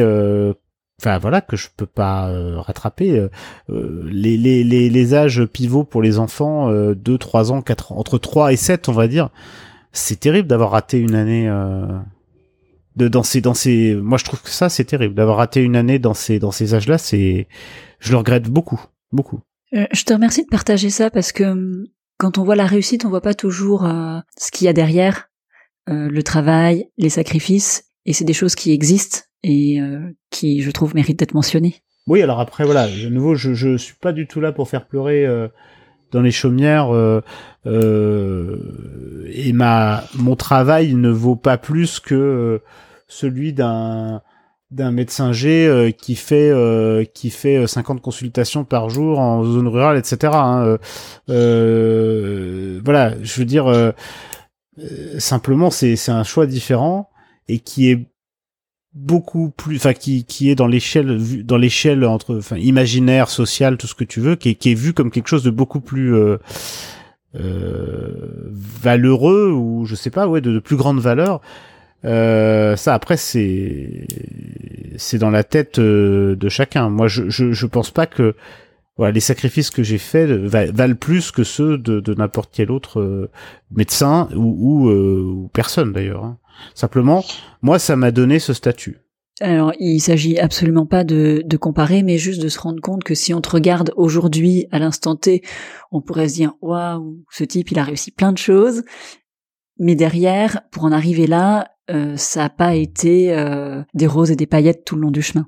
enfin 1.01 1.17
voilà 1.17 1.41
que 1.41 1.55
je 1.55 1.67
peux 1.75 1.85
pas 1.85 2.29
euh, 2.29 2.59
rattraper 2.59 3.17
euh, 3.17 3.29
euh, 3.69 4.07
les, 4.11 4.37
les, 4.37 4.63
les, 4.63 4.89
les, 4.89 5.13
âges 5.13 5.45
pivots 5.45 5.83
pour 5.83 6.01
les 6.01 6.19
enfants 6.19 6.71
2 6.71 7.17
3 7.17 7.51
ans 7.51 7.61
4 7.61 7.91
ans 7.91 7.97
entre 7.97 8.17
3 8.17 8.53
et 8.53 8.55
7 8.55 8.89
on 8.89 8.93
va 8.93 9.07
dire. 9.07 9.29
C'est 9.91 10.19
terrible 10.19 10.47
d'avoir 10.47 10.71
raté 10.71 10.99
une 10.99 11.13
année 11.13 11.47
de 12.95 13.07
dans 13.07 13.23
ces 13.23 13.41
dans 13.41 13.53
ces 13.53 13.95
moi 13.95 14.17
je 14.17 14.23
trouve 14.23 14.41
que 14.41 14.49
ça 14.49 14.69
c'est 14.69 14.85
terrible 14.85 15.13
d'avoir 15.13 15.37
raté 15.37 15.61
une 15.61 15.75
année 15.75 15.99
dans 15.99 16.13
ces 16.13 16.39
dans 16.39 16.51
ces 16.51 16.73
âges 16.73 16.87
là 16.87 16.97
c'est 16.97 17.47
je 17.99 18.11
le 18.11 18.17
regrette 18.17 18.49
beaucoup 18.49 18.81
beaucoup. 19.11 19.41
Je 19.71 20.03
te 20.03 20.13
remercie 20.13 20.43
de 20.43 20.49
partager 20.49 20.89
ça 20.89 21.09
parce 21.09 21.31
que 21.31 21.43
hum, 21.43 21.85
quand 22.17 22.37
on 22.37 22.43
voit 22.43 22.55
la 22.55 22.65
réussite 22.65 23.05
on 23.05 23.09
voit 23.09 23.21
pas 23.21 23.33
toujours 23.33 23.87
ce 24.37 24.51
qu'il 24.51 24.65
y 24.65 24.67
a 24.67 24.73
derrière 24.73 25.29
le 25.87 26.21
travail, 26.21 26.89
les 26.97 27.09
sacrifices, 27.09 27.85
et 28.05 28.13
c'est 28.13 28.23
des 28.23 28.33
choses 28.33 28.55
qui 28.55 28.71
existent 28.71 29.19
et 29.43 29.79
qui, 30.29 30.61
je 30.61 30.71
trouve, 30.71 30.95
méritent 30.95 31.19
d'être 31.19 31.33
mentionnées. 31.33 31.75
Oui, 32.07 32.21
alors 32.21 32.39
après, 32.39 32.65
voilà, 32.65 32.87
de 32.87 33.09
nouveau, 33.09 33.35
je, 33.35 33.53
je 33.53 33.77
suis 33.77 33.95
pas 33.95 34.13
du 34.13 34.27
tout 34.27 34.41
là 34.41 34.51
pour 34.51 34.69
faire 34.69 34.87
pleurer 34.87 35.27
dans 36.13 36.21
les 36.21 36.31
chaumières 36.31 36.93
euh, 36.93 37.21
euh, 37.65 39.27
et 39.33 39.51
ma 39.51 40.03
mon 40.15 40.35
travail 40.35 40.93
ne 40.93 41.09
vaut 41.09 41.35
pas 41.35 41.57
plus 41.57 41.99
que 41.99 42.15
euh, 42.15 42.59
celui 43.07 43.51
d'un 43.51 44.21
d'un 44.71 44.91
médecin 44.91 45.33
G 45.33 45.93
qui 45.99 46.15
fait 46.15 46.51
qui 47.13 47.29
fait 47.29 47.67
50 47.67 48.01
consultations 48.01 48.63
par 48.63 48.89
jour 48.89 49.19
en 49.19 49.43
zone 49.43 49.67
rurale, 49.67 49.99
etc. 49.99 50.33
Hein, 50.33 50.79
voilà, 51.27 53.13
je 53.21 53.39
veux 53.39 53.45
dire 53.45 53.93
simplement 55.19 55.69
c'est 55.69 55.95
c'est 55.95 56.11
un 56.11 56.23
choix 56.23 56.47
différent 56.47 57.11
et 57.47 57.59
qui 57.59 57.91
est 57.91 58.07
beaucoup 58.95 59.49
plus 59.49 59.77
enfin 59.77 59.93
qui 59.93 60.23
qui 60.23 60.51
est 60.51 60.55
dans 60.55 60.67
l'échelle 60.67 61.43
dans 61.45 61.57
l'échelle 61.57 62.05
entre 62.05 62.37
enfin 62.37 62.57
imaginaire 62.57 63.29
social 63.29 63.77
tout 63.77 63.87
ce 63.87 63.95
que 63.95 64.03
tu 64.03 64.19
veux 64.19 64.35
qui 64.35 64.49
est, 64.49 64.55
qui 64.55 64.71
est 64.71 64.75
vu 64.75 64.93
comme 64.93 65.09
quelque 65.09 65.27
chose 65.27 65.43
de 65.43 65.49
beaucoup 65.49 65.79
plus 65.79 66.15
euh, 66.15 66.37
euh, 67.35 68.49
valeureux 68.51 69.51
ou 69.51 69.85
je 69.85 69.95
sais 69.95 70.11
pas 70.11 70.27
ouais 70.27 70.41
de, 70.41 70.51
de 70.51 70.59
plus 70.59 70.75
grande 70.75 70.99
valeur 70.99 71.41
euh, 72.05 72.75
ça 72.75 72.93
après 72.93 73.17
c'est 73.17 74.05
c'est 74.97 75.17
dans 75.17 75.31
la 75.31 75.43
tête 75.43 75.79
euh, 75.79 76.35
de 76.35 76.49
chacun 76.49 76.89
moi 76.89 77.07
je, 77.07 77.29
je 77.29 77.51
je 77.51 77.65
pense 77.65 77.89
pas 77.89 78.05
que 78.05 78.35
voilà 78.97 79.11
les 79.11 79.21
sacrifices 79.21 79.71
que 79.71 79.81
j'ai 79.81 79.97
faits 79.97 80.29
valent 80.29 80.95
plus 80.95 81.31
que 81.31 81.43
ceux 81.43 81.79
de, 81.79 81.99
de 81.99 82.13
n'importe 82.13 82.51
quel 82.53 82.69
autre 82.69 82.99
euh, 82.99 83.31
médecin 83.71 84.29
ou 84.35 84.85
ou, 84.85 84.89
ou 84.91 85.49
personne 85.51 85.93
d'ailleurs 85.93 86.25
hein. 86.25 86.37
Simplement, 86.75 87.23
moi, 87.61 87.79
ça 87.79 87.95
m'a 87.95 88.11
donné 88.11 88.39
ce 88.39 88.53
statut. 88.53 88.99
Alors, 89.41 89.73
il 89.79 89.99
s'agit 89.99 90.37
absolument 90.37 90.85
pas 90.85 91.03
de, 91.03 91.41
de, 91.43 91.57
comparer, 91.57 92.03
mais 92.03 92.17
juste 92.17 92.41
de 92.41 92.49
se 92.49 92.59
rendre 92.59 92.81
compte 92.81 93.03
que 93.03 93.15
si 93.15 93.33
on 93.33 93.41
te 93.41 93.49
regarde 93.49 93.91
aujourd'hui, 93.95 94.67
à 94.71 94.79
l'instant 94.79 95.15
T, 95.15 95.41
on 95.91 96.01
pourrait 96.01 96.29
se 96.29 96.35
dire, 96.35 96.53
waouh, 96.61 97.23
ce 97.31 97.43
type, 97.43 97.71
il 97.71 97.79
a 97.79 97.83
réussi 97.83 98.11
plein 98.11 98.31
de 98.31 98.37
choses. 98.37 98.83
Mais 99.79 99.95
derrière, 99.95 100.61
pour 100.71 100.83
en 100.83 100.91
arriver 100.91 101.25
là, 101.25 101.71
euh, 101.89 102.15
ça 102.15 102.41
n'a 102.41 102.49
pas 102.49 102.75
été 102.75 103.33
euh, 103.33 103.81
des 103.93 104.07
roses 104.07 104.31
et 104.31 104.35
des 104.35 104.45
paillettes 104.45 104.85
tout 104.85 104.95
le 104.95 105.01
long 105.01 105.11
du 105.11 105.21
chemin. 105.21 105.47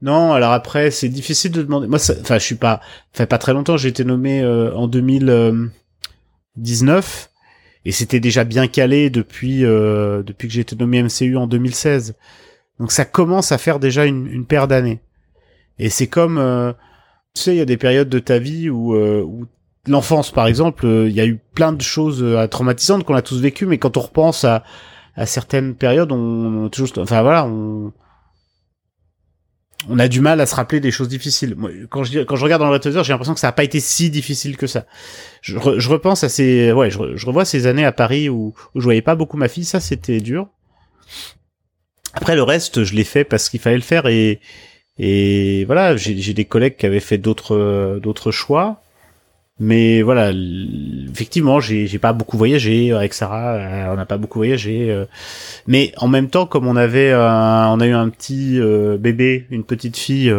Non, 0.00 0.32
alors 0.32 0.52
après, 0.52 0.90
c'est 0.90 1.08
difficile 1.08 1.50
de 1.50 1.62
demander. 1.62 1.88
Moi, 1.88 1.98
enfin, 1.98 2.38
je 2.38 2.44
suis 2.44 2.54
pas, 2.54 2.80
fait 3.12 3.26
pas 3.26 3.38
très 3.38 3.52
longtemps. 3.52 3.76
J'ai 3.76 3.88
été 3.88 4.04
nommé 4.04 4.42
euh, 4.42 4.72
en 4.74 4.86
2019 4.86 7.30
et 7.84 7.92
c'était 7.92 8.20
déjà 8.20 8.44
bien 8.44 8.66
calé 8.66 9.10
depuis 9.10 9.64
euh, 9.64 10.22
depuis 10.22 10.48
que 10.48 10.54
j'ai 10.54 10.60
été 10.60 10.76
nommé 10.76 11.02
MCU 11.02 11.36
en 11.36 11.46
2016. 11.46 12.14
Donc 12.80 12.92
ça 12.92 13.04
commence 13.04 13.52
à 13.52 13.58
faire 13.58 13.78
déjà 13.78 14.04
une, 14.04 14.46
paire 14.46 14.68
d'années. 14.68 15.00
Et 15.78 15.90
c'est 15.90 16.06
comme 16.06 16.38
euh, 16.38 16.72
tu 17.34 17.42
sais, 17.42 17.54
il 17.54 17.58
y 17.58 17.62
a 17.62 17.66
des 17.66 17.76
périodes 17.76 18.08
de 18.08 18.18
ta 18.18 18.38
vie 18.38 18.70
où, 18.70 18.94
euh, 18.94 19.26
l'enfance 19.86 20.30
par 20.30 20.46
exemple, 20.46 20.86
il 20.86 21.12
y 21.12 21.20
a 21.20 21.26
eu 21.26 21.38
plein 21.54 21.72
de 21.72 21.82
choses 21.82 22.24
traumatisantes 22.50 23.04
qu'on 23.04 23.14
a 23.14 23.22
tous 23.22 23.40
vécues, 23.40 23.66
mais 23.66 23.78
quand 23.78 23.96
on 23.96 24.00
repense 24.00 24.44
à 24.44 24.64
à 25.16 25.26
certaines 25.26 25.74
périodes, 25.76 26.10
on, 26.10 26.64
on 26.64 26.68
toujours, 26.68 26.90
enfin 26.98 27.22
voilà, 27.22 27.46
on 27.46 27.92
on 29.88 29.98
a 29.98 30.08
du 30.08 30.20
mal 30.20 30.40
à 30.40 30.46
se 30.46 30.54
rappeler 30.54 30.80
des 30.80 30.90
choses 30.90 31.08
difficiles. 31.08 31.54
Moi, 31.56 31.70
quand 31.90 32.04
je 32.04 32.42
regarde 32.42 32.62
dans 32.62 32.70
le 32.70 32.80
j'ai 32.82 33.12
l'impression 33.12 33.34
que 33.34 33.40
ça 33.40 33.48
n'a 33.48 33.52
pas 33.52 33.64
été 33.64 33.80
si 33.80 34.10
difficile 34.10 34.56
que 34.56 34.66
ça. 34.66 34.86
Je, 35.40 35.58
je 35.76 35.88
repense 35.88 36.24
à 36.24 36.28
ces 36.28 36.72
ouais, 36.72 36.90
je, 36.90 37.26
revois 37.26 37.44
ces 37.44 37.66
années 37.66 37.84
à 37.84 37.92
Paris 37.92 38.28
où, 38.28 38.54
où 38.74 38.80
je 38.80 38.84
voyais 38.84 39.02
pas 39.02 39.14
beaucoup 39.14 39.36
ma 39.36 39.48
fille, 39.48 39.64
ça 39.64 39.80
c'était 39.80 40.20
dur. 40.20 40.48
Après 42.12 42.36
le 42.36 42.42
reste, 42.42 42.84
je 42.84 42.94
l'ai 42.94 43.04
fait 43.04 43.24
parce 43.24 43.48
qu'il 43.48 43.60
fallait 43.60 43.76
le 43.76 43.82
faire 43.82 44.06
et 44.06 44.40
et 44.96 45.64
voilà, 45.64 45.96
j'ai 45.96 46.34
des 46.34 46.44
collègues 46.44 46.76
qui 46.76 46.86
avaient 46.86 47.00
fait 47.00 47.18
d'autres 47.18 47.98
d'autres 48.00 48.30
choix. 48.30 48.80
Mais 49.60 50.02
voilà, 50.02 50.32
effectivement, 51.10 51.60
j'ai 51.60 51.98
pas 52.00 52.12
beaucoup 52.12 52.36
voyagé 52.36 52.92
avec 52.92 53.14
Sarah, 53.14 53.54
euh, 53.54 53.92
on 53.92 53.94
n'a 53.94 54.04
pas 54.04 54.18
beaucoup 54.18 54.40
voyagé. 54.40 54.90
Euh. 54.90 55.04
mais 55.68 55.92
en 55.96 56.08
même 56.08 56.28
temps, 56.28 56.46
comme 56.46 56.66
on 56.66 56.74
avait, 56.74 57.14
on 57.14 57.80
a 57.80 57.86
eu 57.86 57.92
un 57.92 58.08
petit 58.08 58.58
euh, 58.58 58.98
bébé, 58.98 59.46
une 59.50 59.62
petite 59.62 59.96
fille, 59.96 60.34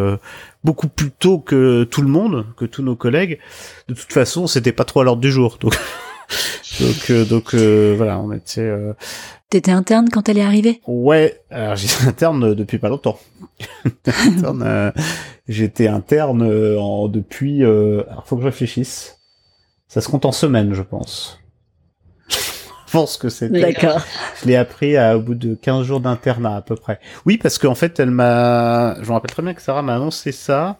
beaucoup 0.66 0.90
plus 0.90 1.12
tôt 1.12 1.40
que 1.40 1.86
tout 1.86 2.02
le 2.02 2.10
monde, 2.10 2.46
que 2.58 2.66
tous 2.66 2.84
nos 2.84 2.98
collègues. 2.98 3.40
De 3.88 3.94
toute 3.94 4.12
façon, 4.12 4.48
c'était 4.48 4.74
pas 4.74 4.84
trop 4.84 5.00
à 5.00 5.04
l'ordre 5.06 5.22
du 5.22 5.32
jour. 5.32 5.60
Donc 5.62 5.76
donc 6.82 7.12
donc 7.30 7.56
voilà, 7.56 8.20
on 8.20 8.34
était. 8.34 8.70
T'étais 9.56 9.72
interne 9.72 10.10
quand 10.10 10.28
elle 10.28 10.38
est 10.38 10.44
arrivée? 10.44 10.82
Ouais, 10.86 11.42
alors 11.50 11.76
j'étais 11.78 12.06
interne 12.06 12.54
depuis 12.56 12.78
pas 12.78 12.90
longtemps. 12.90 13.18
J'étais 15.48 15.88
interne 15.88 16.42
euh, 16.42 16.78
en, 16.78 17.08
depuis... 17.08 17.64
Euh, 17.64 18.04
alors, 18.10 18.28
faut 18.28 18.36
que 18.36 18.42
je 18.42 18.48
réfléchisse. 18.48 19.22
Ça 19.88 20.02
se 20.02 20.10
compte 20.10 20.26
en 20.26 20.34
semaines, 20.34 20.74
je 20.74 20.82
pense. 20.82 21.40
je 22.28 22.92
pense 22.92 23.16
que 23.16 23.30
c'est... 23.30 23.48
D'accord. 23.48 24.02
Je 24.42 24.48
l'ai 24.48 24.58
appris 24.58 24.98
à, 24.98 25.18
au 25.18 25.22
bout 25.22 25.36
de 25.36 25.56
15 25.56 25.86
jours 25.86 26.02
d'internat, 26.02 26.58
à 26.58 26.62
peu 26.62 26.76
près. 26.76 27.00
Oui, 27.26 27.38
parce 27.38 27.58
qu'en 27.58 27.76
fait, 27.76 27.98
elle 27.98 28.12
m'a... 28.12 28.96
Je 29.02 29.08
me 29.08 29.14
rappelle 29.14 29.32
très 29.32 29.42
bien 29.42 29.54
que 29.54 29.62
Sarah 29.62 29.84
m'a 29.84 29.96
annoncé 29.96 30.34
ça. 30.34 30.80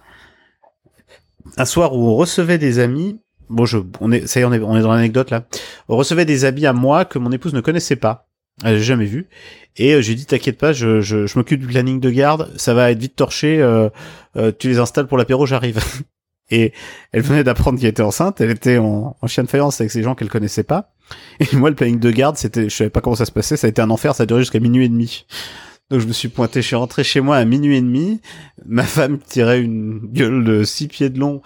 Un 1.56 1.64
soir 1.64 1.96
où 1.96 2.10
on 2.10 2.16
recevait 2.18 2.58
des 2.58 2.80
amis... 2.80 3.22
Bon, 3.48 3.66
je, 3.66 3.78
on 4.02 4.12
est, 4.12 4.28
ça 4.28 4.42
y 4.42 4.44
est, 4.44 4.46
on 4.46 4.52
est, 4.52 4.60
on 4.60 4.76
est 4.76 4.82
dans 4.82 4.94
l'anecdote 4.94 5.30
là. 5.30 5.46
On 5.88 5.96
recevait 5.96 6.26
des 6.26 6.44
amis 6.44 6.66
à 6.66 6.74
moi 6.74 7.06
que 7.06 7.20
mon 7.20 7.32
épouse 7.32 7.54
ne 7.54 7.62
connaissait 7.62 7.96
pas. 7.96 8.28
Elle 8.64 8.78
j'ai 8.78 8.84
jamais 8.84 9.06
vu. 9.06 9.28
Et 9.78 9.94
euh, 9.94 10.02
j'ai 10.02 10.16
dit 10.16 10.26
t'inquiète 10.26 10.58
pas, 10.58 10.72
je, 10.72 11.02
je, 11.02 11.28
je 11.28 11.38
m'occupe 11.38 11.60
du 11.60 11.68
planning 11.68 12.00
de 12.00 12.10
garde, 12.10 12.52
ça 12.58 12.74
va 12.74 12.92
être 12.92 13.00
vite 13.00 13.16
torché. 13.16 13.62
Euh, 13.62 13.90
euh, 14.38 14.52
tu 14.58 14.70
les 14.70 14.80
installes 14.80 15.08
pour 15.08 15.18
l'apéro, 15.18 15.46
j'arrive. 15.46 15.80
Et 16.52 16.74
elle 17.12 17.24
venait 17.24 17.44
d'apprendre 17.44 17.80
qu'elle 17.80 17.90
était 17.90 18.04
enceinte, 18.04 18.40
elle 18.40 18.52
était 18.52 18.78
en, 18.78 19.18
en 19.20 19.28
chien 19.28 19.44
de 19.44 19.50
faïence 19.50 19.82
avec 19.82 19.92
ces 19.92 20.04
gens 20.04 20.14
qu'elle 20.14 20.30
connaissait 20.30 20.64
pas. 20.64 20.94
Et 21.40 21.56
moi, 21.56 21.70
le 21.70 21.76
planning 21.76 22.00
de 22.00 22.12
garde, 22.12 22.38
c'était, 22.38 22.70
je 22.70 22.76
savais 22.76 22.92
pas 22.92 23.02
comment 23.02 23.16
ça 23.16 23.26
se 23.26 23.32
passait, 23.32 23.58
ça 23.58 23.66
a 23.66 23.70
été 23.70 23.82
un 23.82 23.90
enfer, 23.90 24.14
ça 24.14 24.24
a 24.24 24.26
duré 24.28 24.42
jusqu'à 24.42 24.60
minuit 24.60 24.86
et 24.86 24.90
demi. 24.90 25.26
Donc 25.90 26.00
je 26.00 26.08
me 26.08 26.14
suis 26.14 26.30
pointé, 26.30 26.62
je 26.62 26.68
suis 26.68 26.76
rentré 26.76 27.04
chez 27.04 27.22
moi 27.22 27.38
à 27.38 27.46
minuit 27.46 27.78
et 27.78 27.82
demi. 27.82 28.20
Ma 28.66 28.84
femme 28.84 29.20
tirait 29.20 29.62
une 29.62 30.00
gueule 30.00 30.44
de 30.44 30.64
six 30.64 30.88
pieds 30.88 31.10
de 31.10 31.20
long. 31.20 31.42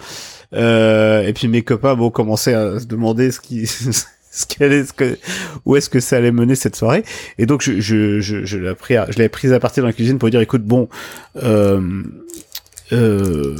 Euh, 0.53 1.23
et 1.27 1.33
puis 1.33 1.47
mes 1.47 1.61
copains, 1.61 1.95
bon, 1.95 2.09
commençaient 2.09 2.53
à 2.53 2.79
se 2.79 2.85
demander 2.85 3.31
ce 3.31 3.41
qui, 3.41 3.69
ce 4.31 4.45
qu'elle 4.45 4.73
est, 4.73 4.85
ce 4.85 4.93
que, 4.93 5.17
où 5.65 5.75
est-ce 5.75 5.89
que 5.89 5.99
ça 5.99 6.17
allait 6.17 6.31
mener 6.31 6.55
cette 6.55 6.75
soirée. 6.75 7.03
Et 7.37 7.45
donc 7.45 7.61
je, 7.61 7.79
je, 7.79 8.19
je, 8.19 8.45
je 8.45 8.57
l'ai 8.57 8.75
pris, 8.75 8.95
je 9.09 9.17
l'avais 9.17 9.29
prise 9.29 9.53
à 9.53 9.59
partir 9.59 9.83
dans 9.83 9.87
la 9.87 9.93
cuisine 9.93 10.19
pour 10.19 10.29
dire, 10.29 10.41
écoute, 10.41 10.63
bon, 10.63 10.89
euh, 11.43 12.03
euh, 12.91 13.55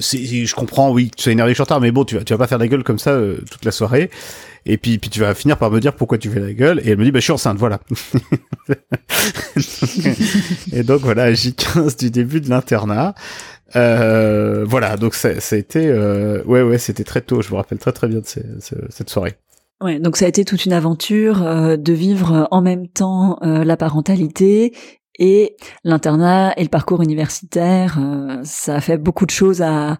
je 0.00 0.54
comprends, 0.54 0.92
oui, 0.92 1.10
tu 1.16 1.28
es 1.28 1.32
énervé 1.32 1.54
sur 1.54 1.66
tard, 1.66 1.80
mais 1.80 1.90
bon, 1.90 2.04
tu 2.04 2.16
vas, 2.16 2.24
tu 2.24 2.32
vas 2.32 2.38
pas 2.38 2.46
faire 2.46 2.58
la 2.58 2.68
gueule 2.68 2.84
comme 2.84 2.98
ça 2.98 3.10
euh, 3.10 3.38
toute 3.50 3.64
la 3.64 3.72
soirée. 3.72 4.10
Et 4.66 4.78
puis, 4.78 4.98
puis 4.98 5.10
tu 5.10 5.20
vas 5.20 5.34
finir 5.34 5.58
par 5.58 5.70
me 5.70 5.78
dire 5.78 5.94
pourquoi 5.94 6.16
tu 6.16 6.30
fais 6.30 6.40
la 6.40 6.52
gueule. 6.52 6.80
Et 6.84 6.90
elle 6.90 6.98
me 6.98 7.04
dit, 7.04 7.12
bah, 7.12 7.18
je 7.18 7.24
suis 7.24 7.32
enceinte, 7.32 7.58
voilà. 7.58 7.80
et 10.72 10.82
donc 10.82 11.02
voilà, 11.02 11.32
J15 11.32 11.98
du 11.98 12.10
début 12.10 12.40
de 12.40 12.48
l'internat. 12.48 13.14
Euh, 13.76 14.64
voilà, 14.66 14.96
donc 14.96 15.14
ça, 15.14 15.40
ça 15.40 15.56
a 15.56 15.58
été, 15.58 15.86
euh, 15.86 16.42
ouais, 16.44 16.62
ouais, 16.62 16.78
c'était 16.78 17.04
très 17.04 17.20
tôt. 17.20 17.42
Je 17.42 17.50
me 17.50 17.56
rappelle 17.56 17.78
très 17.78 17.92
très 17.92 18.08
bien 18.08 18.20
de 18.20 18.26
cette 18.90 19.10
soirée. 19.10 19.34
Ouais, 19.80 19.98
donc 19.98 20.16
ça 20.16 20.24
a 20.24 20.28
été 20.28 20.44
toute 20.44 20.64
une 20.64 20.72
aventure 20.72 21.42
euh, 21.42 21.76
de 21.76 21.92
vivre 21.92 22.48
en 22.50 22.62
même 22.62 22.88
temps 22.88 23.38
euh, 23.42 23.64
la 23.64 23.76
parentalité 23.76 24.72
et 25.18 25.56
l'internat 25.82 26.54
et 26.56 26.62
le 26.62 26.68
parcours 26.68 27.02
universitaire. 27.02 27.98
Euh, 28.00 28.40
ça 28.44 28.76
a 28.76 28.80
fait 28.80 28.98
beaucoup 28.98 29.26
de 29.26 29.30
choses 29.30 29.62
à, 29.62 29.98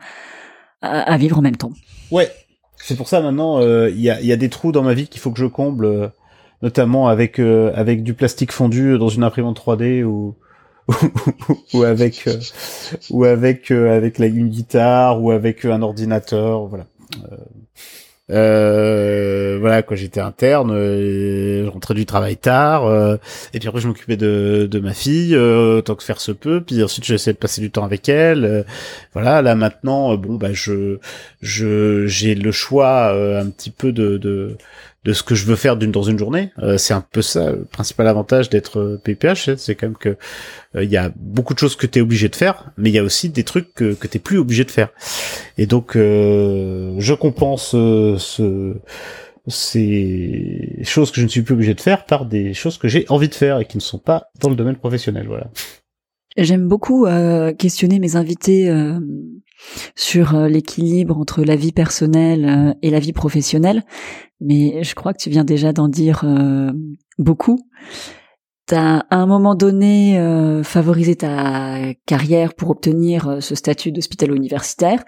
à, 0.81 1.17
vivre 1.17 1.39
en 1.39 1.43
même 1.43 1.57
temps. 1.57 1.73
Ouais, 2.11 2.31
c'est 2.77 2.97
pour 2.97 3.09
ça 3.09 3.21
maintenant 3.21 3.61
il 3.61 4.01
y, 4.01 4.11
a, 4.11 4.21
y 4.21 4.33
a 4.33 4.37
des 4.37 4.49
trous 4.49 4.73
dans 4.73 4.83
ma 4.83 4.95
vie 4.95 5.09
qu'il 5.09 5.21
faut 5.21 5.33
que 5.33 5.41
je 5.41 5.47
comble, 5.47 6.13
notamment 6.63 7.09
avec 7.09 7.39
avec 7.39 8.03
du 8.03 8.15
plastique 8.15 8.53
fondu 8.53 8.99
dans 8.99 9.09
une 9.09 9.25
imprimante 9.25 9.59
3D 9.59 10.03
ou 10.05 10.35
ou, 11.73 11.83
avec 11.83 12.29
ou 13.11 13.25
avec 13.25 13.71
avec 13.71 14.19
une 14.19 14.49
guitare 14.49 15.23
ou 15.23 15.31
avec 15.31 15.65
un 15.65 15.83
ordinateur, 15.83 16.67
voilà. 16.67 16.87
Euh, 18.31 19.59
voilà, 19.61 19.83
quoi, 19.83 19.97
j'étais 19.97 20.21
interne, 20.21 20.71
euh, 20.73 21.65
je 21.67 21.69
rentrais 21.69 21.93
du 21.93 22.07
travail 22.07 22.39
tard, 22.39 22.87
euh, 22.87 23.17
et 23.53 23.59
puis 23.59 23.69
après 23.69 23.83
je 23.83 23.89
m'occupais 23.89 24.17
de, 24.17 24.67
de 24.71 24.81
ma 24.81 24.95
fille, 24.95 25.35
euh, 25.35 25.83
tant 25.83 25.95
que 25.95 26.03
faire 26.03 26.23
se 26.23 26.33
peut, 26.33 26.63
puis 26.63 26.83
ensuite 26.83 27.05
j'essayais 27.05 27.35
de 27.35 27.39
passer 27.39 27.61
du 27.61 27.71
temps 27.71 27.85
avec 27.85 28.09
elle. 28.09 28.45
Euh, 28.47 28.63
voilà, 29.13 29.43
là 29.43 29.55
maintenant, 29.55 30.17
bon 30.17 30.37
bah 30.37 30.55
je 30.55 30.99
je 31.43 32.07
j'ai 32.07 32.35
le 32.35 32.51
choix 32.51 33.11
un 33.13 33.51
petit 33.51 33.71
peu 33.71 33.93
de, 33.93 34.17
de 34.17 34.57
de 35.05 35.13
ce 35.13 35.23
que 35.23 35.35
je 35.35 35.45
veux 35.45 35.57
faire 35.57 35.77
dans 35.77 36.03
une 36.03 36.19
journée. 36.19 36.51
Euh, 36.59 36.79
c'est 36.79 36.95
un 36.95 37.03
peu 37.03 37.23
ça 37.23 37.53
le 37.53 37.65
principal 37.65 38.09
avantage 38.09 38.49
d'être 38.49 39.01
PPH, 39.05 39.49
hein, 39.49 39.55
c'est 39.59 39.75
quand 39.75 39.87
même 39.87 39.97
que 39.97 40.17
il 40.75 40.81
euh, 40.81 40.85
y 40.85 40.97
a 40.97 41.13
beaucoup 41.17 41.55
de 41.55 41.59
choses 41.59 41.77
que 41.77 41.87
tu 41.87 41.99
es 41.99 42.03
obligé 42.03 42.29
de 42.29 42.37
faire, 42.37 42.71
mais 42.77 42.91
il 42.91 42.95
y 42.95 42.99
a 42.99 43.05
aussi 43.05 43.29
des 43.29 43.45
trucs 43.45 43.75
que 43.75 43.95
que 43.95 44.07
t'es 44.07 44.19
plus 44.19 44.39
obligé 44.39 44.65
de 44.65 44.71
faire. 44.71 44.89
Et 45.59 45.67
donc 45.67 45.97
euh, 45.97 46.95
je 46.99 47.15
compense 47.15 47.71
ce 47.71 48.75
ces 49.47 50.81
choses 50.85 51.11
que 51.11 51.21
je 51.21 51.27
ne 51.27 51.29
suis 51.29 51.43
plus 51.43 51.53
obligé 51.53 51.75
de 51.75 51.81
faire 51.81 52.07
par 52.07 52.25
des 52.25 52.55
choses 52.55 52.79
que 52.79 52.89
j'ai 52.89 53.05
envie 53.11 53.29
de 53.29 53.35
faire 53.35 53.59
et 53.59 53.67
qui 53.67 53.77
ne 53.77 53.83
sont 53.83 53.99
pas 53.99 54.31
dans 54.41 54.49
le 54.49 54.57
domaine 54.57 54.77
professionnel. 54.77 55.27
Voilà. 55.27 55.51
J'aime 56.37 56.67
beaucoup 56.67 57.07
euh, 57.07 57.53
questionner 57.53 58.01
mes 58.01 58.17
invités 58.17 58.69
euh, 58.69 58.99
sur 59.95 60.35
euh, 60.35 60.49
l'équilibre 60.49 61.19
entre 61.19 61.43
la 61.43 61.57
vie 61.57 61.73
personnelle 61.73 62.77
et 62.83 62.91
la 62.91 62.99
vie 62.99 63.13
professionnelle, 63.13 63.83
mais 64.41 64.83
je 64.83 64.95
crois 64.95 65.13
que 65.13 65.23
tu 65.23 65.31
viens 65.31 65.45
déjà 65.45 65.73
d'en 65.73 65.89
dire 65.89 66.25
beaucoup. 67.19 67.69
T'as 68.67 69.01
à 69.11 69.17
un 69.17 69.27
moment 69.27 69.55
donné 69.55 70.19
favorisé 70.65 71.17
ta 71.17 71.95
carrière 72.07 72.55
pour 72.55 72.71
obtenir 72.71 73.39
ce 73.41 73.55
statut 73.55 73.93
d'hospitalo-universitaire, 73.93 75.05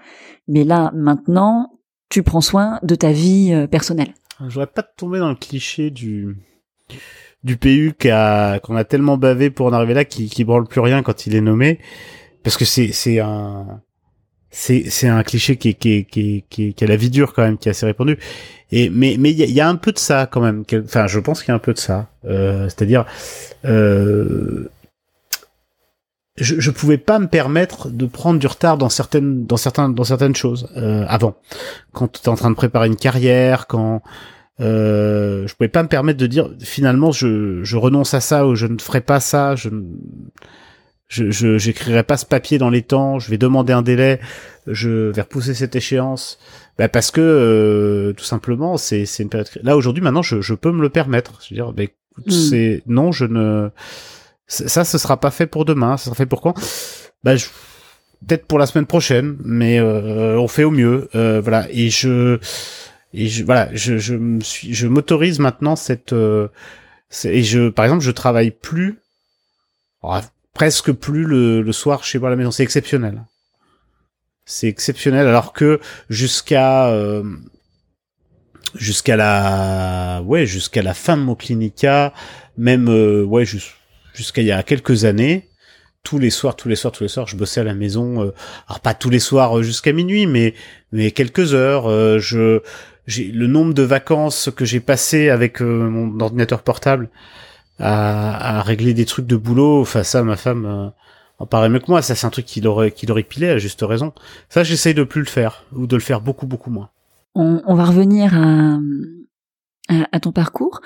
mais 0.49 0.65
là 0.65 0.93
maintenant 0.95 1.81
tu 2.09 2.23
prends 2.23 2.41
soin 2.41 2.79
de 2.83 2.95
ta 2.95 3.13
vie 3.13 3.67
personnelle. 3.71 4.15
Je 4.41 4.45
voudrais 4.45 4.67
pas 4.67 4.83
tomber 4.83 5.19
dans 5.19 5.31
le 5.31 5.37
cliché 5.37 5.91
du 5.91 6.37
du 7.45 7.57
PU 7.57 7.95
qu'on 7.99 8.77
a 8.77 8.85
tellement 8.85 9.17
bavé 9.17 9.51
pour 9.51 9.67
en 9.67 9.73
arriver 9.73 9.95
là 9.95 10.05
qui 10.05 10.29
qui 10.29 10.45
branle 10.45 10.67
plus 10.67 10.81
rien 10.81 11.03
quand 11.03 11.27
il 11.27 11.35
est 11.35 11.41
nommé 11.41 11.79
parce 12.43 12.57
que 12.57 12.65
c'est 12.65 12.93
c'est 12.93 13.21
un 13.21 13.83
c'est 14.57 14.85
c'est 14.89 15.07
un 15.07 15.23
cliché 15.23 15.57
qui 15.59 15.75
qui 15.75 16.07
qui 16.07 16.45
qui 16.49 16.73
qui 16.73 16.85
a 16.85 16.87
la 16.87 16.97
vie 16.97 17.11
dure 17.11 17.35
quand 17.35 17.43
même 17.43 17.59
qui 17.59 17.69
est 17.69 17.73
assez 17.73 17.85
répandu. 17.85 18.19
Et 18.73 18.89
mais 18.89 19.17
mais 19.19 19.31
il 19.31 19.51
y 19.51 19.61
a, 19.61 19.69
un 19.69 19.77
peu 19.77 19.93
de 19.93 19.99
ça 19.99 20.27
quand 20.27 20.41
même. 20.41 20.65
Enfin 20.85 21.07
je 21.07 21.21
pense 21.21 21.43
qu'il 21.43 21.51
y 21.51 21.53
a 21.53 21.57
un 21.57 21.59
peu 21.59 21.75
de 21.75 21.79
ça. 21.79 22.09
Euh, 22.25 22.65
c'est-à-dire 22.65 23.05
euh, 23.67 24.71
je, 26.39 26.59
je 26.59 26.71
pouvais 26.71 26.97
pas 26.97 27.19
me 27.19 27.27
permettre 27.27 27.91
de 27.91 28.07
prendre 28.07 28.41
du 28.41 28.47
retard 28.47 28.79
dans 28.79 28.89
certaines 28.89 29.45
dans 29.45 29.59
certains 29.59 29.91
dans 29.91 30.05
certaines 30.05 30.35
choses 30.35 30.69
euh, 30.79 31.05
avant. 31.07 31.37
Quand 31.93 32.09
tu 32.09 32.23
es 32.23 32.29
en 32.31 32.37
train 32.37 32.51
de 32.51 32.57
préparer 32.57 32.87
une 32.87 32.97
carrière 32.97 33.67
quand 33.67 34.01
euh, 34.61 35.47
je 35.47 35.55
pouvais 35.55 35.69
pas 35.69 35.83
me 35.83 35.89
permettre 35.89 36.19
de 36.19 36.27
dire 36.27 36.49
finalement 36.61 37.13
je, 37.13 37.63
je 37.63 37.77
renonce 37.77 38.15
à 38.15 38.21
ça 38.21 38.47
ou 38.47 38.55
je 38.55 38.67
ne 38.67 38.79
ferai 38.79 39.03
pas 39.03 39.21
ça, 39.21 39.55
je 39.55 39.69
je 41.09 41.59
j'écrirai 41.59 42.03
pas 42.03 42.17
ce 42.17 42.27
papier 42.27 42.59
dans 42.59 42.71
les 42.71 42.83
temps, 42.83 43.19
je 43.19 43.31
vais 43.31 43.39
demander 43.39 43.73
un 43.73 43.83
délai, 43.83 44.21
je 44.67 45.11
vais 45.11 45.23
repousser 45.23 45.55
cette 45.55 45.77
échéance. 45.77 46.39
Bah 46.79 46.89
parce 46.89 47.11
que 47.11 47.21
euh, 47.21 48.13
tout 48.13 48.25
simplement 48.25 48.77
c'est 48.77 49.07
c'est 49.07 49.23
une 49.23 49.31
période 49.31 49.49
là 49.63 49.77
aujourd'hui 49.77 50.03
maintenant 50.03 50.21
je, 50.23 50.43
je 50.43 50.55
peux 50.55 50.73
me 50.73 50.83
le 50.83 50.91
permettre. 50.91 51.41
Je 51.43 51.55
veux 51.55 51.57
dire 51.57 51.73
bah, 51.73 51.85
écoute, 51.85 52.27
hmm. 52.27 52.31
c'est 52.31 52.83
non 52.87 53.13
je 53.13 53.25
ne 53.25 53.71
ça 54.47 54.85
ce 54.85 54.99
sera 54.99 55.19
pas 55.19 55.31
fait 55.31 55.47
pour 55.47 55.65
demain, 55.65 55.97
ça 55.97 56.07
sera 56.07 56.17
fait 56.17 56.27
pour 56.27 56.41
quand? 56.41 56.55
Bah 57.25 57.35
peut-être 58.27 58.47
pour 58.47 58.59
la 58.59 58.67
semaine 58.67 58.87
prochaine, 58.87 59.37
mais 59.45 59.79
euh, 59.79 60.39
on 60.39 60.49
fait 60.49 60.65
au 60.65 60.71
mieux. 60.71 61.09
Euh, 61.15 61.41
voilà 61.41 61.67
et 61.71 61.89
je 61.91 62.39
et 63.17 63.29
je, 63.29 63.45
voilà, 63.45 63.71
je, 63.73 63.97
je 63.97 64.15
me 64.15 64.41
suis, 64.41 64.75
je 64.75 64.87
m'autorise 64.87 65.39
maintenant 65.39 65.75
cette, 65.75 66.13
euh, 66.13 66.49
et 67.25 67.43
je, 67.43 67.71
par 67.71 67.87
exemple, 67.87 68.05
je 68.05 68.11
travaille 68.11 68.51
plus, 68.51 69.01
presque 70.57 70.91
plus 70.91 71.25
le, 71.25 71.71
soir 71.73 72.03
chez 72.03 72.19
moi 72.19 72.29
à 72.29 72.31
la 72.31 72.37
maison. 72.37 72.51
C'est 72.51 72.63
exceptionnel. 72.63 73.23
C'est 74.47 74.69
exceptionnel, 74.69 75.27
alors 75.27 75.53
que 75.53 75.81
jusqu'à 76.09 76.89
euh, 76.89 77.23
jusqu'à 78.75 79.17
la 79.17 80.23
ouais 80.25 80.47
jusqu'à 80.47 80.83
la 80.83 80.95
fin 80.95 81.19
de 81.19 81.23
mon 81.23 81.35
clinica, 81.35 82.15
même 82.57 82.89
euh, 82.89 83.23
ouais 83.23 83.45
jusqu'à 83.45 84.41
il 84.41 84.47
y 84.47 84.53
a 84.53 84.63
quelques 84.63 85.05
années, 85.05 85.51
tous 86.03 86.19
les 86.19 86.31
soirs, 86.31 86.57
tous 86.57 86.69
les 86.69 86.77
soirs, 86.77 86.93
tous 86.93 87.03
les 87.03 87.09
soirs, 87.09 87.27
je 87.27 87.37
bossais 87.37 87.61
à 87.61 87.65
la 87.65 87.75
maison. 87.75 88.23
Euh, 88.23 88.35
alors 88.67 88.81
pas 88.81 88.95
tous 88.95 89.11
les 89.11 89.19
soirs 89.19 89.63
jusqu'à 89.63 89.93
minuit, 89.93 90.27
mais 90.27 90.55
mais 90.91 91.11
quelques 91.11 91.53
heures. 91.53 91.91
je 92.19 92.63
j'ai 93.07 93.31
le 93.31 93.47
nombre 93.47 93.73
de 93.73 93.83
vacances 93.83 94.51
que 94.55 94.65
j'ai 94.65 94.81
passé 94.81 95.29
avec 95.29 95.63
euh, 95.63 95.89
mon 95.89 96.19
ordinateur 96.21 96.63
portable 96.63 97.09
à, 97.79 98.59
à, 98.59 98.63
régler 98.63 98.95
des 98.95 99.05
trucs 99.05 99.27
de 99.27 99.37
boulot. 99.37 99.81
Enfin 99.81 100.03
ça, 100.03 100.23
ma 100.23 100.37
femme 100.37 100.67
euh, 100.67 100.89
en 101.39 101.47
paraît 101.47 101.69
mieux 101.69 101.79
que 101.79 101.91
moi. 101.91 102.03
Ça 102.03 102.15
c'est 102.15 102.27
un 102.27 102.31
truc 102.31 102.47
qu'il 102.47 102.67
aurait 102.67 102.91
qu'il 102.91 103.11
aurait 103.11 103.23
pilé 103.23 103.49
à 103.49 103.59
juste 103.59 103.83
raison. 103.83 104.13
Ça 104.49 104.65
j'essaye 104.65 104.95
de 104.95 105.05
plus 105.05 105.21
le 105.21 105.27
faire 105.27 105.65
ou 105.75 105.87
de 105.87 105.97
le 105.97 106.03
faire 106.03 106.21
beaucoup 106.21 106.47
beaucoup 106.47 106.71
moins. 106.71 106.91
On, 107.35 107.63
on 107.67 107.75
va 107.75 107.85
revenir 107.85 108.35
à, 108.35 108.79
à, 110.13 110.21
ton 110.21 110.33
parcours. 110.33 110.81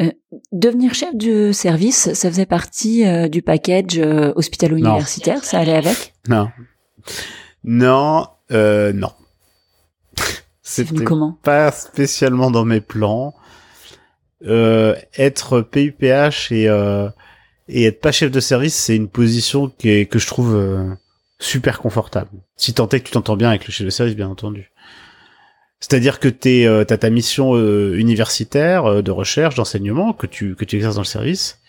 Euh, 0.00 0.10
devenir 0.52 0.94
chef 0.94 1.14
de 1.14 1.52
service, 1.52 2.14
ça 2.14 2.30
faisait 2.30 2.46
partie 2.46 3.04
du 3.28 3.42
package 3.42 3.98
hospitalo-universitaire, 3.98 5.44
ça 5.44 5.58
allait 5.58 5.76
avec? 5.76 6.14
Non. 6.28 6.48
Non, 7.64 8.26
euh, 8.52 8.92
non. 8.92 9.12
C'était 10.62 11.04
pas 11.42 11.70
spécialement 11.72 12.50
dans 12.50 12.64
mes 12.64 12.80
plans. 12.80 13.34
Euh, 14.46 14.96
être 15.18 15.60
PUPH 15.60 16.50
et 16.50 16.66
euh, 16.68 17.08
et 17.68 17.84
être 17.84 18.00
pas 18.00 18.10
chef 18.10 18.30
de 18.30 18.40
service, 18.40 18.74
c'est 18.74 18.96
une 18.96 19.08
position 19.08 19.68
que 19.68 20.18
je 20.18 20.26
trouve 20.26 20.56
euh, 20.56 20.88
super 21.38 21.78
confortable. 21.78 22.30
Si 22.56 22.74
tant 22.74 22.88
est 22.88 23.00
que 23.00 23.06
tu 23.06 23.12
t'entends 23.12 23.36
bien 23.36 23.50
avec 23.50 23.66
le 23.66 23.72
chef 23.72 23.84
de 23.84 23.90
service, 23.90 24.16
bien 24.16 24.28
entendu. 24.28 24.72
C'est-à-dire 25.78 26.18
que 26.18 26.28
tu 26.28 26.66
as 26.66 26.84
ta 26.84 27.10
mission 27.10 27.54
universitaire 27.94 29.02
de 29.02 29.10
recherche, 29.10 29.54
d'enseignement 29.54 30.12
que 30.12 30.26
tu 30.26 30.56
que 30.56 30.64
tu 30.64 30.76
exerces 30.76 30.96
dans 30.96 31.02
le 31.02 31.06
service, 31.06 31.59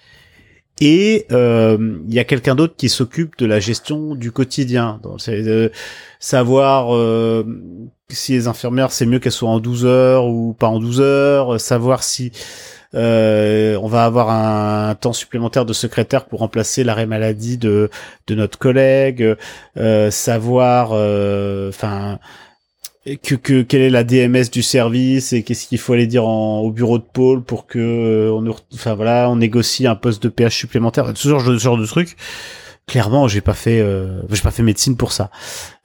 et 0.79 1.27
il 1.29 2.13
y 2.13 2.19
a 2.19 2.23
quelqu'un 2.23 2.55
d'autre 2.55 2.75
qui 2.75 2.89
s'occupe 2.89 3.37
de 3.37 3.45
la 3.45 3.59
gestion 3.59 4.15
du 4.15 4.31
quotidien, 4.31 4.99
de 5.03 5.71
savoir 6.19 7.45
si 8.09 8.33
les 8.33 8.47
infirmières, 8.47 8.91
c'est 8.91 9.05
mieux 9.05 9.19
qu'elles 9.19 9.31
soient 9.31 9.49
en 9.49 9.59
12 9.59 9.85
heures 9.85 10.25
ou 10.25 10.53
pas 10.53 10.67
en 10.67 10.79
12 10.79 11.01
heures, 11.01 11.59
savoir 11.59 12.03
si 12.03 12.31
euh, 12.93 13.77
on 13.81 13.87
va 13.87 14.03
avoir 14.03 14.29
un, 14.29 14.95
temps 14.95 15.13
supplémentaire 15.13 15.65
de 15.65 15.73
secrétaire 15.73 16.25
pour 16.25 16.39
remplacer 16.39 16.83
l'arrêt 16.83 17.05
maladie 17.05 17.57
de, 17.57 17.89
de 18.27 18.35
notre 18.35 18.57
collègue, 18.57 19.35
euh, 19.77 20.11
savoir, 20.11 20.89
euh, 20.91 21.71
que, 23.05 23.35
que 23.35 23.61
quelle 23.63 23.81
est 23.81 23.89
la 23.89 24.03
DMS 24.03 24.49
du 24.51 24.61
service 24.61 25.33
et 25.33 25.43
qu'est-ce 25.43 25.67
qu'il 25.67 25.79
faut 25.79 25.93
aller 25.93 26.07
dire 26.07 26.25
au 26.25 26.71
bureau 26.71 26.99
de 26.99 27.03
pôle 27.03 27.43
pour 27.43 27.65
que 27.65 28.29
on, 28.31 28.47
enfin 28.73 28.93
voilà, 28.93 29.29
on 29.29 29.37
négocie 29.37 29.87
un 29.87 29.95
poste 29.95 30.21
de 30.23 30.29
PH 30.29 30.55
supplémentaire, 30.55 31.11
ce 31.15 31.27
genre 31.27 31.43
de, 31.43 31.57
ce 31.57 31.63
genre 31.63 31.77
de 31.77 31.85
trucs 31.85 32.15
clairement 32.87 33.27
j'ai 33.27 33.41
pas 33.41 33.53
fait 33.53 33.79
euh, 33.79 34.21
j'ai 34.31 34.41
pas 34.41 34.51
fait 34.51 34.63
médecine 34.63 34.97
pour 34.97 35.11
ça 35.11 35.29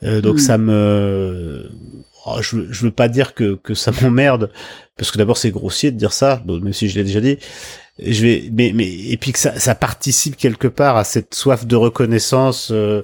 euh, 0.02 0.22
donc 0.22 0.36
hmm. 0.36 0.38
ça 0.38 0.58
me 0.58 1.70
oh, 2.24 2.38
je, 2.40 2.70
je 2.70 2.82
veux 2.82 2.90
pas 2.90 3.08
dire 3.08 3.34
que, 3.34 3.54
que 3.54 3.74
ça 3.74 3.92
m'emmerde 4.02 4.50
parce 4.96 5.10
que 5.10 5.18
d'abord 5.18 5.36
c'est 5.36 5.50
grossier 5.50 5.90
de 5.90 5.98
dire 5.98 6.12
ça, 6.12 6.42
même 6.46 6.72
si 6.72 6.88
je 6.88 6.98
l'ai 6.98 7.04
déjà 7.04 7.20
dit. 7.20 7.38
Je 7.98 8.22
vais, 8.22 8.50
mais, 8.52 8.72
mais 8.74 8.86
et 8.86 9.16
puis 9.16 9.32
que 9.32 9.38
ça, 9.38 9.58
ça 9.58 9.74
participe 9.74 10.36
quelque 10.36 10.68
part 10.68 10.96
à 10.96 11.04
cette 11.04 11.34
soif 11.34 11.66
de 11.66 11.76
reconnaissance. 11.76 12.70
Euh, 12.70 13.02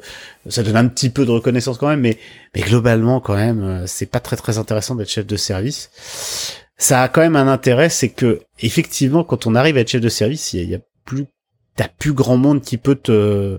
ça 0.49 0.62
donne 0.62 0.76
un 0.76 0.88
petit 0.88 1.09
peu 1.09 1.24
de 1.24 1.30
reconnaissance 1.30 1.78
quand 1.78 1.88
même, 1.88 2.01
mais 2.01 2.18
mais 2.55 2.61
globalement 2.61 3.20
quand 3.20 3.36
même, 3.36 3.62
euh, 3.62 3.86
c'est 3.86 4.07
pas 4.07 4.20
très 4.20 4.36
très 4.36 4.59
intéressant 4.59 4.95
d'être 4.95 5.09
chef 5.09 5.26
de 5.26 5.36
service. 5.36 5.90
Ça 6.76 7.03
a 7.03 7.09
quand 7.09 7.22
même 7.22 7.36
un 7.36 7.49
intérêt, 7.49 7.88
c'est 7.88 8.11
que 8.11 8.40
effectivement, 8.59 9.24
quand 9.24 9.47
on 9.47 9.55
arrive 9.55 9.76
à 9.78 9.80
être 9.80 9.88
chef 9.88 10.03
de 10.03 10.09
service, 10.09 10.53
il 10.53 10.68
y 10.68 10.74
a, 10.74 10.80
plus, 11.07 11.26
t'as 11.76 11.88
plus 11.88 12.12
grand 12.12 12.36
monde 12.36 12.61
qui 12.61 12.76
peut 12.76 12.97
te 12.97 13.59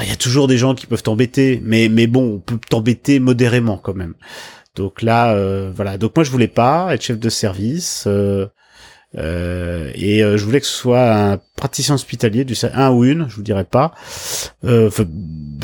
il 0.00 0.08
y 0.08 0.12
a 0.12 0.16
toujours 0.16 0.48
des 0.48 0.58
gens 0.58 0.74
qui 0.74 0.86
peuvent 0.86 1.02
t'embêter, 1.02 1.60
mais 1.62 1.88
mais 1.88 2.06
bon, 2.06 2.34
on 2.34 2.40
peut 2.40 2.58
t'embêter 2.68 3.20
modérément 3.20 3.78
quand 3.78 3.94
même. 3.94 4.14
Donc 4.74 5.02
là, 5.02 5.34
euh, 5.34 5.72
voilà. 5.74 5.98
Donc 5.98 6.16
moi, 6.16 6.24
je 6.24 6.30
voulais 6.30 6.48
pas 6.48 6.92
être 6.94 7.02
chef 7.02 7.18
de 7.18 7.28
service, 7.28 8.04
euh, 8.06 8.46
euh, 9.16 9.90
et 9.94 10.20
je 10.20 10.44
voulais 10.44 10.60
que 10.60 10.66
ce 10.66 10.76
soit 10.76 11.12
un 11.12 11.40
praticien 11.56 11.94
hospitalier, 11.94 12.44
du 12.44 12.54
un 12.72 12.90
ou 12.90 13.04
une, 13.04 13.28
je 13.28 13.36
vous 13.36 13.42
dirais 13.42 13.64
pas. 13.64 13.94
je 14.62 14.88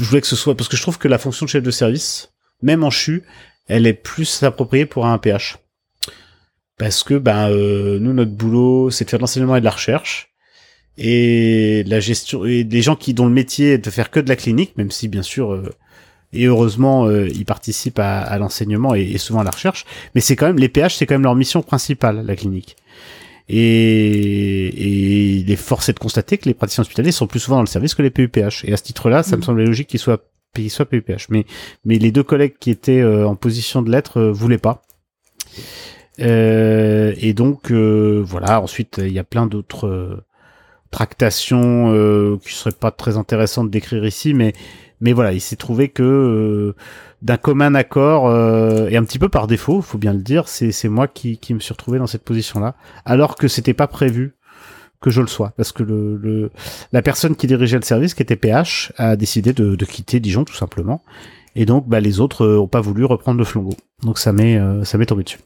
voulais 0.04 0.20
que 0.20 0.26
ce 0.26 0.36
soit 0.36 0.56
parce 0.56 0.68
que 0.68 0.76
je 0.76 0.82
trouve 0.82 0.98
que 0.98 1.08
la 1.08 1.18
fonction 1.18 1.46
de 1.46 1.50
chef 1.50 1.62
de 1.62 1.70
service, 1.70 2.32
même 2.62 2.84
en 2.84 2.90
CHU, 2.90 3.24
elle 3.68 3.86
est 3.86 3.94
plus 3.94 4.42
appropriée 4.42 4.86
pour 4.86 5.06
un 5.06 5.18
PH. 5.18 5.58
Parce 6.78 7.02
que 7.02 7.14
ben 7.14 7.50
nous, 7.50 8.12
notre 8.12 8.32
boulot, 8.32 8.90
c'est 8.90 9.04
de 9.04 9.10
faire 9.10 9.18
de 9.18 9.22
l'enseignement 9.22 9.56
et 9.56 9.60
de 9.60 9.64
la 9.64 9.70
recherche 9.70 10.30
et 11.00 11.82
la 11.86 11.98
gestion 11.98 12.44
et 12.44 12.62
des 12.62 12.82
gens 12.82 12.94
qui 12.94 13.14
dont 13.14 13.26
le 13.26 13.32
métier 13.32 13.72
est 13.72 13.78
de 13.78 13.90
faire 13.90 14.10
que 14.10 14.20
de 14.20 14.28
la 14.28 14.36
clinique, 14.36 14.76
même 14.76 14.90
si 14.90 15.08
bien 15.08 15.22
sûr 15.22 15.52
euh, 15.52 15.74
et 16.32 16.44
heureusement 16.44 17.06
euh, 17.06 17.28
ils 17.28 17.46
participent 17.46 17.98
à, 17.98 18.20
à 18.20 18.38
l'enseignement 18.38 18.94
et, 18.94 19.16
souvent 19.18 19.40
à 19.40 19.44
la 19.44 19.50
recherche, 19.50 19.86
mais 20.14 20.20
c'est 20.20 20.36
quand 20.36 20.46
même 20.46 20.58
les 20.58 20.68
PH, 20.68 20.96
c'est 20.96 21.06
quand 21.06 21.14
même 21.14 21.22
leur 21.22 21.34
mission 21.34 21.62
principale 21.62 22.24
la 22.24 22.36
clinique. 22.36 22.76
Et, 23.52 24.66
et 24.68 25.36
il 25.38 25.50
est 25.50 25.56
forcé 25.56 25.92
de 25.92 25.98
constater 25.98 26.38
que 26.38 26.46
les 26.46 26.54
praticiens 26.54 26.82
hospitaliers 26.82 27.12
sont 27.12 27.26
plus 27.26 27.40
souvent 27.40 27.56
dans 27.56 27.62
le 27.62 27.66
service 27.66 27.94
que 27.94 28.02
les 28.02 28.10
PUPH. 28.10 28.64
Et 28.64 28.72
à 28.72 28.76
ce 28.76 28.82
titre-là, 28.82 29.22
ça 29.22 29.36
me 29.36 29.42
mm. 29.42 29.44
semblait 29.44 29.66
logique 29.66 29.88
qu'ils 29.88 30.00
soient 30.00 30.24
qu'ils 30.54 30.70
soient 30.70 30.86
PUPH. 30.86 31.28
Mais 31.30 31.46
mais 31.84 31.98
les 31.98 32.12
deux 32.12 32.22
collègues 32.22 32.54
qui 32.60 32.70
étaient 32.70 33.00
euh, 33.00 33.26
en 33.26 33.34
position 33.34 33.82
de 33.82 33.90
l'être 33.90 34.22
voulaient 34.22 34.58
pas. 34.58 34.82
et 36.18 37.32
donc 37.34 37.72
voilà. 37.72 38.60
Ensuite, 38.60 39.00
il 39.02 39.12
y 39.12 39.18
a 39.18 39.24
plein 39.24 39.46
d'autres 39.46 40.22
tractation 40.90 41.92
euh, 41.92 42.38
qui 42.44 42.54
serait 42.54 42.72
pas 42.72 42.90
très 42.90 43.16
intéressant 43.16 43.64
de 43.64 43.70
décrire 43.70 44.04
ici, 44.04 44.34
mais 44.34 44.52
mais 45.00 45.12
voilà, 45.14 45.32
il 45.32 45.40
s'est 45.40 45.56
trouvé 45.56 45.88
que 45.88 46.02
euh, 46.02 46.74
d'un 47.22 47.38
commun 47.38 47.74
accord 47.74 48.28
euh, 48.28 48.88
et 48.88 48.96
un 48.96 49.04
petit 49.04 49.18
peu 49.18 49.28
par 49.28 49.46
défaut, 49.46 49.80
faut 49.80 49.98
bien 49.98 50.12
le 50.12 50.20
dire, 50.20 50.48
c'est 50.48 50.72
c'est 50.72 50.88
moi 50.88 51.08
qui 51.08 51.38
qui 51.38 51.54
me 51.54 51.60
suis 51.60 51.72
retrouvé 51.72 51.98
dans 51.98 52.06
cette 52.06 52.24
position-là, 52.24 52.74
alors 53.04 53.36
que 53.36 53.48
c'était 53.48 53.74
pas 53.74 53.86
prévu 53.86 54.34
que 55.00 55.10
je 55.10 55.22
le 55.22 55.28
sois, 55.28 55.52
parce 55.56 55.72
que 55.72 55.82
le, 55.82 56.16
le 56.16 56.50
la 56.92 57.02
personne 57.02 57.34
qui 57.34 57.46
dirigeait 57.46 57.78
le 57.78 57.84
service, 57.84 58.14
qui 58.14 58.22
était 58.22 58.36
PH, 58.36 58.92
a 58.98 59.16
décidé 59.16 59.52
de, 59.54 59.84
quitter 59.84 60.20
Dijon 60.20 60.44
tout 60.44 60.54
simplement, 60.54 61.02
et 61.56 61.64
donc 61.64 61.88
bah, 61.88 62.00
les 62.00 62.20
autres 62.20 62.44
euh, 62.44 62.58
ont 62.58 62.68
pas 62.68 62.82
voulu 62.82 63.04
reprendre 63.04 63.38
le 63.38 63.44
flambeau, 63.44 63.74
donc 64.02 64.18
ça 64.18 64.32
m'est 64.32 64.60
ça 64.84 64.98
m'est 64.98 65.06
tombé 65.06 65.24
dessus. 65.24 65.38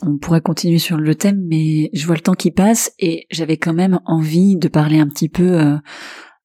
On 0.00 0.16
pourrait 0.18 0.40
continuer 0.40 0.78
sur 0.78 0.96
le 0.96 1.14
thème, 1.14 1.42
mais 1.48 1.90
je 1.92 2.06
vois 2.06 2.14
le 2.14 2.20
temps 2.20 2.34
qui 2.34 2.50
passe 2.50 2.92
et 2.98 3.26
j'avais 3.30 3.56
quand 3.56 3.72
même 3.72 3.98
envie 4.04 4.56
de 4.56 4.68
parler 4.68 4.98
un 4.98 5.08
petit 5.08 5.28
peu 5.28 5.60
euh, 5.60 5.76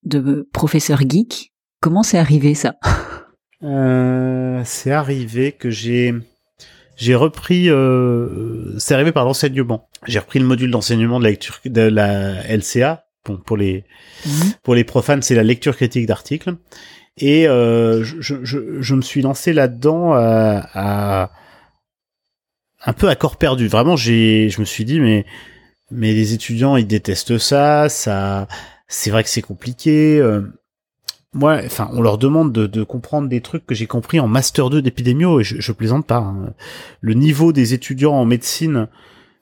de 0.03 0.49
professeur 0.53 1.01
geek. 1.07 1.53
Comment 1.79 2.03
c'est 2.03 2.17
arrivé 2.17 2.55
ça? 2.55 2.75
Euh, 3.63 4.61
C'est 4.65 4.91
arrivé 4.91 5.53
que 5.53 5.69
j'ai 5.69 6.13
j'ai 6.95 7.15
repris. 7.15 7.69
Euh, 7.69 8.77
c'est 8.77 8.93
arrivé 8.93 9.11
par 9.11 9.25
l'enseignement. 9.25 9.87
J'ai 10.05 10.19
repris 10.19 10.39
le 10.39 10.45
module 10.45 10.69
d'enseignement 10.69 11.19
de 11.19 11.23
la 11.23 11.29
lecture 11.29 11.59
de 11.65 11.81
la 11.81 12.43
LCA. 12.55 13.05
Bon, 13.25 13.37
pour 13.37 13.55
les 13.55 13.85
mmh. 14.25 14.29
pour 14.63 14.75
les 14.75 14.83
profanes, 14.83 15.21
c'est 15.21 15.35
la 15.35 15.43
lecture 15.43 15.75
critique 15.75 16.07
d'articles. 16.07 16.55
Et 17.17 17.47
euh, 17.47 18.03
je, 18.03 18.43
je, 18.43 18.81
je, 18.81 18.95
me 18.95 19.01
suis 19.01 19.21
lancé 19.21 19.53
là-dedans 19.53 20.13
à, 20.13 20.67
à 20.73 21.31
un 22.85 22.93
peu 22.93 23.09
à 23.09 23.15
corps 23.15 23.37
perdu. 23.37 23.67
Vraiment, 23.67 23.95
j'ai, 23.95 24.49
je 24.49 24.59
me 24.59 24.65
suis 24.65 24.85
dit, 24.85 24.99
mais, 24.99 25.25
mais 25.91 26.13
les 26.13 26.33
étudiants, 26.33 26.75
ils 26.75 26.87
détestent 26.87 27.37
ça, 27.37 27.89
ça, 27.89 28.47
c'est 28.87 29.09
vrai 29.09 29.23
que 29.23 29.29
c'est 29.29 29.41
compliqué. 29.41 30.19
Euh. 30.19 30.41
moi, 31.33 31.61
enfin, 31.65 31.89
on 31.93 32.01
leur 32.01 32.17
demande 32.17 32.51
de, 32.51 32.67
de 32.67 32.83
comprendre 32.83 33.27
des 33.29 33.41
trucs 33.41 33.65
que 33.65 33.75
j'ai 33.75 33.87
compris 33.87 34.19
en 34.19 34.27
master 34.27 34.69
2 34.69 34.81
d'épidémio 34.81 35.39
et 35.39 35.43
je, 35.43 35.59
je 35.59 35.71
plaisante 35.71 36.05
pas. 36.05 36.17
Hein. 36.17 36.53
Le 37.01 37.13
niveau 37.13 37.53
des 37.53 37.73
étudiants 37.73 38.13
en 38.13 38.25
médecine 38.25 38.87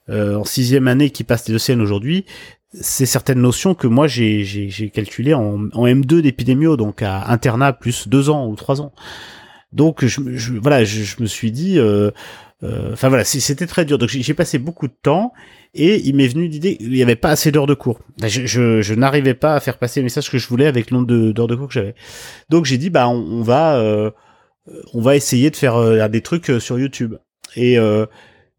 euh, 0.09 0.35
en 0.35 0.43
sixième 0.43 0.87
année 0.87 1.09
qui 1.09 1.23
passent 1.23 1.47
les 1.47 1.55
ECN 1.55 1.79
aujourd'hui, 1.79 2.25
c'est 2.73 3.05
certaines 3.05 3.41
notions 3.41 3.75
que 3.75 3.87
moi 3.87 4.07
j'ai, 4.07 4.43
j'ai, 4.43 4.69
j'ai 4.69 4.89
calculées 4.89 5.33
en, 5.33 5.69
en 5.73 5.85
M2 5.85 6.21
d'épidémio, 6.21 6.77
donc 6.77 7.01
à 7.01 7.29
internat 7.31 7.73
plus 7.73 8.07
deux 8.07 8.29
ans 8.29 8.47
ou 8.47 8.55
trois 8.55 8.81
ans. 8.81 8.93
Donc 9.73 10.05
je, 10.05 10.21
je 10.35 10.53
voilà, 10.53 10.83
je, 10.83 11.03
je, 11.03 11.21
me 11.21 11.27
suis 11.27 11.51
dit, 11.51 11.79
euh, 11.79 12.11
enfin 12.63 13.09
voilà, 13.09 13.23
c'était 13.23 13.67
très 13.67 13.85
dur. 13.85 13.97
Donc 13.97 14.09
j'ai 14.09 14.33
passé 14.33 14.59
beaucoup 14.59 14.87
de 14.87 14.95
temps 15.01 15.33
et 15.73 16.01
il 16.05 16.15
m'est 16.15 16.27
venu 16.27 16.47
l'idée, 16.47 16.77
il 16.79 16.89
n'y 16.89 17.01
avait 17.01 17.15
pas 17.15 17.29
assez 17.29 17.51
d'heures 17.51 17.67
de 17.67 17.73
cours. 17.73 17.99
Je, 18.21 18.45
je, 18.45 18.81
je 18.81 18.93
n'arrivais 18.93 19.33
pas 19.33 19.55
à 19.55 19.59
faire 19.59 19.77
passer 19.77 19.99
le 19.99 20.05
message 20.05 20.29
que 20.29 20.37
je 20.37 20.47
voulais 20.47 20.67
avec 20.67 20.91
le 20.91 20.97
nombre 20.97 21.31
d'heures 21.31 21.47
de, 21.47 21.55
cours 21.55 21.67
que 21.67 21.73
j'avais. 21.73 21.95
Donc 22.49 22.65
j'ai 22.65 22.77
dit 22.77 22.89
bah 22.89 23.07
on, 23.07 23.41
va 23.41 23.77
euh, 23.77 24.11
on 24.93 25.01
va 25.01 25.15
essayer 25.15 25.49
de 25.49 25.55
faire 25.55 25.75
euh, 25.75 26.07
des 26.07 26.21
trucs 26.21 26.49
euh, 26.49 26.59
sur 26.59 26.79
YouTube. 26.79 27.15
Et 27.55 27.77
euh, 27.77 28.05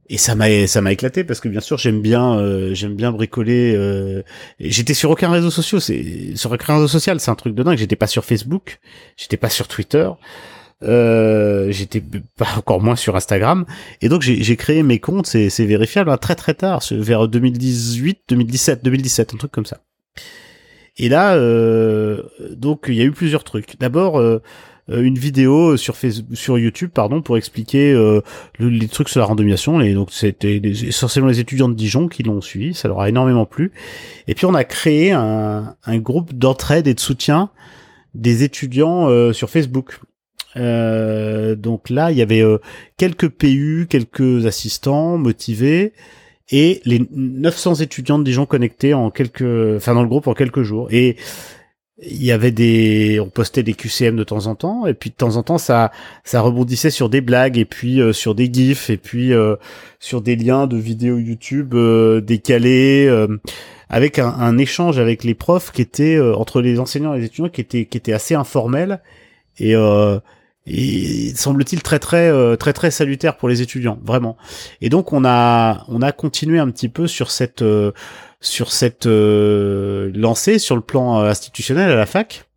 et 0.09 0.19
ça 0.19 0.35
m'a 0.35 0.67
ça 0.67 0.83
m'a 0.83 0.93
éclaté 0.93 1.25
parce 1.25 1.41
que 1.41 1.49
bien 1.49 1.61
sûr 1.61 1.79
j'aime 1.79 2.03
bien 2.03 2.75
j'aime 2.75 2.97
bien 2.97 3.13
bricoler. 3.13 4.23
j'étais 4.61 4.93
sur 4.93 5.11
aucun 5.11 5.31
réseau 5.31 5.51
social, 5.51 5.81
c'est 5.81 6.37
sur 6.37 6.53
aucun 6.53 6.75
réseau 6.75 6.89
social, 6.89 7.19
c'est 7.19 7.31
un 7.31 7.35
truc 7.35 7.55
de 7.55 7.63
dingue. 7.63 7.79
J'étais 7.79 7.97
pas 7.97 8.09
sur 8.09 8.25
Facebook, 8.25 8.79
j'étais 9.17 9.39
pas 9.39 9.49
sur 9.49 9.69
Twitter. 9.69 10.11
Euh, 10.83 11.71
j'étais 11.71 12.03
pas 12.37 12.49
encore 12.57 12.81
moins 12.81 12.97
sur 12.97 13.17
Instagram. 13.17 13.65
Et 14.01 14.09
donc 14.09 14.23
j'ai 14.23 14.57
créé 14.57 14.83
mes 14.83 14.99
comptes 14.99 15.27
c'est 15.27 15.67
vérifiable 15.67 16.11
hein, 16.11 16.17
très 16.17 16.35
très 16.35 16.55
tard 16.55 16.83
vers 16.91 17.29
2018 17.29 18.21
2017 18.29 18.85
2017 18.85 19.35
un 19.35 19.37
truc 19.37 19.53
comme 19.53 19.67
ça. 19.67 19.79
Et 20.99 21.09
là 21.09 21.35
euh, 21.35 22.23
donc 22.51 22.87
il 22.89 22.95
y 22.95 23.01
a 23.01 23.05
eu 23.05 23.13
plusieurs 23.13 23.45
trucs. 23.45 23.79
D'abord 23.79 24.21
euh, 24.91 25.03
une 25.03 25.17
vidéo 25.17 25.77
sur 25.77 25.97
Facebook, 25.97 26.37
sur 26.37 26.59
YouTube 26.59 26.91
pardon 26.93 27.23
pour 27.23 27.37
expliquer 27.37 27.93
euh, 27.93 28.21
les 28.59 28.89
trucs 28.89 29.09
sur 29.09 29.21
la 29.21 29.27
randomisation. 29.27 29.81
Et 29.81 29.95
donc 29.95 30.09
c'était 30.11 30.57
essentiellement 30.57 31.31
les 31.31 31.41
étudiants 31.41 31.69
de 31.69 31.75
Dijon 31.75 32.09
qui 32.09 32.25
l'ont 32.25 32.41
suivi. 32.41 32.75
Ça 32.75 32.89
leur 32.89 33.01
a 33.01 33.09
énormément 33.09 33.47
plu. 33.47 33.71
Et 34.27 34.35
puis 34.35 34.47
on 34.47 34.55
a 34.55 34.65
créé 34.65 35.13
un, 35.13 35.77
un 35.85 35.99
groupe 35.99 36.35
d'entraide 36.35 36.89
et 36.89 36.95
de 36.95 37.01
soutien 37.01 37.51
des 38.15 38.43
étudiants 38.43 39.09
euh, 39.09 39.33
sur 39.33 39.51
Facebook 39.51 40.01
euh, 40.57 41.55
donc 41.55 41.91
là, 41.91 42.11
il 42.11 42.19
y 42.19 42.23
avait 42.23 42.43
euh, 42.43 42.59
quelques 42.97 43.29
PU, 43.29 43.87
quelques 43.89 44.47
assistants 44.47 45.17
motivés 45.19 45.93
et 46.51 46.81
les 46.85 47.07
900 47.13 47.77
étudiants 47.77 48.19
de 48.19 48.25
Dijon 48.25 48.47
connectés 48.47 48.95
en 48.95 49.11
quelques, 49.11 49.77
enfin 49.77 49.95
dans 49.95 50.03
le 50.03 50.09
groupe 50.09 50.27
en 50.27 50.35
quelques 50.35 50.63
jours. 50.63 50.89
Et 50.91 51.17
il 52.03 52.23
y 52.23 52.33
avait 52.33 52.51
des, 52.51 53.21
on 53.21 53.31
postait 53.31 53.63
des 53.63 53.75
QCM 53.75 54.17
de 54.17 54.25
temps 54.25 54.47
en 54.47 54.55
temps, 54.57 54.87
et 54.87 54.95
puis 54.95 55.11
de 55.11 55.15
temps 55.15 55.37
en 55.37 55.43
temps 55.43 55.59
ça, 55.59 55.93
ça 56.25 56.41
rebondissait 56.41 56.91
sur 56.91 57.09
des 57.09 57.21
blagues, 57.21 57.59
et 57.59 57.65
puis 57.65 58.01
euh, 58.01 58.13
sur 58.13 58.35
des 58.35 58.53
gifs, 58.53 58.91
et 58.91 58.97
puis 58.97 59.33
sur 60.01 60.21
des 60.21 60.37
liens 60.37 60.67
de 60.67 60.77
vidéos 60.77 61.19
YouTube 61.19 61.75
décalés, 62.25 63.09
avec 63.89 64.19
un, 64.19 64.29
un, 64.29 64.59
échange 64.59 64.99
avec 64.99 65.23
les 65.23 65.35
profs 65.35 65.71
qui 65.71 65.81
était 65.81 66.19
entre 66.21 66.61
les 66.61 66.81
enseignants 66.81 67.15
et 67.15 67.21
les 67.21 67.27
étudiants 67.27 67.51
qui 67.51 67.61
était 67.61 67.85
qui 67.85 67.99
était 67.99 68.15
assez 68.15 68.35
informel 68.35 69.01
et 69.59 69.75
et 70.67 71.33
semble-t-il 71.35 71.83
très 71.83 71.99
très 71.99 72.29
euh, 72.29 72.57
très 72.57 72.73
très 72.73 72.91
salutaire 72.91 73.37
pour 73.37 73.49
les 73.49 73.63
étudiants 73.63 73.99
vraiment. 74.03 74.37
Et 74.81 74.89
donc 74.89 75.13
on 75.13 75.25
a 75.25 75.85
on 75.89 76.03
a 76.03 76.13
continué 76.13 76.59
un 76.59 76.71
petit 76.71 76.89
peu 76.89 77.07
sur 77.09 77.31
cette 77.31 77.63
euh, 77.63 77.93
sur 78.41 78.73
cette 78.73 79.07
euh, 79.07 80.13
lancée 80.15 80.59
sur 80.59 80.77
le 80.77 80.83
plan 80.83 81.19
institutionnel 81.21 81.91
à 81.91 81.97
la 81.97 82.07
fac. 82.07 82.49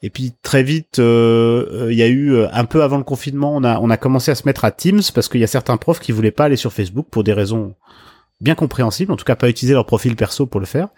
Et 0.00 0.10
puis 0.10 0.32
très 0.42 0.62
vite 0.62 0.98
il 0.98 1.94
y 1.94 2.02
a 2.02 2.08
eu 2.08 2.44
un 2.52 2.64
peu 2.64 2.84
avant 2.84 2.98
le 2.98 3.04
confinement 3.04 3.56
on 3.56 3.64
a 3.64 3.80
on 3.80 3.90
a 3.90 3.96
commencé 3.96 4.30
à 4.30 4.36
se 4.36 4.44
mettre 4.46 4.64
à 4.64 4.70
Teams 4.70 5.02
parce 5.12 5.28
qu'il 5.28 5.40
y 5.40 5.44
a 5.44 5.48
certains 5.48 5.76
profs 5.76 5.98
qui 5.98 6.12
voulaient 6.12 6.30
pas 6.30 6.44
aller 6.44 6.56
sur 6.56 6.72
Facebook 6.72 7.08
pour 7.10 7.24
des 7.24 7.32
raisons 7.32 7.74
bien 8.40 8.54
compréhensibles, 8.54 9.12
en 9.12 9.16
tout 9.16 9.24
cas 9.24 9.36
pas 9.36 9.48
utiliser 9.48 9.74
leur 9.74 9.86
profil 9.86 10.14
perso 10.16 10.46
pour 10.46 10.60
le 10.60 10.66
faire. 10.66 10.88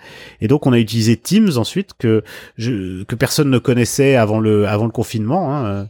Et 0.41 0.49
donc 0.49 0.66
on 0.66 0.72
a 0.72 0.78
utilisé 0.78 1.16
Teams 1.16 1.57
ensuite 1.57 1.93
que 1.99 2.22
je, 2.59 3.03
que 3.05 3.14
personne 3.14 3.51
ne 3.51 3.59
connaissait 3.59 4.16
avant 4.16 4.41
le 4.41 4.66
avant 4.66 4.84
le 4.84 4.93
confinement. 4.93 5.57
Hein 5.57 5.88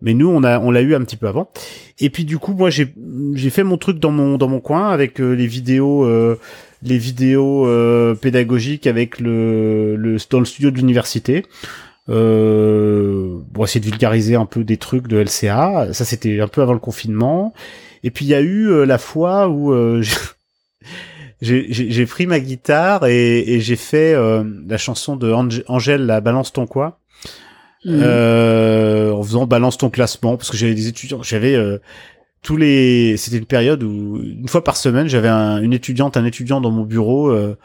mais 0.00 0.14
nous 0.14 0.28
on 0.28 0.42
a 0.44 0.58
on 0.60 0.70
l'a 0.70 0.82
eu 0.82 0.94
un 0.94 1.02
petit 1.02 1.16
peu 1.16 1.26
avant 1.28 1.50
et 1.98 2.10
puis 2.10 2.24
du 2.24 2.38
coup 2.38 2.52
moi 2.52 2.70
j'ai 2.70 2.94
j'ai 3.34 3.50
fait 3.50 3.64
mon 3.64 3.78
truc 3.78 3.98
dans 3.98 4.10
mon 4.10 4.38
dans 4.38 4.48
mon 4.48 4.60
coin 4.60 4.90
avec 4.90 5.20
euh, 5.20 5.32
les 5.32 5.46
vidéos 5.46 6.04
euh, 6.04 6.38
les 6.82 6.98
vidéos 6.98 7.66
euh, 7.66 8.14
pédagogiques 8.14 8.86
avec 8.86 9.18
le, 9.18 9.96
le 9.96 10.16
dans 10.30 10.38
le 10.38 10.44
studio 10.44 10.70
de 10.70 10.76
l'université 10.76 11.44
pour 12.06 13.64
essayer 13.64 13.80
de 13.80 13.84
vulgariser 13.84 14.34
un 14.34 14.46
peu 14.46 14.64
des 14.64 14.78
trucs 14.78 15.08
de 15.08 15.18
LCA 15.18 15.92
ça 15.92 16.04
c'était 16.04 16.40
un 16.40 16.48
peu 16.48 16.62
avant 16.62 16.72
le 16.72 16.78
confinement 16.78 17.52
et 18.02 18.10
puis 18.10 18.24
il 18.24 18.28
y 18.28 18.34
a 18.34 18.40
eu 18.40 18.86
la 18.86 18.96
fois 18.96 19.48
où 19.48 19.74
j'ai 21.40 22.06
pris 22.06 22.26
ma 22.26 22.40
guitare 22.40 23.06
et, 23.06 23.38
et 23.54 23.60
j'ai 23.60 23.76
fait 23.76 24.14
la 24.66 24.78
chanson 24.78 25.16
de 25.16 25.32
Angèle 25.68 26.06
la 26.06 26.20
balance 26.20 26.52
ton 26.52 26.66
quoi 26.66 26.98
Mhm. 27.84 28.00
euh, 28.02 29.12
en 29.12 29.22
faisant 29.22 29.46
balance 29.46 29.78
ton 29.78 29.88
classement 29.88 30.36
parce 30.36 30.50
que 30.50 30.56
j'avais 30.56 30.74
des 30.74 30.88
étudiants, 30.88 31.22
j'avais 31.22 31.54
euh, 31.54 31.78
tous 32.42 32.56
les, 32.56 33.16
c'était 33.16 33.38
une 33.38 33.46
période 33.46 33.84
où 33.84 34.20
une 34.20 34.48
fois 34.48 34.64
par 34.64 34.76
semaine 34.76 35.08
j'avais 35.08 35.28
un, 35.28 35.62
une 35.62 35.72
étudiante, 35.72 36.16
un 36.16 36.24
étudiant 36.24 36.60
dans 36.60 36.72
mon 36.72 36.82
bureau 36.82 37.30
euh, 37.30 37.56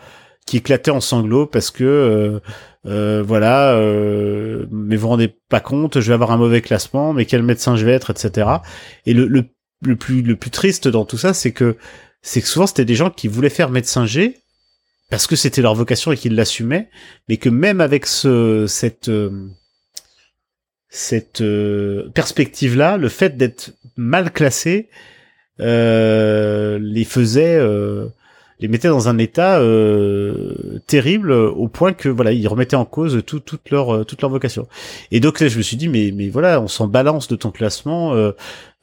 qui 0.45 0.57
éclatait 0.57 0.91
en 0.91 1.01
sanglots 1.01 1.47
parce 1.47 1.71
que 1.71 1.83
euh, 1.83 2.39
euh 2.85 3.23
voilà, 3.25 3.75
mais 4.71 4.95
vous 4.97 5.01
vous 5.01 5.07
rendez 5.07 5.35
pas 5.49 5.61
compte, 5.61 5.99
je 5.99 6.07
vais 6.07 6.13
avoir 6.13 6.31
un 6.31 6.37
mauvais 6.37 6.61
classement, 6.61 7.13
mais 7.13 7.25
quel 7.25 7.41
médecin 7.41 7.75
je 7.75 7.85
vais 7.85 7.93
être, 7.93 8.11
etc. 8.11 8.47
Et 9.05 9.13
le, 9.13 9.25
le, 9.25 9.45
le 9.81 9.95
plus 9.95 10.21
le 10.21 10.35
plus 10.35 10.51
triste 10.51 10.87
dans 10.87 11.05
tout 11.05 11.17
ça, 11.17 11.33
c'est 11.33 11.53
que 11.53 11.77
c'est 12.23 12.41
que 12.41 12.47
souvent 12.47 12.65
c'était 12.65 12.85
des 12.85 12.95
gens 12.95 13.11
qui 13.11 13.27
voulaient 13.27 13.51
faire 13.51 13.69
médecin 13.69 14.07
G 14.07 14.39
parce 15.11 15.27
que 15.27 15.35
c'était 15.35 15.61
leur 15.61 15.75
vocation 15.75 16.11
et 16.11 16.17
qu'ils 16.17 16.35
l'assumaient, 16.35 16.89
mais 17.29 17.37
que 17.37 17.49
même 17.49 17.81
avec 17.81 18.07
ce 18.07 18.65
cette 18.67 19.11
cette 20.93 21.41
euh, 21.41 22.09
perspective-là, 22.13 22.97
le 22.97 23.09
fait 23.09 23.35
d'être 23.35 23.71
mal 23.97 24.31
classé, 24.31 24.89
euh, 25.59 26.77
les 26.79 27.03
faisait, 27.03 27.55
euh, 27.55 28.05
les 28.59 28.67
mettait 28.67 28.87
dans 28.87 29.09
un 29.09 29.17
état 29.17 29.59
terrible 30.87 31.31
au 31.31 31.67
point 31.67 31.93
que 31.93 32.09
voilà, 32.09 32.31
ils 32.31 32.47
remettaient 32.47 32.75
en 32.75 32.85
cause 32.85 33.21
tout, 33.25 33.39
toute 33.39 33.69
leur 33.69 34.05
toute 34.05 34.21
leur 34.21 34.31
vocation. 34.31 34.67
Et 35.11 35.19
donc 35.19 35.39
là, 35.39 35.47
je 35.47 35.57
me 35.57 35.63
suis 35.63 35.77
dit 35.77 35.89
mais 35.89 36.11
mais 36.15 36.29
voilà, 36.29 36.61
on 36.61 36.67
s'en 36.67 36.87
balance 36.87 37.27
de 37.27 37.35
ton 37.35 37.51
classement. 37.51 38.15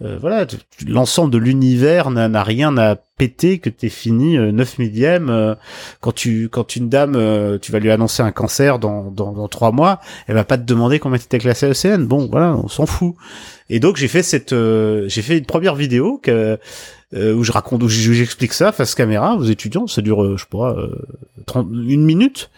voilà, 0.01 0.47
l'ensemble 0.87 1.31
de 1.31 1.39
l'univers 1.39 2.11
n'a 2.11 2.43
rien 2.43 2.77
à 2.79 2.97
péter 2.97 3.59
que 3.59 3.69
t'es 3.69 3.91
fini 3.91 4.39
9 4.39 4.79
millième 4.79 5.57
quand 6.01 6.13
tu 6.13 6.49
quand 6.49 6.75
une 6.75 6.89
dame 6.89 7.59
tu 7.61 7.71
vas 7.71 7.79
lui 7.79 7.91
annoncer 7.91 8.23
un 8.23 8.33
cancer 8.33 8.79
dans 8.79 9.11
dans, 9.11 9.33
dans 9.33 9.47
3 9.47 9.73
mois 9.73 10.01
elle 10.27 10.37
va 10.37 10.45
pas 10.45 10.57
te 10.57 10.63
demander 10.63 10.99
combien 11.01 11.19
t'étais 11.19 11.39
classé 11.39 11.67
à 11.67 11.71
ECN 11.71 12.07
bon 12.07 12.29
voilà 12.31 12.57
on 12.57 12.69
s'en 12.69 12.87
fout 12.87 13.15
et 13.69 13.79
donc 13.79 13.97
j'ai 13.97 14.09
fait 14.09 14.23
cette 14.23 14.55
j'ai 14.55 15.23
fait 15.23 15.37
une 15.37 15.45
première 15.45 15.75
vidéo 15.75 16.19
que 16.23 16.59
où 17.15 17.43
je 17.45 17.53
raconte 17.53 17.83
où 17.83 17.89
j'explique 17.89 18.53
ça 18.53 18.73
face 18.73 18.95
caméra 18.95 19.35
aux 19.37 19.45
étudiants 19.45 19.87
ça 19.87 20.01
dure 20.03 20.37
je 20.37 20.43
sais 20.43 20.49
pas 20.51 20.77
30, 21.47 21.69
une 21.73 22.05
minute 22.05 22.51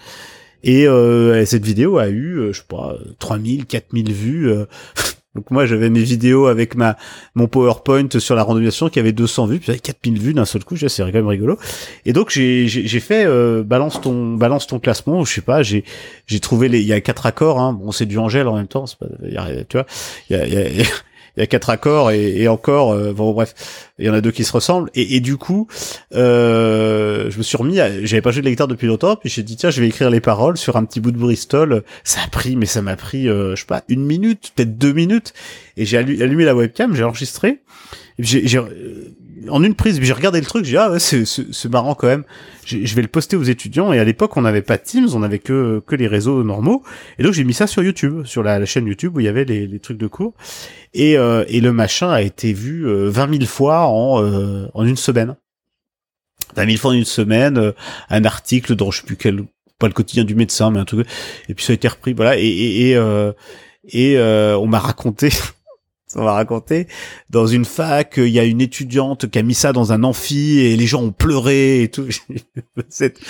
Et 0.64 0.86
euh, 0.86 1.44
cette 1.44 1.64
vidéo 1.64 1.98
a 1.98 2.08
eu, 2.08 2.36
euh, 2.38 2.52
je 2.52 2.58
sais 2.58 2.66
pas, 2.68 2.94
3000, 3.18 3.66
4000 3.66 4.12
vues. 4.12 4.48
euh. 4.50 4.66
Donc 5.34 5.50
moi 5.50 5.64
j'avais 5.64 5.88
mes 5.88 6.02
vidéos 6.02 6.46
avec 6.46 6.74
ma 6.74 6.96
mon 7.34 7.48
PowerPoint 7.48 8.06
sur 8.18 8.34
la 8.34 8.42
randomisation 8.42 8.90
qui 8.90 9.00
avait 9.00 9.12
200 9.12 9.46
vues, 9.46 9.56
puis 9.56 9.66
j'avais 9.68 9.78
4000 9.78 10.20
vues 10.20 10.34
d'un 10.34 10.44
seul 10.44 10.62
coup, 10.62 10.76
c'est 10.76 10.88
quand 11.02 11.10
même 11.12 11.26
rigolo. 11.26 11.56
Et 12.04 12.12
donc 12.12 12.28
j'ai 12.30 12.68
j'ai 12.68 13.00
fait 13.00 13.24
euh, 13.24 13.62
balance 13.62 13.98
ton 14.02 14.34
balance 14.36 14.66
ton 14.66 14.78
classement, 14.78 15.24
je 15.24 15.32
sais 15.32 15.40
pas, 15.40 15.62
j'ai 15.62 15.84
j'ai 16.26 16.38
trouvé 16.38 16.68
les 16.68 16.80
il 16.80 16.86
y 16.86 16.92
a 16.92 17.00
quatre 17.00 17.24
accords 17.24 17.58
hein. 17.60 17.72
Bon, 17.72 17.92
c'est 17.92 18.04
du 18.04 18.18
Angèle 18.18 18.46
en 18.46 18.56
même 18.56 18.66
temps, 18.68 18.84
c'est 18.86 18.98
pas 18.98 19.06
y 19.26 19.36
a- 19.38 19.64
tu 19.64 19.78
vois, 19.78 19.86
il 20.28 20.36
y 20.36 20.38
a 20.38 20.46
il 20.46 20.52
y 20.78 20.82
a, 20.82 20.84
il 21.36 21.40
y 21.40 21.42
a 21.42 21.46
quatre 21.46 21.70
accords 21.70 22.10
et, 22.10 22.42
et 22.42 22.48
encore 22.48 22.92
euh, 22.92 23.12
bon 23.12 23.32
bref, 23.32 23.54
il 23.98 24.06
y 24.06 24.10
en 24.10 24.14
a 24.14 24.20
deux 24.20 24.30
qui 24.32 24.44
se 24.44 24.52
ressemblent. 24.52 24.90
Et, 24.94 25.16
et 25.16 25.20
du 25.20 25.36
coup 25.36 25.66
euh, 26.14 27.30
je 27.30 27.38
me 27.38 27.42
suis 27.42 27.56
remis 27.56 27.80
à- 27.80 28.04
j'avais 28.04 28.22
pas 28.22 28.30
joué 28.30 28.40
de 28.42 28.46
la 28.46 28.50
guitare 28.50 28.68
depuis 28.68 28.86
longtemps 28.86 29.16
puis 29.16 29.28
j'ai 29.30 29.42
dit 29.42 29.56
tiens 29.56 29.70
je 29.70 29.80
vais 29.80 29.88
écrire 29.88 30.10
les 30.10 30.20
paroles 30.20 30.56
sur 30.56 30.76
un 30.76 30.84
petit 30.84 31.00
bout 31.00 31.10
de 31.12 31.18
Bristol. 31.18 31.82
Ça 32.04 32.20
a 32.24 32.28
pris 32.28 32.56
mais 32.56 32.66
ça 32.66 32.82
m'a 32.82 32.96
pris 32.96 33.28
euh, 33.28 33.54
je 33.56 33.60
sais 33.60 33.66
pas 33.66 33.82
une 33.88 34.04
minute 34.04 34.52
peut-être 34.54 34.76
deux 34.78 34.92
minutes. 34.92 35.32
Et 35.76 35.84
j'ai 35.86 35.98
allu- 35.98 36.22
allumé 36.22 36.44
la 36.44 36.54
webcam 36.54 36.94
j'ai 36.94 37.04
enregistré. 37.04 37.60
J'ai 38.18 38.46
en 39.48 39.62
une 39.62 39.74
prise 39.74 40.00
j'ai 40.00 40.12
regardé 40.12 40.40
le 40.40 40.46
truc 40.46 40.64
j'ai 40.64 40.72
dit, 40.72 40.76
ah 40.76 40.90
ouais 40.90 40.98
c'est 40.98 41.68
marrant 41.70 41.94
quand 41.94 42.06
même 42.06 42.24
je 42.64 42.94
vais 42.94 43.02
le 43.02 43.08
poster 43.08 43.36
aux 43.36 43.42
étudiants 43.42 43.92
et 43.92 43.98
à 43.98 44.04
l'époque 44.04 44.36
on 44.36 44.42
n'avait 44.42 44.62
pas 44.62 44.78
Teams 44.78 45.08
on 45.14 45.22
avait 45.22 45.38
que 45.38 45.82
que 45.86 45.96
les 45.96 46.06
réseaux 46.06 46.44
normaux 46.44 46.82
et 47.18 47.22
donc 47.22 47.32
j'ai 47.32 47.44
mis 47.44 47.54
ça 47.54 47.66
sur 47.66 47.82
YouTube 47.82 48.24
sur 48.24 48.42
la, 48.42 48.58
la 48.58 48.66
chaîne 48.66 48.86
YouTube 48.86 49.16
où 49.16 49.20
il 49.20 49.24
y 49.24 49.28
avait 49.28 49.44
les, 49.44 49.66
les 49.66 49.78
trucs 49.78 49.98
de 49.98 50.06
cours 50.06 50.34
et, 50.94 51.16
euh, 51.16 51.44
et 51.48 51.60
le 51.60 51.72
machin 51.72 52.10
a 52.10 52.22
été 52.22 52.52
vu 52.52 52.86
euh, 52.86 53.08
20 53.08 53.38
000 53.38 53.44
fois 53.46 53.86
en, 53.86 54.22
euh, 54.22 54.68
en 54.74 54.84
une 54.84 54.96
semaine. 54.96 55.36
20 56.56 56.66
000 56.66 56.76
fois 56.78 56.90
en 56.90 56.94
une 56.94 57.04
semaine, 57.04 57.58
euh, 57.58 57.72
un 58.10 58.24
article 58.24 58.74
dont 58.76 58.90
je 58.90 59.00
sais 59.00 59.06
plus 59.06 59.16
quel, 59.16 59.44
pas 59.78 59.86
le 59.86 59.94
quotidien 59.94 60.24
du 60.24 60.34
médecin, 60.34 60.70
mais 60.70 60.78
un 60.78 60.84
truc. 60.84 61.06
Et 61.48 61.54
puis 61.54 61.64
ça 61.64 61.72
a 61.72 61.74
été 61.74 61.88
repris, 61.88 62.12
voilà. 62.12 62.36
Et, 62.36 62.42
et, 62.42 62.90
et, 62.90 62.96
euh, 62.96 63.32
et 63.88 64.18
euh, 64.18 64.56
on 64.58 64.66
m'a 64.66 64.78
raconté, 64.78 65.30
on 66.14 66.24
m'a 66.24 66.32
raconté, 66.32 66.86
dans 67.30 67.46
une 67.46 67.64
fac, 67.64 68.14
il 68.16 68.28
y 68.28 68.38
a 68.38 68.44
une 68.44 68.60
étudiante 68.60 69.30
qui 69.30 69.38
a 69.38 69.42
mis 69.42 69.54
ça 69.54 69.72
dans 69.72 69.92
un 69.92 70.02
amphi 70.04 70.60
et 70.60 70.76
les 70.76 70.86
gens 70.86 71.02
ont 71.02 71.12
pleuré 71.12 71.82
et 71.82 71.88
tout. 71.88 72.06
vous, 72.76 73.02
êtes, 73.02 73.20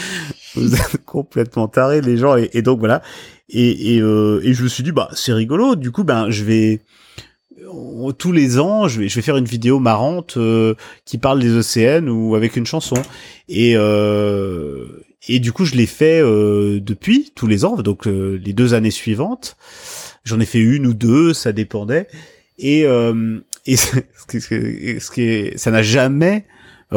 vous 0.55 0.77
complètement 1.07 1.69
tarés, 1.69 2.01
les 2.01 2.17
gens. 2.17 2.37
Et, 2.37 2.63
donc 2.63 2.79
voilà. 2.81 3.03
Et, 3.49 4.01
euh, 4.01 4.41
et 4.43 4.55
je 4.55 4.63
me 4.63 4.69
suis 4.69 4.83
dit, 4.83 4.93
bah 4.93 5.09
c'est 5.15 5.33
rigolo. 5.33 5.77
Du 5.77 5.91
coup, 5.91 6.05
ben 6.05 6.31
je 6.31 6.45
vais 6.45 6.81
on- 7.71 8.13
tous 8.13 8.33
les 8.33 8.59
ans, 8.59 8.89
je 8.89 9.01
vais, 9.01 9.09
faire 9.09 9.37
une 9.37 9.45
vidéo 9.45 9.79
marrante 9.79 10.37
euh, 10.37 10.75
qui 11.05 11.19
parle 11.19 11.41
des 11.41 11.55
océans 11.55 12.07
ou 12.07 12.35
avec 12.35 12.57
une 12.57 12.67
chanson. 12.67 12.97
Et 13.49 13.75
euh, 13.77 14.87
et 15.29 15.39
du 15.39 15.53
coup, 15.53 15.65
je 15.65 15.75
l'ai 15.77 15.87
fait 15.87 16.21
euh, 16.21 16.81
depuis 16.81 17.33
tous 17.35 17.47
les 17.47 17.65
ans, 17.65 17.77
donc 17.77 18.07
euh, 18.07 18.41
les 18.45 18.53
deux 18.53 18.75
années 18.75 18.91
suivantes. 18.91 19.57
J'en 20.25 20.41
ai 20.41 20.47
fait 20.47 20.59
une 20.59 20.87
ou 20.87 20.95
deux, 20.95 21.33
ça 21.33 21.53
dépendait. 21.53 22.09
Et 22.63 22.87
euh, 22.87 23.39
et 23.67 23.77
ce 23.77 25.11
qui, 25.11 25.23
est, 25.23 25.59
ça 25.59 25.71
n'a 25.71 25.83
jamais 25.83 26.45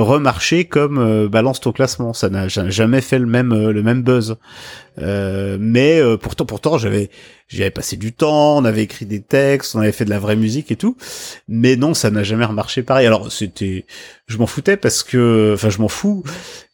remarché 0.02 0.66
comme 0.66 0.98
euh, 0.98 1.28
balance 1.28 1.60
ton 1.62 1.72
classement. 1.72 2.14
Ça 2.14 2.30
n'a 2.30 2.48
ja- 2.48 2.70
jamais 2.70 3.02
fait 3.02 3.20
le 3.20 3.26
même 3.26 3.52
euh, 3.52 3.72
le 3.72 3.84
même 3.84 4.02
buzz. 4.04 4.38
Euh, 4.98 5.58
mais 5.60 6.00
euh, 6.00 6.16
pourtant 6.16 6.46
pourtant 6.46 6.78
j'avais 6.78 7.10
j'y 7.50 7.62
avais 7.64 7.70
passé 7.72 7.98
du 7.98 8.14
temps, 8.14 8.58
on 8.58 8.64
avait 8.64 8.84
écrit 8.84 9.06
des 9.06 9.22
textes, 9.22 9.76
on 9.76 9.80
avait 9.82 9.92
fait 9.92 10.06
de 10.06 10.10
la 10.10 10.20
vraie 10.20 10.38
musique 10.38 10.72
et 10.72 10.78
tout. 10.78 10.96
Mais 11.50 11.76
non, 11.76 11.94
ça 11.94 12.12
n'a 12.12 12.24
jamais 12.24 12.46
remarché 12.46 12.82
pareil. 12.82 13.06
Alors 13.06 13.32
c'était 13.32 13.86
je 14.28 14.38
m'en 14.38 14.48
foutais 14.48 14.78
parce 14.78 15.04
que 15.04 15.52
enfin 15.54 15.70
je 15.70 15.80
m'en 15.80 15.90
fous 15.90 16.24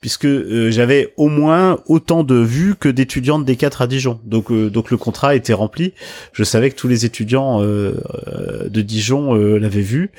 puisque 0.02 0.26
euh, 0.26 0.70
j'avais 0.72 1.14
au 1.18 1.30
moins 1.30 1.80
autant 1.88 2.24
de 2.24 2.36
vues 2.36 2.76
que 2.76 2.90
d'étudiants 2.90 3.40
de 3.40 3.52
D4 3.52 3.84
à 3.84 3.88
Dijon. 3.88 4.20
Donc 4.24 4.52
donc 4.54 4.92
le 4.92 4.98
contrat 4.98 5.34
était 5.36 5.54
rempli. 5.54 5.94
Je 6.34 6.44
savais 6.44 6.70
que 6.70 6.76
tous 6.76 6.88
les 6.88 7.06
étudiants 7.06 7.60
de 7.62 8.82
Dijon 8.82 9.34
l'avaient 9.34 9.82
vu 9.82 10.12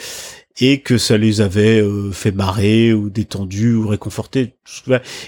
et 0.61 0.81
que 0.81 0.99
ça 0.99 1.17
les 1.17 1.41
avait 1.41 1.81
euh, 1.81 2.11
fait 2.13 2.33
marrer 2.33 2.93
ou 2.93 3.11
détendus 3.11 3.75
ou 3.75 3.89
réconfortés. 3.89 4.55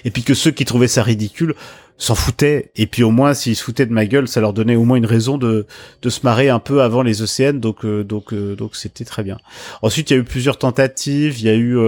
Et 0.05 0.11
puis 0.11 0.23
que 0.23 0.35
ceux 0.35 0.51
qui 0.51 0.65
trouvaient 0.65 0.89
ça 0.89 1.03
ridicule 1.03 1.55
s'en 1.97 2.15
foutaient. 2.15 2.71
Et 2.77 2.87
puis 2.87 3.03
au 3.03 3.11
moins, 3.11 3.35
s'ils 3.35 3.57
se 3.57 3.63
foutaient 3.63 3.87
de 3.87 3.93
ma 3.93 4.07
gueule, 4.07 4.29
ça 4.29 4.41
leur 4.41 4.53
donnait 4.53 4.77
au 4.77 4.85
moins 4.85 4.97
une 4.97 5.07
raison 5.07 5.39
de, 5.39 5.67
de 6.03 6.11
se 6.11 6.21
marrer 6.25 6.49
un 6.49 6.59
peu 6.59 6.83
avant 6.83 7.03
les 7.03 7.23
océans. 7.23 7.55
Donc 7.55 7.85
euh, 7.85 8.05
donc 8.05 8.33
euh, 8.33 8.57
donc 8.57 8.77
c'était 8.77 9.05
très 9.05 9.23
bien. 9.23 9.39
Ensuite, 9.83 10.11
il 10.11 10.15
y 10.15 10.17
a 10.17 10.21
eu 10.21 10.25
plusieurs 10.25 10.59
tentatives. 10.59 11.41
Il 11.41 11.47
y 11.47 11.51
a 11.51 11.55
eu 11.55 11.79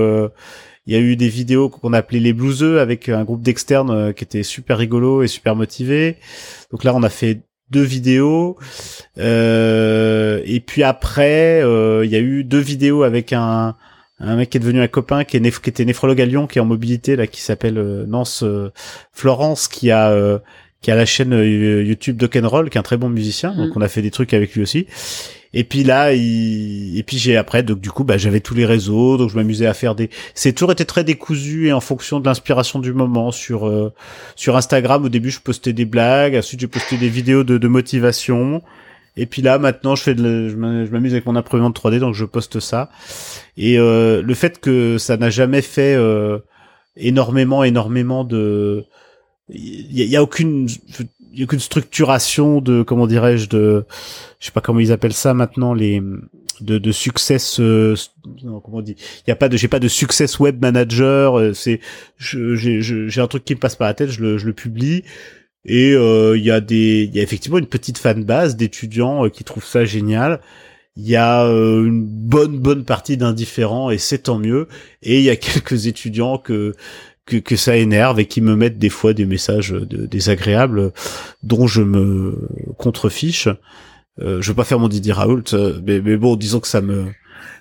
il 0.88 0.94
y 0.94 0.96
a 0.96 1.00
eu 1.00 1.16
des 1.16 1.28
vidéos 1.28 1.68
qu'on 1.68 1.92
appelait 1.92 2.20
les 2.20 2.32
blouseux 2.32 2.78
avec 2.78 3.08
un 3.08 3.24
groupe 3.24 3.42
d'externes 3.42 4.14
qui 4.14 4.22
était 4.22 4.44
super 4.44 4.78
rigolo 4.78 5.24
et 5.24 5.26
super 5.26 5.56
motivé. 5.56 6.16
Donc 6.70 6.84
là, 6.84 6.94
on 6.94 7.02
a 7.02 7.10
fait 7.10 7.40
deux 7.70 7.82
vidéos. 7.82 8.56
Euh, 9.18 10.40
et 10.44 10.60
puis 10.60 10.82
après, 10.82 11.62
euh, 11.62 12.04
il 12.04 12.10
y 12.10 12.16
a 12.16 12.20
eu 12.20 12.44
deux 12.44 12.58
vidéos 12.58 13.02
avec 13.02 13.32
un, 13.32 13.74
un 14.20 14.36
mec 14.36 14.50
qui 14.50 14.56
est 14.58 14.60
devenu 14.60 14.80
un 14.80 14.88
copain, 14.88 15.24
qui, 15.24 15.36
est 15.36 15.40
néph- 15.40 15.60
qui 15.60 15.70
était 15.70 15.84
néphrologue 15.84 16.20
à 16.20 16.26
Lyon, 16.26 16.46
qui 16.46 16.58
est 16.58 16.62
en 16.62 16.66
mobilité, 16.66 17.16
là, 17.16 17.26
qui 17.26 17.40
s'appelle 17.40 17.78
euh, 17.78 18.06
Nance 18.06 18.44
Florence, 19.12 19.68
qui 19.68 19.90
a 19.90 20.10
euh, 20.10 20.38
qui 20.82 20.90
a 20.90 20.94
la 20.94 21.06
chaîne 21.06 21.32
YouTube 21.32 22.22
Roll, 22.44 22.70
qui 22.70 22.76
est 22.76 22.80
un 22.80 22.82
très 22.84 22.98
bon 22.98 23.08
musicien. 23.08 23.52
Donc 23.54 23.70
Mm. 23.70 23.72
on 23.76 23.80
a 23.80 23.88
fait 23.88 24.02
des 24.02 24.10
trucs 24.10 24.34
avec 24.34 24.54
lui 24.54 24.62
aussi. 24.62 24.86
Et 25.58 25.64
puis 25.64 25.84
là, 25.84 26.12
il... 26.12 26.98
et 26.98 27.02
puis 27.02 27.16
j'ai 27.16 27.34
après, 27.34 27.62
donc 27.62 27.80
du 27.80 27.90
coup, 27.90 28.04
bah, 28.04 28.18
j'avais 28.18 28.40
tous 28.40 28.54
les 28.54 28.66
réseaux, 28.66 29.16
donc 29.16 29.30
je 29.30 29.36
m'amusais 29.36 29.64
à 29.66 29.72
faire 29.72 29.94
des. 29.94 30.10
C'est 30.34 30.52
toujours 30.52 30.72
été 30.72 30.84
très 30.84 31.02
décousu 31.02 31.68
et 31.68 31.72
en 31.72 31.80
fonction 31.80 32.20
de 32.20 32.26
l'inspiration 32.26 32.78
du 32.78 32.92
moment. 32.92 33.30
Sur 33.32 33.66
euh, 33.66 33.90
sur 34.34 34.54
Instagram, 34.56 35.04
au 35.06 35.08
début, 35.08 35.30
je 35.30 35.40
postais 35.40 35.72
des 35.72 35.86
blagues, 35.86 36.36
ensuite 36.36 36.60
j'ai 36.60 36.66
posté 36.66 36.98
des 36.98 37.08
vidéos 37.08 37.42
de, 37.42 37.56
de 37.56 37.68
motivation. 37.68 38.62
Et 39.16 39.24
puis 39.24 39.40
là, 39.40 39.58
maintenant, 39.58 39.94
je 39.96 40.02
fais 40.02 40.14
de, 40.14 40.50
je 40.50 40.56
m'am- 40.56 40.84
je 40.84 40.90
m'amuse 40.90 41.14
avec 41.14 41.24
mon 41.24 41.36
imprimante 41.36 41.74
3D, 41.80 42.00
donc 42.00 42.12
je 42.14 42.26
poste 42.26 42.60
ça. 42.60 42.90
Et 43.56 43.78
euh, 43.78 44.20
le 44.20 44.34
fait 44.34 44.60
que 44.60 44.98
ça 44.98 45.16
n'a 45.16 45.30
jamais 45.30 45.62
fait 45.62 45.94
euh, 45.94 46.38
énormément, 46.96 47.64
énormément 47.64 48.24
de, 48.24 48.84
il 49.48 49.98
y, 49.98 50.04
y 50.04 50.16
a 50.16 50.22
aucune, 50.22 50.68
il 51.36 51.40
y 51.40 51.42
a 51.42 51.44
aucune 51.44 51.60
structuration 51.60 52.62
de, 52.62 52.82
comment 52.82 53.06
dirais-je, 53.06 53.46
de, 53.48 53.84
je 54.40 54.46
sais 54.46 54.52
pas 54.52 54.62
comment 54.62 54.80
ils 54.80 54.90
appellent 54.90 55.12
ça 55.12 55.34
maintenant, 55.34 55.74
les, 55.74 56.02
de, 56.62 56.78
de 56.78 56.92
success, 56.92 57.60
euh, 57.60 57.94
non, 58.42 58.60
comment 58.60 58.78
on 58.78 58.82
dit, 58.82 58.96
il 59.26 59.28
y 59.28 59.32
a 59.32 59.36
pas 59.36 59.50
de, 59.50 59.58
j'ai 59.58 59.68
pas 59.68 59.78
de 59.78 59.88
success 59.88 60.38
web 60.40 60.62
manager. 60.62 61.38
euh, 61.38 61.52
c'est, 61.52 61.80
j'ai 62.18 63.20
un 63.20 63.26
truc 63.26 63.44
qui 63.44 63.54
me 63.54 63.60
passe 63.60 63.76
par 63.76 63.86
la 63.86 63.92
tête, 63.92 64.10
je 64.10 64.22
le, 64.22 64.38
je 64.38 64.46
le 64.46 64.54
publie. 64.54 65.04
Et 65.66 65.92
euh, 65.92 66.38
il 66.38 66.44
y 66.44 66.50
a 66.50 66.62
des, 66.62 67.04
il 67.04 67.14
y 67.14 67.20
a 67.20 67.22
effectivement 67.22 67.58
une 67.58 67.66
petite 67.66 67.98
fan 67.98 68.24
base 68.24 68.56
d'étudiants 68.56 69.26
euh, 69.26 69.28
qui 69.28 69.44
trouvent 69.44 69.66
ça 69.66 69.84
génial. 69.84 70.40
Il 70.96 71.06
y 71.06 71.16
a 71.16 71.42
une 71.42 72.06
bonne 72.06 72.58
bonne 72.58 72.84
partie 72.84 73.18
d'indifférents 73.18 73.90
et 73.90 73.98
c'est 73.98 74.18
tant 74.18 74.38
mieux. 74.38 74.68
Et 75.02 75.18
il 75.18 75.24
y 75.24 75.30
a 75.30 75.36
quelques 75.36 75.86
étudiants 75.86 76.38
que 76.38 76.72
que, 77.26 77.36
que 77.36 77.56
ça 77.56 77.76
énerve 77.76 78.20
et 78.20 78.26
qui 78.26 78.40
me 78.40 78.56
mettent 78.56 78.78
des 78.78 78.88
fois 78.88 79.12
des 79.12 79.26
messages 79.26 79.70
de- 79.70 80.06
désagréables 80.06 80.92
dont 81.42 81.66
je 81.66 81.82
me 81.82 82.48
contrefiche. 82.78 83.48
Euh, 84.22 84.40
je 84.40 84.48
veux 84.48 84.54
pas 84.54 84.64
faire 84.64 84.78
mon 84.78 84.88
Didier 84.88 85.12
Raoult, 85.12 85.42
euh, 85.52 85.78
mais, 85.84 86.00
mais 86.00 86.16
bon, 86.16 86.36
disons 86.36 86.60
que 86.60 86.68
ça 86.68 86.80
me 86.80 87.04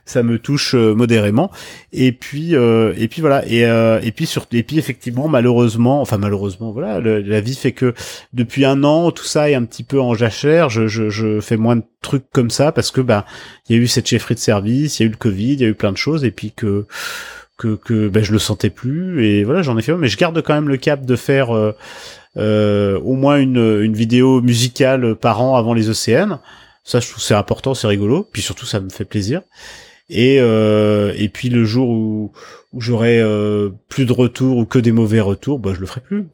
ça 0.07 0.22
me 0.22 0.38
touche 0.38 0.76
euh, 0.76 0.93
modérément. 0.93 1.51
Et 1.91 2.11
puis 2.11 2.55
euh, 2.55 2.93
et 2.95 3.07
puis 3.07 3.22
voilà 3.22 3.43
et 3.47 3.66
euh, 3.66 3.99
et 4.03 4.11
puis 4.11 4.28
sur 4.28 4.45
et 4.51 4.61
puis 4.63 4.78
effectivement 4.78 5.28
malheureusement, 5.28 5.99
enfin 5.99 6.18
malheureusement 6.18 6.72
voilà, 6.72 6.99
la 7.01 7.41
vie 7.41 7.55
fait 7.55 7.72
que 7.72 7.93
depuis 8.32 8.66
un 8.66 8.84
an 8.84 9.11
tout 9.11 9.26
ça 9.26 9.49
est 9.49 9.55
un 9.55 9.66
petit 9.66 9.84
peu 9.84 9.99
en 9.99 10.13
jachère. 10.13 10.70
Je 10.70 10.88
je, 10.88 11.09
je 11.09 11.41
fais 11.41 11.57
moins 11.57 11.76
de 11.78 11.84
trucs 12.01 12.30
comme 12.32 12.51
ça 12.51 12.72
parce 12.72 12.91
que 12.91 13.01
bah 13.01 13.26
il 13.68 13.76
y 13.76 13.80
a 13.80 13.82
eu 13.82 13.88
cette 13.88 14.07
chefferie 14.07 14.36
de 14.36 14.39
service, 14.39 14.99
il 14.99 15.03
y 15.03 15.05
a 15.05 15.07
eu 15.07 15.11
le 15.11 15.18
Covid, 15.18 15.53
il 15.53 15.61
y 15.61 15.66
a 15.66 15.70
eu 15.70 15.76
plein 15.76 15.91
de 15.91 15.97
choses 15.97 16.24
et 16.24 16.32
puis 16.32 16.51
que 16.55 16.86
que 17.58 17.76
que 17.76 18.10
ben 18.10 18.24
je 18.24 18.32
le 18.32 18.39
sentais 18.39 18.70
plus 18.70 19.26
et 19.26 19.43
voilà 19.43 19.62
j'en 19.62 19.78
ai 19.78 19.82
fait 19.82 19.95
mais 19.95 20.08
je 20.08 20.18
garde 20.18 20.41
quand 20.41 20.53
même 20.53 20.68
le 20.68 20.78
cap 20.78 21.06
de 21.06 21.16
faire 21.16 21.56
euh, 21.56 21.74
euh, 22.38 22.99
au 22.99 23.14
moins 23.14 23.38
une 23.38 23.82
une 23.82 23.93
vidéo 23.93 24.41
musicale 24.41 25.16
par 25.16 25.41
an 25.41 25.56
avant 25.56 25.74
les 25.74 25.89
océans 25.89 26.39
ça 26.84 26.99
je 26.99 27.10
trouve 27.10 27.24
c'est 27.24 27.34
important 27.34 27.74
c'est 27.74 27.88
rigolo 27.88 28.28
puis 28.30 28.41
surtout 28.41 28.66
ça 28.66 28.80
me 28.80 28.89
fait 28.89 29.06
plaisir. 29.06 29.41
Et 30.08 30.38
euh, 30.39 31.14
et 31.18 31.30
puis 31.30 31.49
le 31.49 31.66
jour 31.66 31.89
où 31.89 32.32
où 32.74 32.82
j'aurai 32.82 33.24
plus 33.89 34.06
de 34.06 34.14
retours 34.14 34.58
ou 34.58 34.66
que 34.66 34.78
des 34.78 34.91
mauvais 34.91 35.22
retours 35.22 35.58
bah 35.58 35.72
je 35.74 35.80
le 35.80 35.88
ferai 35.88 36.01
plus 36.01 36.26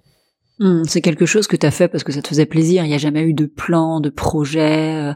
Hmm, 0.64 0.84
c'est 0.88 1.02
quelque 1.02 1.26
chose 1.26 1.48
que 1.48 1.56
tu 1.56 1.66
as 1.66 1.72
fait 1.72 1.88
parce 1.88 2.04
que 2.04 2.12
ça 2.12 2.22
te 2.22 2.28
faisait 2.28 2.46
plaisir. 2.46 2.84
Il 2.86 2.90
n'y 2.90 2.94
a 2.94 3.00
jamais 3.00 3.24
eu 3.24 3.34
de 3.34 3.48
plan, 3.48 4.00
de 4.00 4.10
projet. 4.12 4.96
euh, 4.96 5.14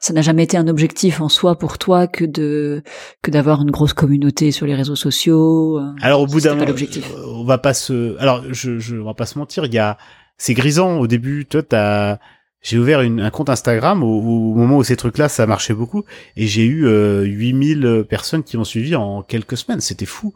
Ça 0.00 0.12
n'a 0.12 0.22
jamais 0.22 0.44
été 0.44 0.56
un 0.56 0.68
objectif 0.68 1.20
en 1.20 1.28
soi 1.28 1.58
pour 1.58 1.78
toi 1.78 2.06
que 2.06 2.24
de 2.24 2.84
que 3.22 3.32
d'avoir 3.32 3.60
une 3.62 3.72
grosse 3.72 3.92
communauté 3.92 4.52
sur 4.52 4.66
les 4.66 4.76
réseaux 4.76 4.94
sociaux. 4.94 5.78
euh. 5.80 5.90
Alors 6.00 6.20
au 6.20 6.26
bout 6.26 6.40
d'un 6.40 6.54
moment, 6.54 6.70
euh, 6.70 7.26
on 7.34 7.44
va 7.44 7.58
pas 7.58 7.74
se, 7.74 8.16
alors 8.18 8.44
je, 8.50 8.78
je, 8.78 8.94
on 8.96 9.04
va 9.04 9.14
pas 9.14 9.26
se 9.26 9.36
mentir, 9.36 9.64
il 9.64 9.74
y 9.74 9.78
a, 9.78 9.98
c'est 10.36 10.54
grisant 10.54 10.98
au 10.98 11.08
début. 11.08 11.44
Toi, 11.46 11.64
t'as, 11.64 12.18
j'ai 12.60 12.78
ouvert 12.78 13.02
une, 13.02 13.20
un 13.20 13.30
compte 13.30 13.50
Instagram 13.50 14.02
au, 14.02 14.18
au, 14.18 14.54
moment 14.54 14.78
où 14.78 14.84
ces 14.84 14.96
trucs-là, 14.96 15.28
ça 15.28 15.46
marchait 15.46 15.74
beaucoup, 15.74 16.04
et 16.36 16.46
j'ai 16.46 16.64
eu 16.64 16.86
euh, 16.86 17.22
8000 17.22 18.04
personnes 18.08 18.42
qui 18.42 18.56
m'ont 18.56 18.64
suivi 18.64 18.96
en 18.96 19.22
quelques 19.22 19.56
semaines. 19.56 19.80
C'était 19.80 20.06
fou. 20.06 20.34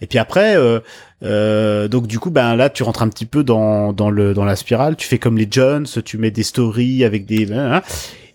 Et 0.00 0.06
puis 0.06 0.18
après, 0.18 0.56
euh, 0.56 0.80
euh, 1.22 1.88
donc 1.88 2.06
du 2.06 2.18
coup, 2.18 2.30
ben 2.30 2.56
là, 2.56 2.70
tu 2.70 2.82
rentres 2.82 3.02
un 3.02 3.08
petit 3.08 3.26
peu 3.26 3.44
dans 3.44 3.92
dans 3.92 4.10
le 4.10 4.34
dans 4.34 4.44
la 4.44 4.56
spirale. 4.56 4.96
Tu 4.96 5.06
fais 5.06 5.18
comme 5.18 5.36
les 5.36 5.48
Jones, 5.50 5.86
tu 6.04 6.18
mets 6.18 6.30
des 6.30 6.42
stories 6.42 7.04
avec 7.04 7.26
des 7.26 7.52
hein, 7.52 7.82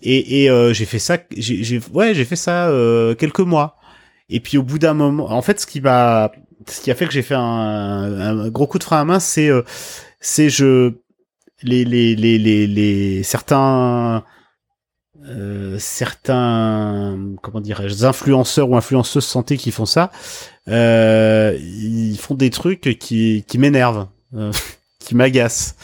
et, 0.02 0.44
et 0.44 0.50
euh, 0.50 0.72
j'ai 0.72 0.86
fait 0.86 0.98
ça. 0.98 1.18
J'ai 1.36 1.80
ouais, 1.92 2.14
j'ai 2.14 2.24
fait 2.24 2.36
ça 2.36 2.68
euh, 2.68 3.14
quelques 3.14 3.40
mois. 3.40 3.76
Et 4.30 4.40
puis 4.40 4.58
au 4.58 4.62
bout 4.62 4.78
d'un 4.78 4.94
moment, 4.94 5.30
en 5.30 5.42
fait, 5.42 5.60
ce 5.60 5.66
qui 5.66 5.80
m'a 5.80 6.32
ce 6.66 6.80
qui 6.80 6.90
a 6.90 6.94
fait 6.94 7.06
que 7.06 7.12
j'ai 7.12 7.22
fait 7.22 7.34
un, 7.34 7.40
un, 7.40 8.48
gros 8.48 8.66
coup 8.66 8.78
de 8.78 8.84
frein 8.84 9.00
à 9.00 9.04
main, 9.04 9.20
c'est 9.20 9.50
c'est 10.20 10.50
je 10.50 10.92
les, 11.62 11.84
les, 11.84 12.14
les, 12.14 12.38
les, 12.38 12.66
les 12.66 13.22
certains 13.22 14.24
euh, 15.24 15.76
certains 15.78 17.18
comment 17.42 17.60
dirais-je 17.60 18.04
influenceurs 18.04 18.70
ou 18.70 18.76
influeeuses 18.76 19.18
santé 19.20 19.56
qui 19.56 19.72
font 19.72 19.84
ça 19.84 20.10
euh, 20.68 21.58
ils 21.60 22.16
font 22.18 22.34
des 22.34 22.50
trucs 22.50 22.98
qui 22.98 23.44
qui 23.46 23.58
m'énervent 23.58 24.08
euh, 24.34 24.52
qui 25.00 25.14
m'agacent. 25.14 25.76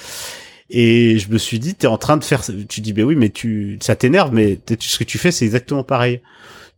Et 0.70 1.18
je 1.18 1.30
me 1.30 1.38
suis 1.38 1.58
dit 1.58 1.74
t'es 1.74 1.86
en 1.86 1.98
train 1.98 2.16
de 2.16 2.24
faire 2.24 2.42
tu 2.68 2.80
dis 2.80 2.92
ben 2.92 3.04
oui 3.04 3.16
mais 3.16 3.30
tu 3.30 3.78
ça 3.82 3.96
t'énerve 3.96 4.32
mais 4.32 4.58
ce 4.80 4.98
que 4.98 5.04
tu 5.04 5.18
fais 5.18 5.30
c'est 5.30 5.44
exactement 5.44 5.84
pareil. 5.84 6.20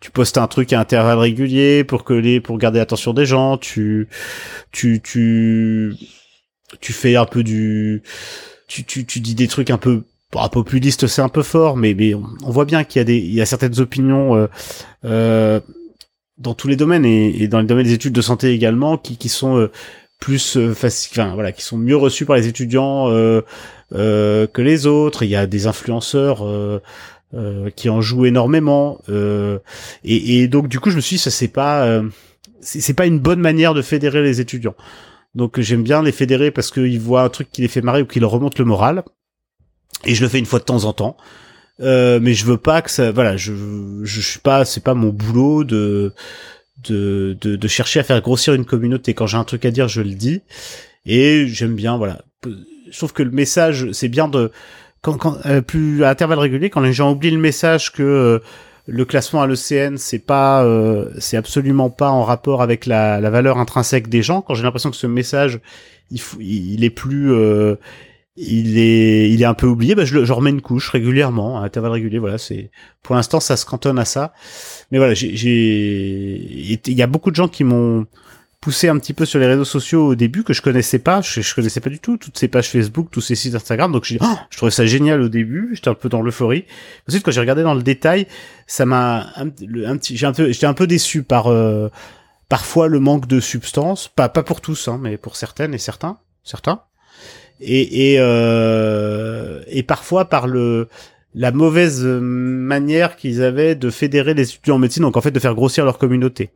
Tu 0.00 0.10
postes 0.10 0.38
un 0.38 0.46
truc 0.46 0.72
à 0.72 0.80
intervalles 0.80 1.18
réguliers 1.18 1.84
pour 1.84 2.04
que 2.04 2.12
les 2.12 2.40
pour 2.40 2.58
garder 2.58 2.78
l'attention 2.78 3.12
des 3.14 3.26
gens 3.26 3.58
tu 3.58 4.08
tu 4.72 5.00
tu 5.02 5.94
tu 6.80 6.92
fais 6.92 7.16
un 7.16 7.26
peu 7.26 7.42
du 7.42 8.02
tu, 8.66 8.84
tu, 8.84 9.06
tu 9.06 9.20
dis 9.20 9.34
des 9.34 9.48
trucs 9.48 9.70
un 9.70 9.78
peu 9.78 10.02
bah, 10.32 10.48
populiste 10.50 11.06
c'est 11.06 11.22
un 11.22 11.28
peu 11.28 11.42
fort 11.42 11.76
mais 11.76 11.94
mais 11.94 12.14
on, 12.14 12.50
voit 12.50 12.64
bien 12.64 12.84
qu'il 12.84 13.00
y 13.00 13.02
a 13.02 13.04
des 13.04 13.18
il 13.18 13.32
y 13.32 13.40
a 13.40 13.46
certaines 13.46 13.78
opinions 13.80 14.36
euh, 14.36 14.46
euh, 15.04 15.60
dans 16.38 16.54
tous 16.54 16.68
les 16.68 16.76
domaines 16.76 17.04
et, 17.04 17.42
et, 17.42 17.48
dans 17.48 17.60
les 17.60 17.66
domaines 17.66 17.86
des 17.86 17.92
études 17.92 18.12
de 18.12 18.20
santé 18.20 18.50
également 18.50 18.98
qui 18.98 19.16
qui 19.16 19.28
sont 19.28 19.56
euh, 19.56 19.70
plus 20.20 20.56
euh, 20.56 20.72
enfin 20.72 21.34
voilà 21.34 21.52
qui 21.52 21.62
sont 21.62 21.76
mieux 21.76 21.96
reçus 21.96 22.24
par 22.24 22.36
les 22.36 22.46
étudiants 22.46 23.10
euh, 23.10 23.42
euh, 23.94 24.46
que 24.46 24.62
les 24.62 24.86
autres. 24.86 25.22
Il 25.22 25.30
y 25.30 25.36
a 25.36 25.46
des 25.46 25.66
influenceurs 25.66 26.44
qui 27.74 27.90
en 27.90 28.00
jouent 28.00 28.26
énormément 28.26 28.98
et, 29.08 30.40
et, 30.42 30.48
donc 30.48 30.68
du 30.68 30.80
coup 30.80 30.90
je 30.90 30.96
me 30.96 31.00
suis 31.00 31.16
dit 31.16 31.22
ça 31.22 31.30
c'est 31.30 31.48
pas 31.48 32.02
c'est 32.60 32.94
pas 32.94 33.06
une 33.06 33.18
bonne 33.18 33.40
manière 33.40 33.74
de 33.74 33.82
fédérer 33.82 34.22
les 34.22 34.40
étudiants 34.40 34.74
donc 35.36 35.60
j'aime 35.60 35.82
bien 35.82 36.02
les 36.02 36.12
fédérer 36.12 36.50
parce 36.50 36.72
qu'ils 36.72 36.98
voient 36.98 37.22
un 37.22 37.28
truc 37.28 37.50
qui 37.52 37.60
les 37.60 37.68
fait 37.68 37.82
marrer 37.82 38.02
ou 38.02 38.06
qui 38.06 38.18
leur 38.18 38.30
remonte 38.30 38.58
le 38.58 38.64
moral. 38.64 39.04
Et 40.04 40.14
je 40.14 40.22
le 40.22 40.28
fais 40.28 40.38
une 40.38 40.46
fois 40.46 40.58
de 40.58 40.64
temps 40.64 40.84
en 40.84 40.92
temps. 40.92 41.16
Euh, 41.80 42.18
mais 42.22 42.32
je 42.32 42.46
veux 42.46 42.56
pas 42.56 42.80
que 42.80 42.90
ça 42.90 43.12
voilà 43.12 43.36
je 43.36 43.52
je 44.02 44.20
suis 44.22 44.40
pas 44.40 44.64
c'est 44.64 44.82
pas 44.82 44.94
mon 44.94 45.10
boulot 45.10 45.62
de, 45.62 46.14
de 46.88 47.36
de 47.42 47.68
chercher 47.68 48.00
à 48.00 48.02
faire 48.02 48.18
grossir 48.22 48.54
une 48.54 48.64
communauté 48.64 49.12
quand 49.12 49.26
j'ai 49.26 49.36
un 49.36 49.44
truc 49.44 49.66
à 49.66 49.70
dire 49.70 49.86
je 49.86 50.00
le 50.00 50.14
dis 50.14 50.40
et 51.04 51.46
j'aime 51.46 51.74
bien 51.74 51.98
voilà 51.98 52.22
je 52.90 52.96
trouve 52.96 53.12
que 53.12 53.22
le 53.22 53.30
message 53.30 53.92
c'est 53.92 54.08
bien 54.08 54.26
de 54.26 54.52
quand, 55.02 55.18
quand 55.18 55.36
euh, 55.44 55.60
plus 55.60 56.02
à 56.02 56.08
intervalles 56.08 56.38
réguliers 56.38 56.70
quand 56.70 56.80
les 56.80 56.94
gens 56.94 57.12
oublient 57.12 57.30
le 57.30 57.36
message 57.36 57.92
que 57.92 58.02
euh, 58.02 58.38
le 58.86 59.04
classement 59.04 59.42
à 59.42 59.46
l'ECN, 59.46 59.96
c'est 59.96 60.24
pas, 60.24 60.64
euh, 60.64 61.10
c'est 61.18 61.36
absolument 61.36 61.90
pas 61.90 62.10
en 62.10 62.22
rapport 62.22 62.62
avec 62.62 62.86
la, 62.86 63.20
la 63.20 63.30
valeur 63.30 63.58
intrinsèque 63.58 64.08
des 64.08 64.22
gens. 64.22 64.42
Quand 64.42 64.54
j'ai 64.54 64.62
l'impression 64.62 64.90
que 64.90 64.96
ce 64.96 65.08
message, 65.08 65.60
il, 66.10 66.20
il 66.40 66.84
est 66.84 66.90
plus, 66.90 67.32
euh, 67.32 67.74
il 68.36 68.78
est, 68.78 69.30
il 69.30 69.42
est 69.42 69.46
un 69.46 69.54
peu 69.54 69.66
oublié, 69.66 69.94
bah 69.94 70.04
je, 70.04 70.24
je 70.24 70.32
remets 70.32 70.50
une 70.50 70.60
couche 70.60 70.90
régulièrement, 70.90 71.58
à 71.58 71.64
intervalles 71.64 71.92
réguliers. 71.92 72.20
Voilà, 72.20 72.38
c'est, 72.38 72.70
pour 73.02 73.16
l'instant, 73.16 73.40
ça 73.40 73.56
se 73.56 73.66
cantonne 73.66 73.98
à 73.98 74.04
ça. 74.04 74.32
Mais 74.92 74.98
voilà, 74.98 75.14
j'ai, 75.14 75.26
il 75.34 76.92
y 76.92 77.02
a 77.02 77.06
beaucoup 77.08 77.30
de 77.30 77.36
gens 77.36 77.48
qui 77.48 77.64
m'ont 77.64 78.06
poussé 78.66 78.88
un 78.88 78.98
petit 78.98 79.12
peu 79.12 79.24
sur 79.24 79.38
les 79.38 79.46
réseaux 79.46 79.64
sociaux 79.64 80.08
au 80.08 80.14
début 80.16 80.42
que 80.42 80.52
je 80.52 80.60
connaissais 80.60 80.98
pas, 80.98 81.20
je, 81.20 81.40
je 81.40 81.54
connaissais 81.54 81.78
pas 81.78 81.88
du 81.88 82.00
tout 82.00 82.16
toutes 82.16 82.36
ces 82.36 82.48
pages 82.48 82.68
Facebook, 82.68 83.12
tous 83.12 83.20
ces 83.20 83.36
sites 83.36 83.54
Instagram, 83.54 83.92
donc 83.92 84.04
je, 84.04 84.16
oh, 84.20 84.26
je 84.50 84.56
trouvais 84.56 84.72
ça 84.72 84.84
génial 84.86 85.20
au 85.20 85.28
début, 85.28 85.70
j'étais 85.74 85.86
un 85.86 85.94
peu 85.94 86.08
dans 86.08 86.20
l'euphorie. 86.20 86.64
Ensuite 87.08 87.22
quand 87.22 87.30
j'ai 87.30 87.38
regardé 87.38 87.62
dans 87.62 87.74
le 87.74 87.84
détail, 87.84 88.26
ça 88.66 88.84
m'a 88.84 89.28
un, 89.36 89.46
un, 89.46 89.96
petit, 89.96 90.16
j'ai 90.16 90.26
un 90.26 90.32
peu, 90.32 90.50
j'étais 90.50 90.66
un 90.66 90.74
peu 90.74 90.88
déçu 90.88 91.22
par 91.22 91.46
euh, 91.46 91.90
parfois 92.48 92.88
le 92.88 92.98
manque 92.98 93.28
de 93.28 93.38
substance, 93.38 94.08
pas 94.08 94.28
pas 94.28 94.42
pour 94.42 94.60
tous, 94.60 94.88
hein, 94.88 94.98
mais 95.00 95.16
pour 95.16 95.36
certaines 95.36 95.72
et 95.72 95.78
certains, 95.78 96.18
certains, 96.42 96.80
et 97.60 98.14
et, 98.14 98.16
euh, 98.18 99.62
et 99.68 99.84
parfois 99.84 100.24
par 100.24 100.48
le 100.48 100.88
la 101.36 101.52
mauvaise 101.52 102.04
manière 102.04 103.14
qu'ils 103.14 103.44
avaient 103.44 103.76
de 103.76 103.90
fédérer 103.90 104.34
les 104.34 104.42
étudiants 104.42 104.74
en 104.74 104.78
médecine, 104.80 105.04
donc 105.04 105.16
en 105.16 105.20
fait 105.20 105.30
de 105.30 105.38
faire 105.38 105.54
grossir 105.54 105.84
leur 105.84 105.98
communauté 105.98 106.50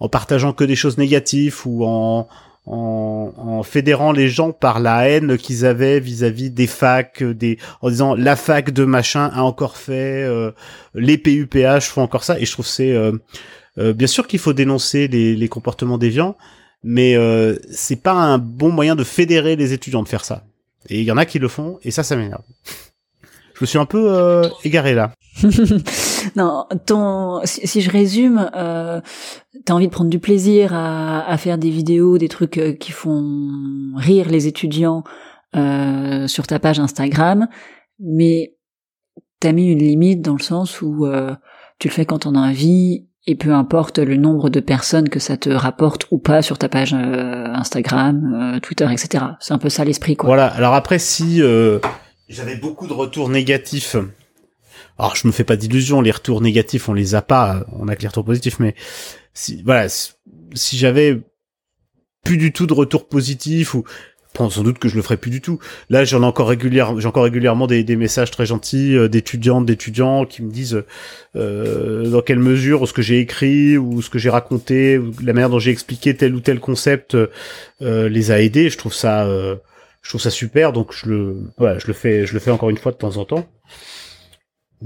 en 0.00 0.08
partageant 0.08 0.52
que 0.52 0.64
des 0.64 0.76
choses 0.76 0.98
négatives 0.98 1.60
ou 1.66 1.84
en, 1.84 2.28
en, 2.66 3.32
en 3.36 3.62
fédérant 3.62 4.12
les 4.12 4.28
gens 4.28 4.52
par 4.52 4.80
la 4.80 5.08
haine 5.08 5.36
qu'ils 5.36 5.66
avaient 5.66 6.00
vis-à-vis 6.00 6.50
des 6.50 6.66
facs, 6.66 7.22
des 7.22 7.58
en 7.82 7.90
disant 7.90 8.14
la 8.14 8.36
fac 8.36 8.70
de 8.70 8.84
machin 8.84 9.30
a 9.34 9.42
encore 9.42 9.76
fait, 9.76 10.22
euh, 10.24 10.50
les 10.94 11.18
PUPH 11.18 11.84
font 11.84 12.02
encore 12.02 12.24
ça, 12.24 12.38
et 12.38 12.46
je 12.46 12.52
trouve 12.52 12.66
c'est 12.66 12.92
euh, 12.92 13.12
euh, 13.78 13.92
bien 13.92 14.06
sûr 14.06 14.26
qu'il 14.26 14.38
faut 14.38 14.52
dénoncer 14.52 15.08
les, 15.08 15.36
les 15.36 15.48
comportements 15.48 15.98
déviants, 15.98 16.36
mais 16.82 17.16
euh, 17.16 17.56
c'est 17.70 18.00
pas 18.02 18.12
un 18.12 18.38
bon 18.38 18.70
moyen 18.70 18.96
de 18.96 19.04
fédérer 19.04 19.56
les 19.56 19.72
étudiants 19.72 20.02
de 20.02 20.08
faire 20.08 20.24
ça. 20.24 20.44
Et 20.88 21.00
il 21.00 21.04
y 21.04 21.12
en 21.12 21.16
a 21.16 21.24
qui 21.24 21.38
le 21.38 21.48
font, 21.48 21.78
et 21.82 21.90
ça, 21.90 22.02
ça 22.02 22.14
m'énerve. 22.14 22.42
je 23.54 23.58
me 23.62 23.66
suis 23.66 23.78
un 23.78 23.86
peu 23.86 24.42
égaré 24.64 24.94
là. 24.94 25.12
non, 26.36 26.66
ton, 26.86 27.40
si, 27.44 27.80
je 27.80 27.90
résume, 27.90 28.50
euh, 28.56 29.00
t'as 29.64 29.74
envie 29.74 29.86
de 29.86 29.92
prendre 29.92 30.10
du 30.10 30.18
plaisir 30.18 30.74
à, 30.74 31.28
à, 31.28 31.36
faire 31.36 31.58
des 31.58 31.70
vidéos, 31.70 32.18
des 32.18 32.28
trucs 32.28 32.58
euh, 32.58 32.72
qui 32.72 32.90
font 32.90 33.92
rire 33.96 34.28
les 34.28 34.46
étudiants 34.46 35.04
euh, 35.54 36.26
sur 36.26 36.46
ta 36.46 36.58
page 36.58 36.80
Instagram, 36.80 37.46
mais 38.00 38.56
t'as 39.38 39.52
mis 39.52 39.70
une 39.70 39.78
limite 39.78 40.22
dans 40.22 40.34
le 40.34 40.42
sens 40.42 40.82
où 40.82 41.06
euh, 41.06 41.34
tu 41.78 41.86
le 41.88 41.92
fais 41.92 42.04
quand 42.04 42.26
on 42.26 42.34
a 42.34 42.40
envie 42.40 43.06
et 43.26 43.36
peu 43.36 43.52
importe 43.52 43.98
le 43.98 44.16
nombre 44.16 44.50
de 44.50 44.58
personnes 44.58 45.08
que 45.08 45.20
ça 45.20 45.36
te 45.36 45.50
rapporte 45.50 46.06
ou 46.10 46.18
pas 46.18 46.42
sur 46.42 46.58
ta 46.58 46.68
page 46.68 46.92
euh, 46.94 47.46
Instagram, 47.54 48.56
euh, 48.56 48.60
Twitter, 48.60 48.86
etc. 48.90 49.24
C'est 49.38 49.54
un 49.54 49.58
peu 49.58 49.68
ça 49.68 49.84
l'esprit, 49.84 50.16
quoi. 50.16 50.26
Voilà. 50.26 50.46
Alors 50.48 50.74
après, 50.74 50.98
si 50.98 51.40
j'avais 52.28 52.56
beaucoup 52.56 52.88
de 52.88 52.92
retours 52.92 53.28
négatifs 53.28 53.96
alors 54.98 55.16
je 55.16 55.26
me 55.26 55.32
fais 55.32 55.44
pas 55.44 55.56
d'illusions, 55.56 56.00
les 56.00 56.10
retours 56.10 56.40
négatifs 56.40 56.88
on 56.88 56.94
les 56.94 57.14
a 57.14 57.22
pas, 57.22 57.66
on 57.72 57.88
a 57.88 57.96
que 57.96 58.02
les 58.02 58.08
retours 58.08 58.24
positifs, 58.24 58.58
mais 58.58 58.74
si 59.32 59.62
voilà, 59.62 59.88
si 60.54 60.78
j'avais 60.78 61.20
plus 62.24 62.36
du 62.36 62.52
tout 62.52 62.66
de 62.66 62.72
retours 62.72 63.08
positifs 63.08 63.74
ou 63.74 63.84
sans 64.36 64.62
doute 64.62 64.78
que 64.78 64.88
je 64.88 64.96
le 64.96 65.02
ferais 65.02 65.16
plus 65.16 65.30
du 65.30 65.40
tout. 65.40 65.58
Là, 65.90 66.04
j'en 66.04 66.22
ai 66.22 66.26
encore 66.26 66.48
régulièrement, 66.48 66.98
j'ai 66.98 67.06
encore 67.06 67.24
régulièrement 67.24 67.66
des, 67.66 67.84
des, 67.84 67.96
messages 67.96 68.30
très 68.30 68.46
gentils 68.46 68.96
euh, 68.96 69.08
d'étudiantes, 69.08 69.64
d'étudiants 69.64 70.24
qui 70.26 70.42
me 70.42 70.50
disent 70.50 70.82
euh, 71.36 72.08
dans 72.10 72.20
quelle 72.20 72.40
mesure 72.40 72.86
ce 72.88 72.92
que 72.92 73.02
j'ai 73.02 73.20
écrit 73.20 73.78
ou 73.78 74.02
ce 74.02 74.10
que 74.10 74.18
j'ai 74.18 74.30
raconté, 74.30 74.98
ou 74.98 75.12
la 75.22 75.32
manière 75.32 75.50
dont 75.50 75.58
j'ai 75.58 75.70
expliqué 75.70 76.16
tel 76.16 76.34
ou 76.34 76.40
tel 76.40 76.60
concept 76.60 77.14
euh, 77.14 78.08
les 78.08 78.30
a 78.30 78.40
aidés. 78.40 78.70
Je 78.70 78.78
trouve 78.78 78.94
ça, 78.94 79.24
euh, 79.26 79.56
je 80.02 80.08
trouve 80.08 80.20
ça 80.20 80.30
super. 80.30 80.72
Donc 80.72 80.92
je 80.92 81.08
le, 81.08 81.36
voilà, 81.56 81.78
je 81.78 81.86
le 81.86 81.92
fais, 81.92 82.26
je 82.26 82.34
le 82.34 82.40
fais 82.40 82.50
encore 82.50 82.70
une 82.70 82.78
fois 82.78 82.92
de 82.92 82.96
temps 82.96 83.16
en 83.16 83.24
temps. 83.24 83.46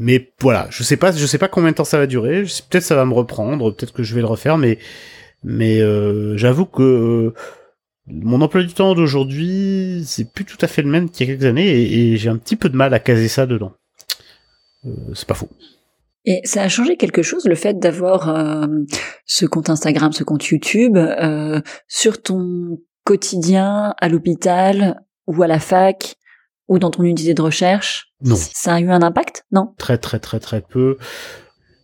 Mais 0.01 0.33
voilà, 0.41 0.69
je 0.71 0.85
sais 0.85 0.97
pas, 0.97 1.11
je 1.11 1.27
sais 1.27 1.39
pas 1.39 1.49
combien 1.49 1.73
de 1.73 1.75
temps 1.75 1.85
ça 1.85 1.99
va 1.99 2.07
durer. 2.07 2.43
Peut-être 2.71 2.85
ça 2.85 2.95
va 2.95 3.05
me 3.05 3.13
reprendre, 3.13 3.73
peut-être 3.73 3.93
que 3.93 4.05
je 4.05 4.15
vais 4.15 4.21
le 4.21 4.29
refaire, 4.29 4.57
mais 4.57 4.79
mais 5.43 5.81
euh, 5.81 6.37
j'avoue 6.37 6.67
que 6.67 6.83
euh, 6.83 7.35
mon 8.07 8.41
emploi 8.41 8.63
du 8.63 8.73
temps 8.73 8.95
d'aujourd'hui, 8.95 10.05
c'est 10.07 10.33
plus 10.33 10.45
tout 10.45 10.57
à 10.61 10.69
fait 10.69 10.83
le 10.83 10.89
même 10.89 11.11
qu'il 11.11 11.27
y 11.27 11.31
a 11.31 11.35
quelques 11.35 11.47
années, 11.47 11.69
et, 11.69 12.17
j'ai 12.17 12.29
un 12.29 12.37
petit 12.37 12.55
peu 12.55 12.69
de 12.69 12.77
mal 12.77 12.95
à 12.95 13.01
caser 13.01 13.27
ça 13.27 13.45
dedans. 13.47 13.73
Euh, 14.87 14.91
c'est 15.15 15.27
pas 15.27 15.35
faux. 15.35 15.49
Et 16.25 16.43
ça 16.45 16.63
a 16.63 16.69
changé 16.69 16.97
quelque 16.97 17.23
chose, 17.23 17.47
le 17.47 17.57
fait 17.57 17.81
d'avoir 17.81 18.69
ce 19.25 19.47
compte 19.47 19.71
Instagram, 19.71 20.13
ce 20.13 20.25
compte 20.25 20.47
YouTube, 20.47 20.99
sur 21.87 22.21
ton 22.21 22.79
quotidien 23.05 23.95
à 23.99 24.09
l'hôpital 24.09 25.01
ou 25.27 25.43
à 25.43 25.47
la 25.47 25.59
fac 25.59 26.18
ou 26.69 26.79
dans 26.79 26.91
ton 26.91 27.03
unité 27.03 27.35
de 27.35 27.43
recherche 27.43 28.13
Non. 28.23 28.37
Ça 28.37 28.75
a 28.75 28.81
eu 28.81 28.91
un 28.91 29.03
impact? 29.03 29.45
Non? 29.53 29.75
Très 29.79 29.99
très 29.99 30.19
très 30.19 30.39
très 30.41 30.61
peu. 30.61 30.97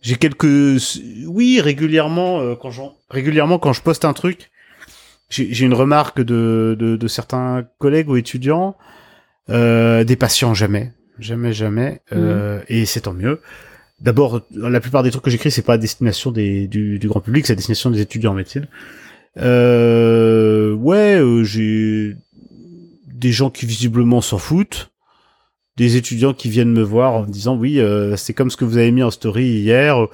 J'ai 0.01 0.15
quelques 0.15 1.01
oui 1.25 1.59
régulièrement 1.59 2.39
euh, 2.39 2.55
quand 2.55 2.71
régulièrement 3.09 3.57
quand 3.59 3.73
je 3.73 3.81
poste 3.81 4.05
un 4.05 4.13
truc, 4.13 4.51
j'ai 5.29 5.65
une 5.65 5.73
remarque 5.73 6.21
de, 6.21 6.75
de, 6.79 6.95
de 6.95 7.07
certains 7.07 7.65
collègues 7.79 8.09
ou 8.09 8.15
étudiants, 8.15 8.75
euh, 9.49 10.03
des 10.03 10.15
patients 10.15 10.53
jamais, 10.53 10.93
jamais 11.19 11.51
jamais, 11.51 12.01
euh, 12.13 12.59
mhm. 12.59 12.63
et 12.69 12.85
c'est 12.85 13.01
tant 13.01 13.13
mieux. 13.13 13.41
D'abord, 14.01 14.41
la 14.51 14.79
plupart 14.81 15.03
des 15.03 15.09
trucs 15.09 15.23
que 15.23 15.29
j'écris, 15.31 15.51
c'est 15.51 15.61
pas 15.61 15.73
à 15.73 15.77
destination 15.77 16.31
des, 16.31 16.67
du, 16.67 16.99
du 16.99 17.07
grand 17.07 17.21
public, 17.21 17.47
c'est 17.47 17.53
à 17.53 17.55
destination 17.55 17.89
des 17.89 18.01
étudiants 18.01 18.31
en 18.31 18.35
médecine. 18.35 18.67
Euh, 19.37 20.73
ouais, 20.73 21.15
euh, 21.19 21.43
j'ai 21.43 22.15
des 23.25 23.31
gens 23.31 23.49
qui 23.49 23.65
visiblement 23.65 24.21
s'en 24.21 24.37
foutent. 24.37 24.91
des 25.77 25.97
étudiants 25.97 26.33
qui 26.33 26.49
viennent 26.49 26.71
me 26.71 26.83
voir 26.83 27.13
en 27.13 27.21
me 27.23 27.31
disant 27.31 27.55
oui, 27.57 27.79
euh, 27.79 28.15
c'est 28.15 28.33
comme 28.33 28.49
ce 28.49 28.57
que 28.57 28.65
vous 28.65 28.77
avez 28.77 28.91
mis 28.91 29.03
en 29.03 29.11
story 29.11 29.45
hier, 29.45 30.07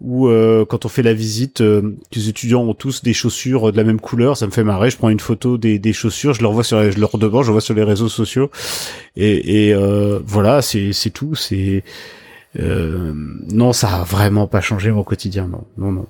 ou 0.00 0.28
euh, 0.28 0.64
quand 0.64 0.84
on 0.84 0.88
fait 0.88 1.02
la 1.02 1.12
visite, 1.12 1.60
euh, 1.60 1.96
les 2.14 2.28
étudiants 2.28 2.62
ont 2.62 2.74
tous 2.74 3.02
des 3.02 3.12
chaussures 3.12 3.72
de 3.72 3.76
la 3.76 3.84
même 3.84 4.00
couleur, 4.00 4.36
ça 4.36 4.46
me 4.46 4.52
fait 4.52 4.64
marrer. 4.64 4.90
Je 4.90 4.96
prends 4.96 5.10
une 5.10 5.20
photo 5.20 5.58
des, 5.58 5.78
des 5.78 5.92
chaussures, 5.92 6.32
je 6.32 6.42
leur 6.42 6.52
vois 6.52 6.64
sur, 6.64 6.90
je 6.90 6.98
leur 6.98 7.18
demande, 7.18 7.44
je 7.44 7.52
vois 7.52 7.60
sur 7.60 7.74
les 7.74 7.82
réseaux 7.82 8.08
sociaux, 8.08 8.50
et, 9.16 9.68
et 9.68 9.74
voilà, 10.24 10.62
c'est 10.62 10.92
tout. 11.12 11.34
C'est 11.34 11.82
non, 12.54 13.72
ça 13.72 14.00
a 14.00 14.04
vraiment 14.04 14.46
pas 14.46 14.60
changé 14.60 14.90
mon 14.90 15.02
quotidien, 15.02 15.48
non, 15.48 15.64
non, 15.76 15.92
non. 15.92 16.06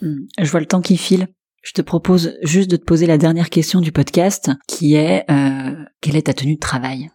Je 0.00 0.50
vois 0.50 0.60
le 0.60 0.66
temps 0.66 0.80
qui 0.80 0.96
file. 0.96 1.28
Je 1.62 1.70
te 1.70 1.80
propose 1.80 2.36
juste 2.42 2.68
de 2.68 2.76
te 2.76 2.84
poser 2.84 3.06
la 3.06 3.18
dernière 3.18 3.48
question 3.48 3.80
du 3.80 3.92
podcast, 3.92 4.50
qui 4.66 4.96
est 4.96 5.24
euh, 5.30 5.76
quelle 6.00 6.16
est 6.16 6.26
ta 6.26 6.34
tenue 6.34 6.56
de 6.56 6.60
travail? 6.60 7.10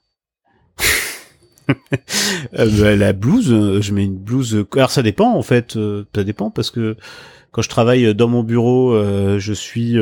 Euh, 2.57 2.69
bah, 2.79 2.95
La 2.95 3.11
blouse, 3.11 3.51
euh, 3.51 3.81
je 3.81 3.91
mets 3.91 4.05
une 4.05 4.17
blouse. 4.17 4.65
Alors 4.71 4.89
ça 4.89 5.03
dépend 5.03 5.33
en 5.33 5.41
fait, 5.41 5.77
ça 6.15 6.23
dépend 6.23 6.49
parce 6.49 6.71
que 6.71 6.95
quand 7.51 7.61
je 7.61 7.67
travaille 7.67 8.15
dans 8.15 8.29
mon 8.29 8.41
bureau, 8.41 8.97
je 9.37 9.51
suis 9.53 9.97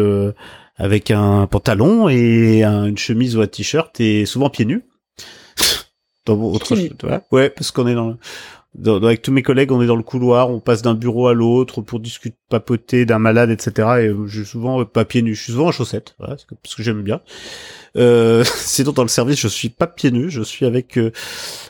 avec 0.75 1.09
un 1.09 1.47
pantalon 1.47 2.07
et 2.07 2.61
une 2.61 2.99
chemise 2.99 3.35
ou 3.35 3.41
un 3.41 3.47
t-shirt 3.47 3.99
et 3.99 4.27
souvent 4.27 4.51
pieds 4.51 4.65
nus. 4.65 4.83
dans 6.27 6.39
autre 6.39 6.67
chose, 6.67 6.89
ouais, 7.31 7.49
parce 7.49 7.71
qu'on 7.71 7.87
est 7.87 7.95
dans 7.95 8.15
avec 8.85 9.21
tous 9.21 9.31
mes 9.31 9.41
collègues, 9.41 9.71
on 9.71 9.81
est 9.81 9.87
dans 9.87 9.95
le 9.95 10.03
couloir, 10.03 10.49
on 10.49 10.59
passe 10.59 10.81
d'un 10.81 10.95
bureau 10.95 11.27
à 11.27 11.33
l'autre 11.33 11.81
pour 11.81 11.99
discuter, 11.99 12.35
papoter 12.49 13.05
d'un 13.05 13.19
malade, 13.19 13.49
etc. 13.49 13.87
Et 14.01 14.11
je 14.25 14.41
suis 14.41 14.49
souvent 14.49 14.81
euh, 14.81 14.85
pas 14.85 15.05
pieds 15.05 15.21
nus, 15.21 15.35
je 15.35 15.43
suis 15.43 15.51
souvent 15.53 15.67
en 15.67 15.71
chaussettes, 15.71 16.15
voilà, 16.19 16.35
parce 16.63 16.75
que 16.75 16.83
j'aime 16.83 17.01
bien. 17.01 17.21
Euh, 17.97 18.43
sinon, 18.57 18.91
dans 18.91 19.03
le 19.03 19.09
service, 19.09 19.39
je 19.39 19.47
suis 19.47 19.69
pas 19.69 19.87
pieds 19.87 20.11
nus, 20.11 20.29
je 20.29 20.41
suis 20.41 20.65
avec 20.65 20.97
euh, 20.97 21.11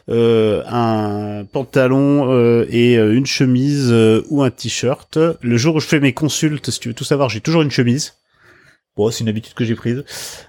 euh 0.09 0.63
un 0.67 1.45
pantalon 1.45 2.31
euh, 2.31 2.65
et 2.69 2.95
une 2.95 3.25
chemise 3.25 3.93
ou 4.29 4.43
un 4.43 4.49
t-shirt. 4.49 5.17
Le 5.41 5.57
jour 5.57 5.75
où 5.75 5.79
je 5.79 5.87
fais 5.87 5.99
mes 5.99 6.13
consultes, 6.13 6.71
si 6.71 6.79
tu 6.79 6.89
veux 6.89 6.93
tout 6.93 7.03
savoir, 7.03 7.29
j'ai 7.29 7.41
toujours 7.41 7.61
une 7.61 7.71
chemise. 7.71 8.13
Bon, 8.97 9.11
c'est 9.11 9.25
une 9.25 9.29
habitude 9.29 9.53
que 9.55 9.65
j'ai 9.65 9.75
prise. 9.75 10.05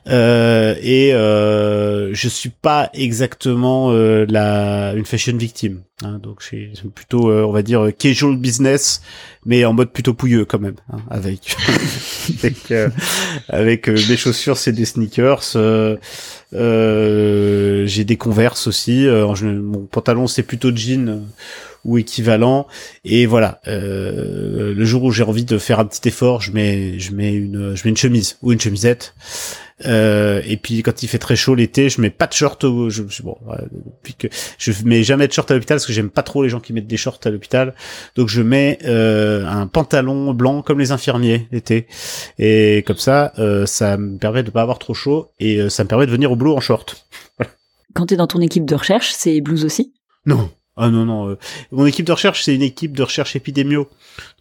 Euh, 0.07 0.77
et 0.81 1.13
euh, 1.13 2.15
je 2.15 2.29
suis 2.29 2.51
pas 2.51 2.91
exactement 2.95 3.91
euh, 3.91 4.25
la 4.29 4.93
une 4.95 5.05
fashion 5.05 5.37
victime. 5.37 5.83
Hein, 6.05 6.21
donc 6.23 6.43
c'est 6.43 6.71
plutôt, 6.95 7.29
euh, 7.29 7.43
on 7.43 7.51
va 7.51 7.63
dire, 7.63 7.89
casual 7.99 8.37
business, 8.37 9.03
mais 9.45 9.65
en 9.65 9.73
mode 9.73 9.91
plutôt 9.91 10.15
pouilleux 10.15 10.45
quand 10.45 10.61
même, 10.61 10.77
hein, 10.93 10.99
avec 11.11 11.57
avec, 12.39 12.71
euh, 12.71 12.89
avec 13.49 13.89
mes 13.89 14.17
chaussures, 14.17 14.59
c'est 14.59 14.73
des 14.73 14.85
sneakers. 14.85 15.43
j'ai 16.53 18.05
des 18.05 18.17
Converse 18.17 18.69
aussi. 18.69 19.09
mon 19.09 19.87
pantalon, 19.87 20.29
c'est 20.29 20.45
plutôt 20.45 20.71
jean 20.73 21.25
ou 21.87 21.99
équivalent. 21.99 22.67
Et 23.05 23.25
voilà, 23.25 23.61
euh, 23.67 24.75
le 24.75 24.85
jour 24.85 25.05
où 25.05 25.11
j'ai 25.11 25.23
envie 25.23 25.45
de 25.45 25.57
faire 25.57 25.81
un 25.81 25.87
petit 25.87 26.09
effort, 26.09 26.43
je 26.43 26.53
mets, 26.53 26.99
je 26.99 27.13
mets 27.13 27.33
une, 27.33 27.75
je 27.75 27.85
mets 27.85 27.91
une 27.91 27.97
chemise 27.97 28.37
ou 28.43 28.53
une 28.53 28.61
chemisette. 28.61 29.15
Euh, 29.85 30.41
et 30.47 30.57
puis 30.57 30.83
quand 30.83 31.03
il 31.03 31.09
fait 31.09 31.19
très 31.19 31.37
chaud 31.37 31.55
l'été, 31.55 31.89
je 31.89 32.01
mets 32.01 32.11
pas 32.11 32.27
de 32.27 32.33
short. 32.33 32.63
Je, 32.89 33.03
bon, 33.23 33.37
puis 34.03 34.15
que 34.15 34.29
je 34.59 34.73
mets 34.85 35.03
jamais 35.03 35.29
de 35.29 35.33
short 35.33 35.51
à 35.51 35.55
l'hôpital 35.55 35.77
parce 35.77 35.87
que 35.87 35.93
j'aime 35.93 36.11
pas 36.11 36.23
trop 36.23 36.43
les 36.43 36.49
gens 36.49 36.61
qui 36.61 36.73
mettent 36.73 36.87
des 36.87 36.97
shorts 36.97 37.21
à 37.25 37.31
l'hôpital. 37.31 37.75
Donc 38.17 38.29
je 38.29 38.43
mets 38.43 38.79
euh, 38.85 39.47
un 39.47 39.67
pantalon 39.67 40.33
blanc 40.33 40.63
comme 40.63 40.79
les 40.79 40.93
infirmiers 40.93 41.47
l'été. 41.53 41.87
Et 42.39 42.85
comme 42.87 42.97
ça, 42.97 43.33
euh, 43.39 43.67
ça 43.67 43.97
me 43.97 44.19
permet 44.19 44.43
de 44.43 44.51
pas 44.51 44.63
avoir 44.63 44.79
trop 44.79 44.95
chaud 44.95 45.29
et 45.39 45.61
euh, 45.61 45.69
ça 45.69 45.85
me 45.85 45.89
permet 45.89 46.07
de 46.07 46.11
venir 46.13 46.33
au 46.33 46.37
boulot 46.37 46.57
en 46.57 46.61
short. 46.61 47.07
Quand 47.95 48.07
tu 48.07 48.15
es 48.15 48.17
dans 48.17 48.27
ton 48.27 48.41
équipe 48.41 48.65
de 48.65 48.75
recherche, 48.75 49.13
c'est 49.17 49.41
blues 49.41 49.65
aussi? 49.65 49.93
Non, 50.27 50.51
ah 50.77 50.91
non, 50.91 51.07
non. 51.07 51.31
Euh, 51.31 51.39
mon 51.73 51.87
équipe 51.87 52.07
de 52.07 52.13
recherche, 52.13 52.43
c'est 52.43 52.55
une 52.55 52.63
équipe 52.63 52.97
de 52.97 53.03
recherche 53.03 53.35
épidémio. 53.35 53.89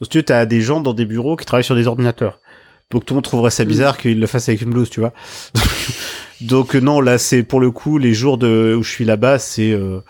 Donc, 0.01 0.09
tu 0.09 0.33
as 0.33 0.45
des 0.45 0.61
gens 0.61 0.81
dans 0.81 0.93
des 0.93 1.05
bureaux 1.05 1.37
qui 1.37 1.45
travaillent 1.45 1.63
sur 1.63 1.75
des 1.75 1.87
ordinateurs. 1.87 2.39
Donc, 2.91 3.05
tout 3.05 3.13
le 3.13 3.15
monde 3.15 3.23
trouverait 3.23 3.51
ça 3.51 3.63
bizarre 3.63 3.95
mm. 3.95 3.97
qu'ils 3.97 4.19
le 4.19 4.27
fassent 4.27 4.49
avec 4.49 4.61
une 4.61 4.71
blouse, 4.71 4.89
tu 4.89 4.99
vois. 4.99 5.13
Donc, 6.41 6.75
euh, 6.75 6.79
non, 6.79 6.99
là, 6.99 7.17
c'est 7.17 7.43
pour 7.43 7.61
le 7.61 7.71
coup, 7.71 7.97
les 7.97 8.13
jours 8.13 8.37
de, 8.37 8.75
où 8.77 8.83
je 8.83 8.91
suis 8.91 9.05
là-bas, 9.05 9.39
c'est... 9.39 9.71
Euh, 9.71 10.01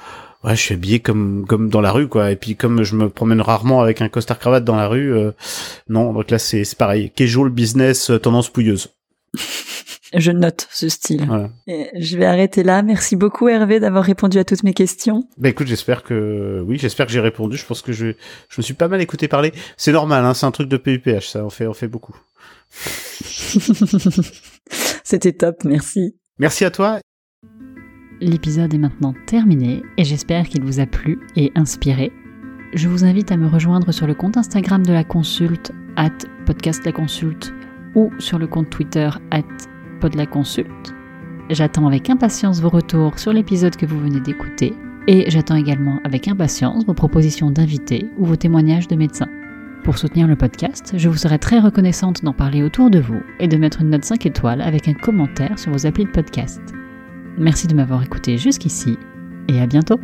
ouais, 0.43 0.55
je 0.55 0.61
suis 0.61 0.73
habillé 0.73 0.99
comme 0.99 1.45
comme 1.47 1.69
dans 1.69 1.81
la 1.81 1.91
rue, 1.91 2.07
quoi. 2.07 2.31
Et 2.31 2.35
puis, 2.35 2.55
comme 2.55 2.81
je 2.83 2.95
me 2.95 3.09
promène 3.09 3.41
rarement 3.41 3.81
avec 3.81 4.01
un 4.01 4.09
costard 4.09 4.39
cravate 4.39 4.63
dans 4.63 4.75
la 4.75 4.87
rue, 4.87 5.13
non, 5.89 6.11
donc 6.11 6.31
là, 6.31 6.39
c'est 6.39 6.63
pareil. 6.75 7.11
Casual 7.15 7.49
business, 7.49 8.11
tendance 8.21 8.49
pouilleuse. 8.49 8.89
Je 10.13 10.31
note 10.31 10.67
ce 10.71 10.87
style. 10.87 11.27
je 11.67 12.17
vais 12.17 12.25
arrêter 12.25 12.63
là. 12.63 12.81
Merci 12.83 13.15
beaucoup 13.15 13.47
Hervé 13.49 13.79
d'avoir 13.79 14.03
répondu 14.03 14.37
à 14.37 14.45
toutes 14.45 14.63
mes 14.63 14.73
questions. 14.73 15.27
Bah 15.37 15.49
écoute, 15.49 15.67
j'espère 15.67 16.03
que 16.03 16.63
oui, 16.65 16.77
j'espère 16.77 17.05
que 17.05 17.11
j'ai 17.11 17.19
répondu. 17.19 17.57
Je 17.57 17.65
pense 17.65 17.81
que 17.81 17.91
je 17.91 18.13
je 18.49 18.55
me 18.57 18.61
suis 18.61 18.75
pas 18.75 18.87
mal 18.87 19.01
écouté 19.01 19.27
parler. 19.27 19.51
C'est 19.77 19.91
normal, 19.91 20.23
hein, 20.23 20.33
c'est 20.33 20.45
un 20.45 20.51
truc 20.51 20.69
de 20.69 20.77
PUPH, 20.77 21.27
ça. 21.27 21.43
On 21.43 21.49
fait 21.49 21.67
on 21.67 21.73
fait 21.73 21.87
beaucoup. 21.87 22.15
C'était 25.03 25.33
top, 25.33 25.63
merci. 25.65 26.15
Merci 26.39 26.65
à 26.65 26.71
toi. 26.71 26.99
L'épisode 28.21 28.73
est 28.73 28.77
maintenant 28.77 29.13
terminé 29.27 29.83
et 29.97 30.05
j'espère 30.05 30.47
qu'il 30.47 30.63
vous 30.63 30.79
a 30.79 30.85
plu 30.85 31.19
et 31.35 31.51
inspiré. 31.55 32.11
Je 32.73 32.87
vous 32.87 33.03
invite 33.03 33.31
à 33.31 33.37
me 33.37 33.47
rejoindre 33.47 33.91
sur 33.91 34.07
le 34.07 34.15
compte 34.15 34.37
Instagram 34.37 34.85
de 34.85 34.93
la 34.93 35.03
consulte, 35.03 35.71
at 35.97 36.11
podcast 36.45 36.85
la 36.85 36.91
consulte, 36.91 37.53
ou 37.95 38.11
sur 38.19 38.37
le 38.37 38.47
compte 38.47 38.69
Twitter, 38.69 39.09
at 39.31 39.43
de 40.09 40.17
la 40.17 40.25
consulte. 40.25 40.93
J'attends 41.49 41.87
avec 41.87 42.09
impatience 42.09 42.61
vos 42.61 42.69
retours 42.69 43.19
sur 43.19 43.33
l'épisode 43.33 43.75
que 43.75 43.85
vous 43.85 43.99
venez 43.99 44.19
d'écouter 44.19 44.73
et 45.07 45.29
j'attends 45.29 45.55
également 45.55 45.99
avec 46.03 46.27
impatience 46.27 46.85
vos 46.85 46.93
propositions 46.93 47.51
d'invités 47.51 48.07
ou 48.17 48.25
vos 48.25 48.35
témoignages 48.35 48.87
de 48.87 48.95
médecins. 48.95 49.29
Pour 49.83 49.99
soutenir 49.99 50.27
le 50.27 50.35
podcast, 50.35 50.93
je 50.97 51.09
vous 51.09 51.17
serai 51.17 51.37
très 51.37 51.59
reconnaissante 51.59 52.23
d'en 52.23 52.33
parler 52.33 52.63
autour 52.63 52.89
de 52.89 52.99
vous 52.99 53.21
et 53.39 53.47
de 53.47 53.57
mettre 53.57 53.81
une 53.81 53.91
note 53.91 54.05
5 54.05 54.25
étoiles 54.25 54.61
avec 54.61 54.87
un 54.87 54.93
commentaire 54.93 55.59
sur 55.59 55.71
vos 55.71 55.85
applis 55.85 56.05
de 56.05 56.11
podcast. 56.11 56.61
Merci 57.37 57.67
de 57.67 57.75
m'avoir 57.75 58.01
écouté 58.01 58.37
jusqu'ici 58.37 58.97
et 59.47 59.61
à 59.61 59.67
bientôt 59.67 59.99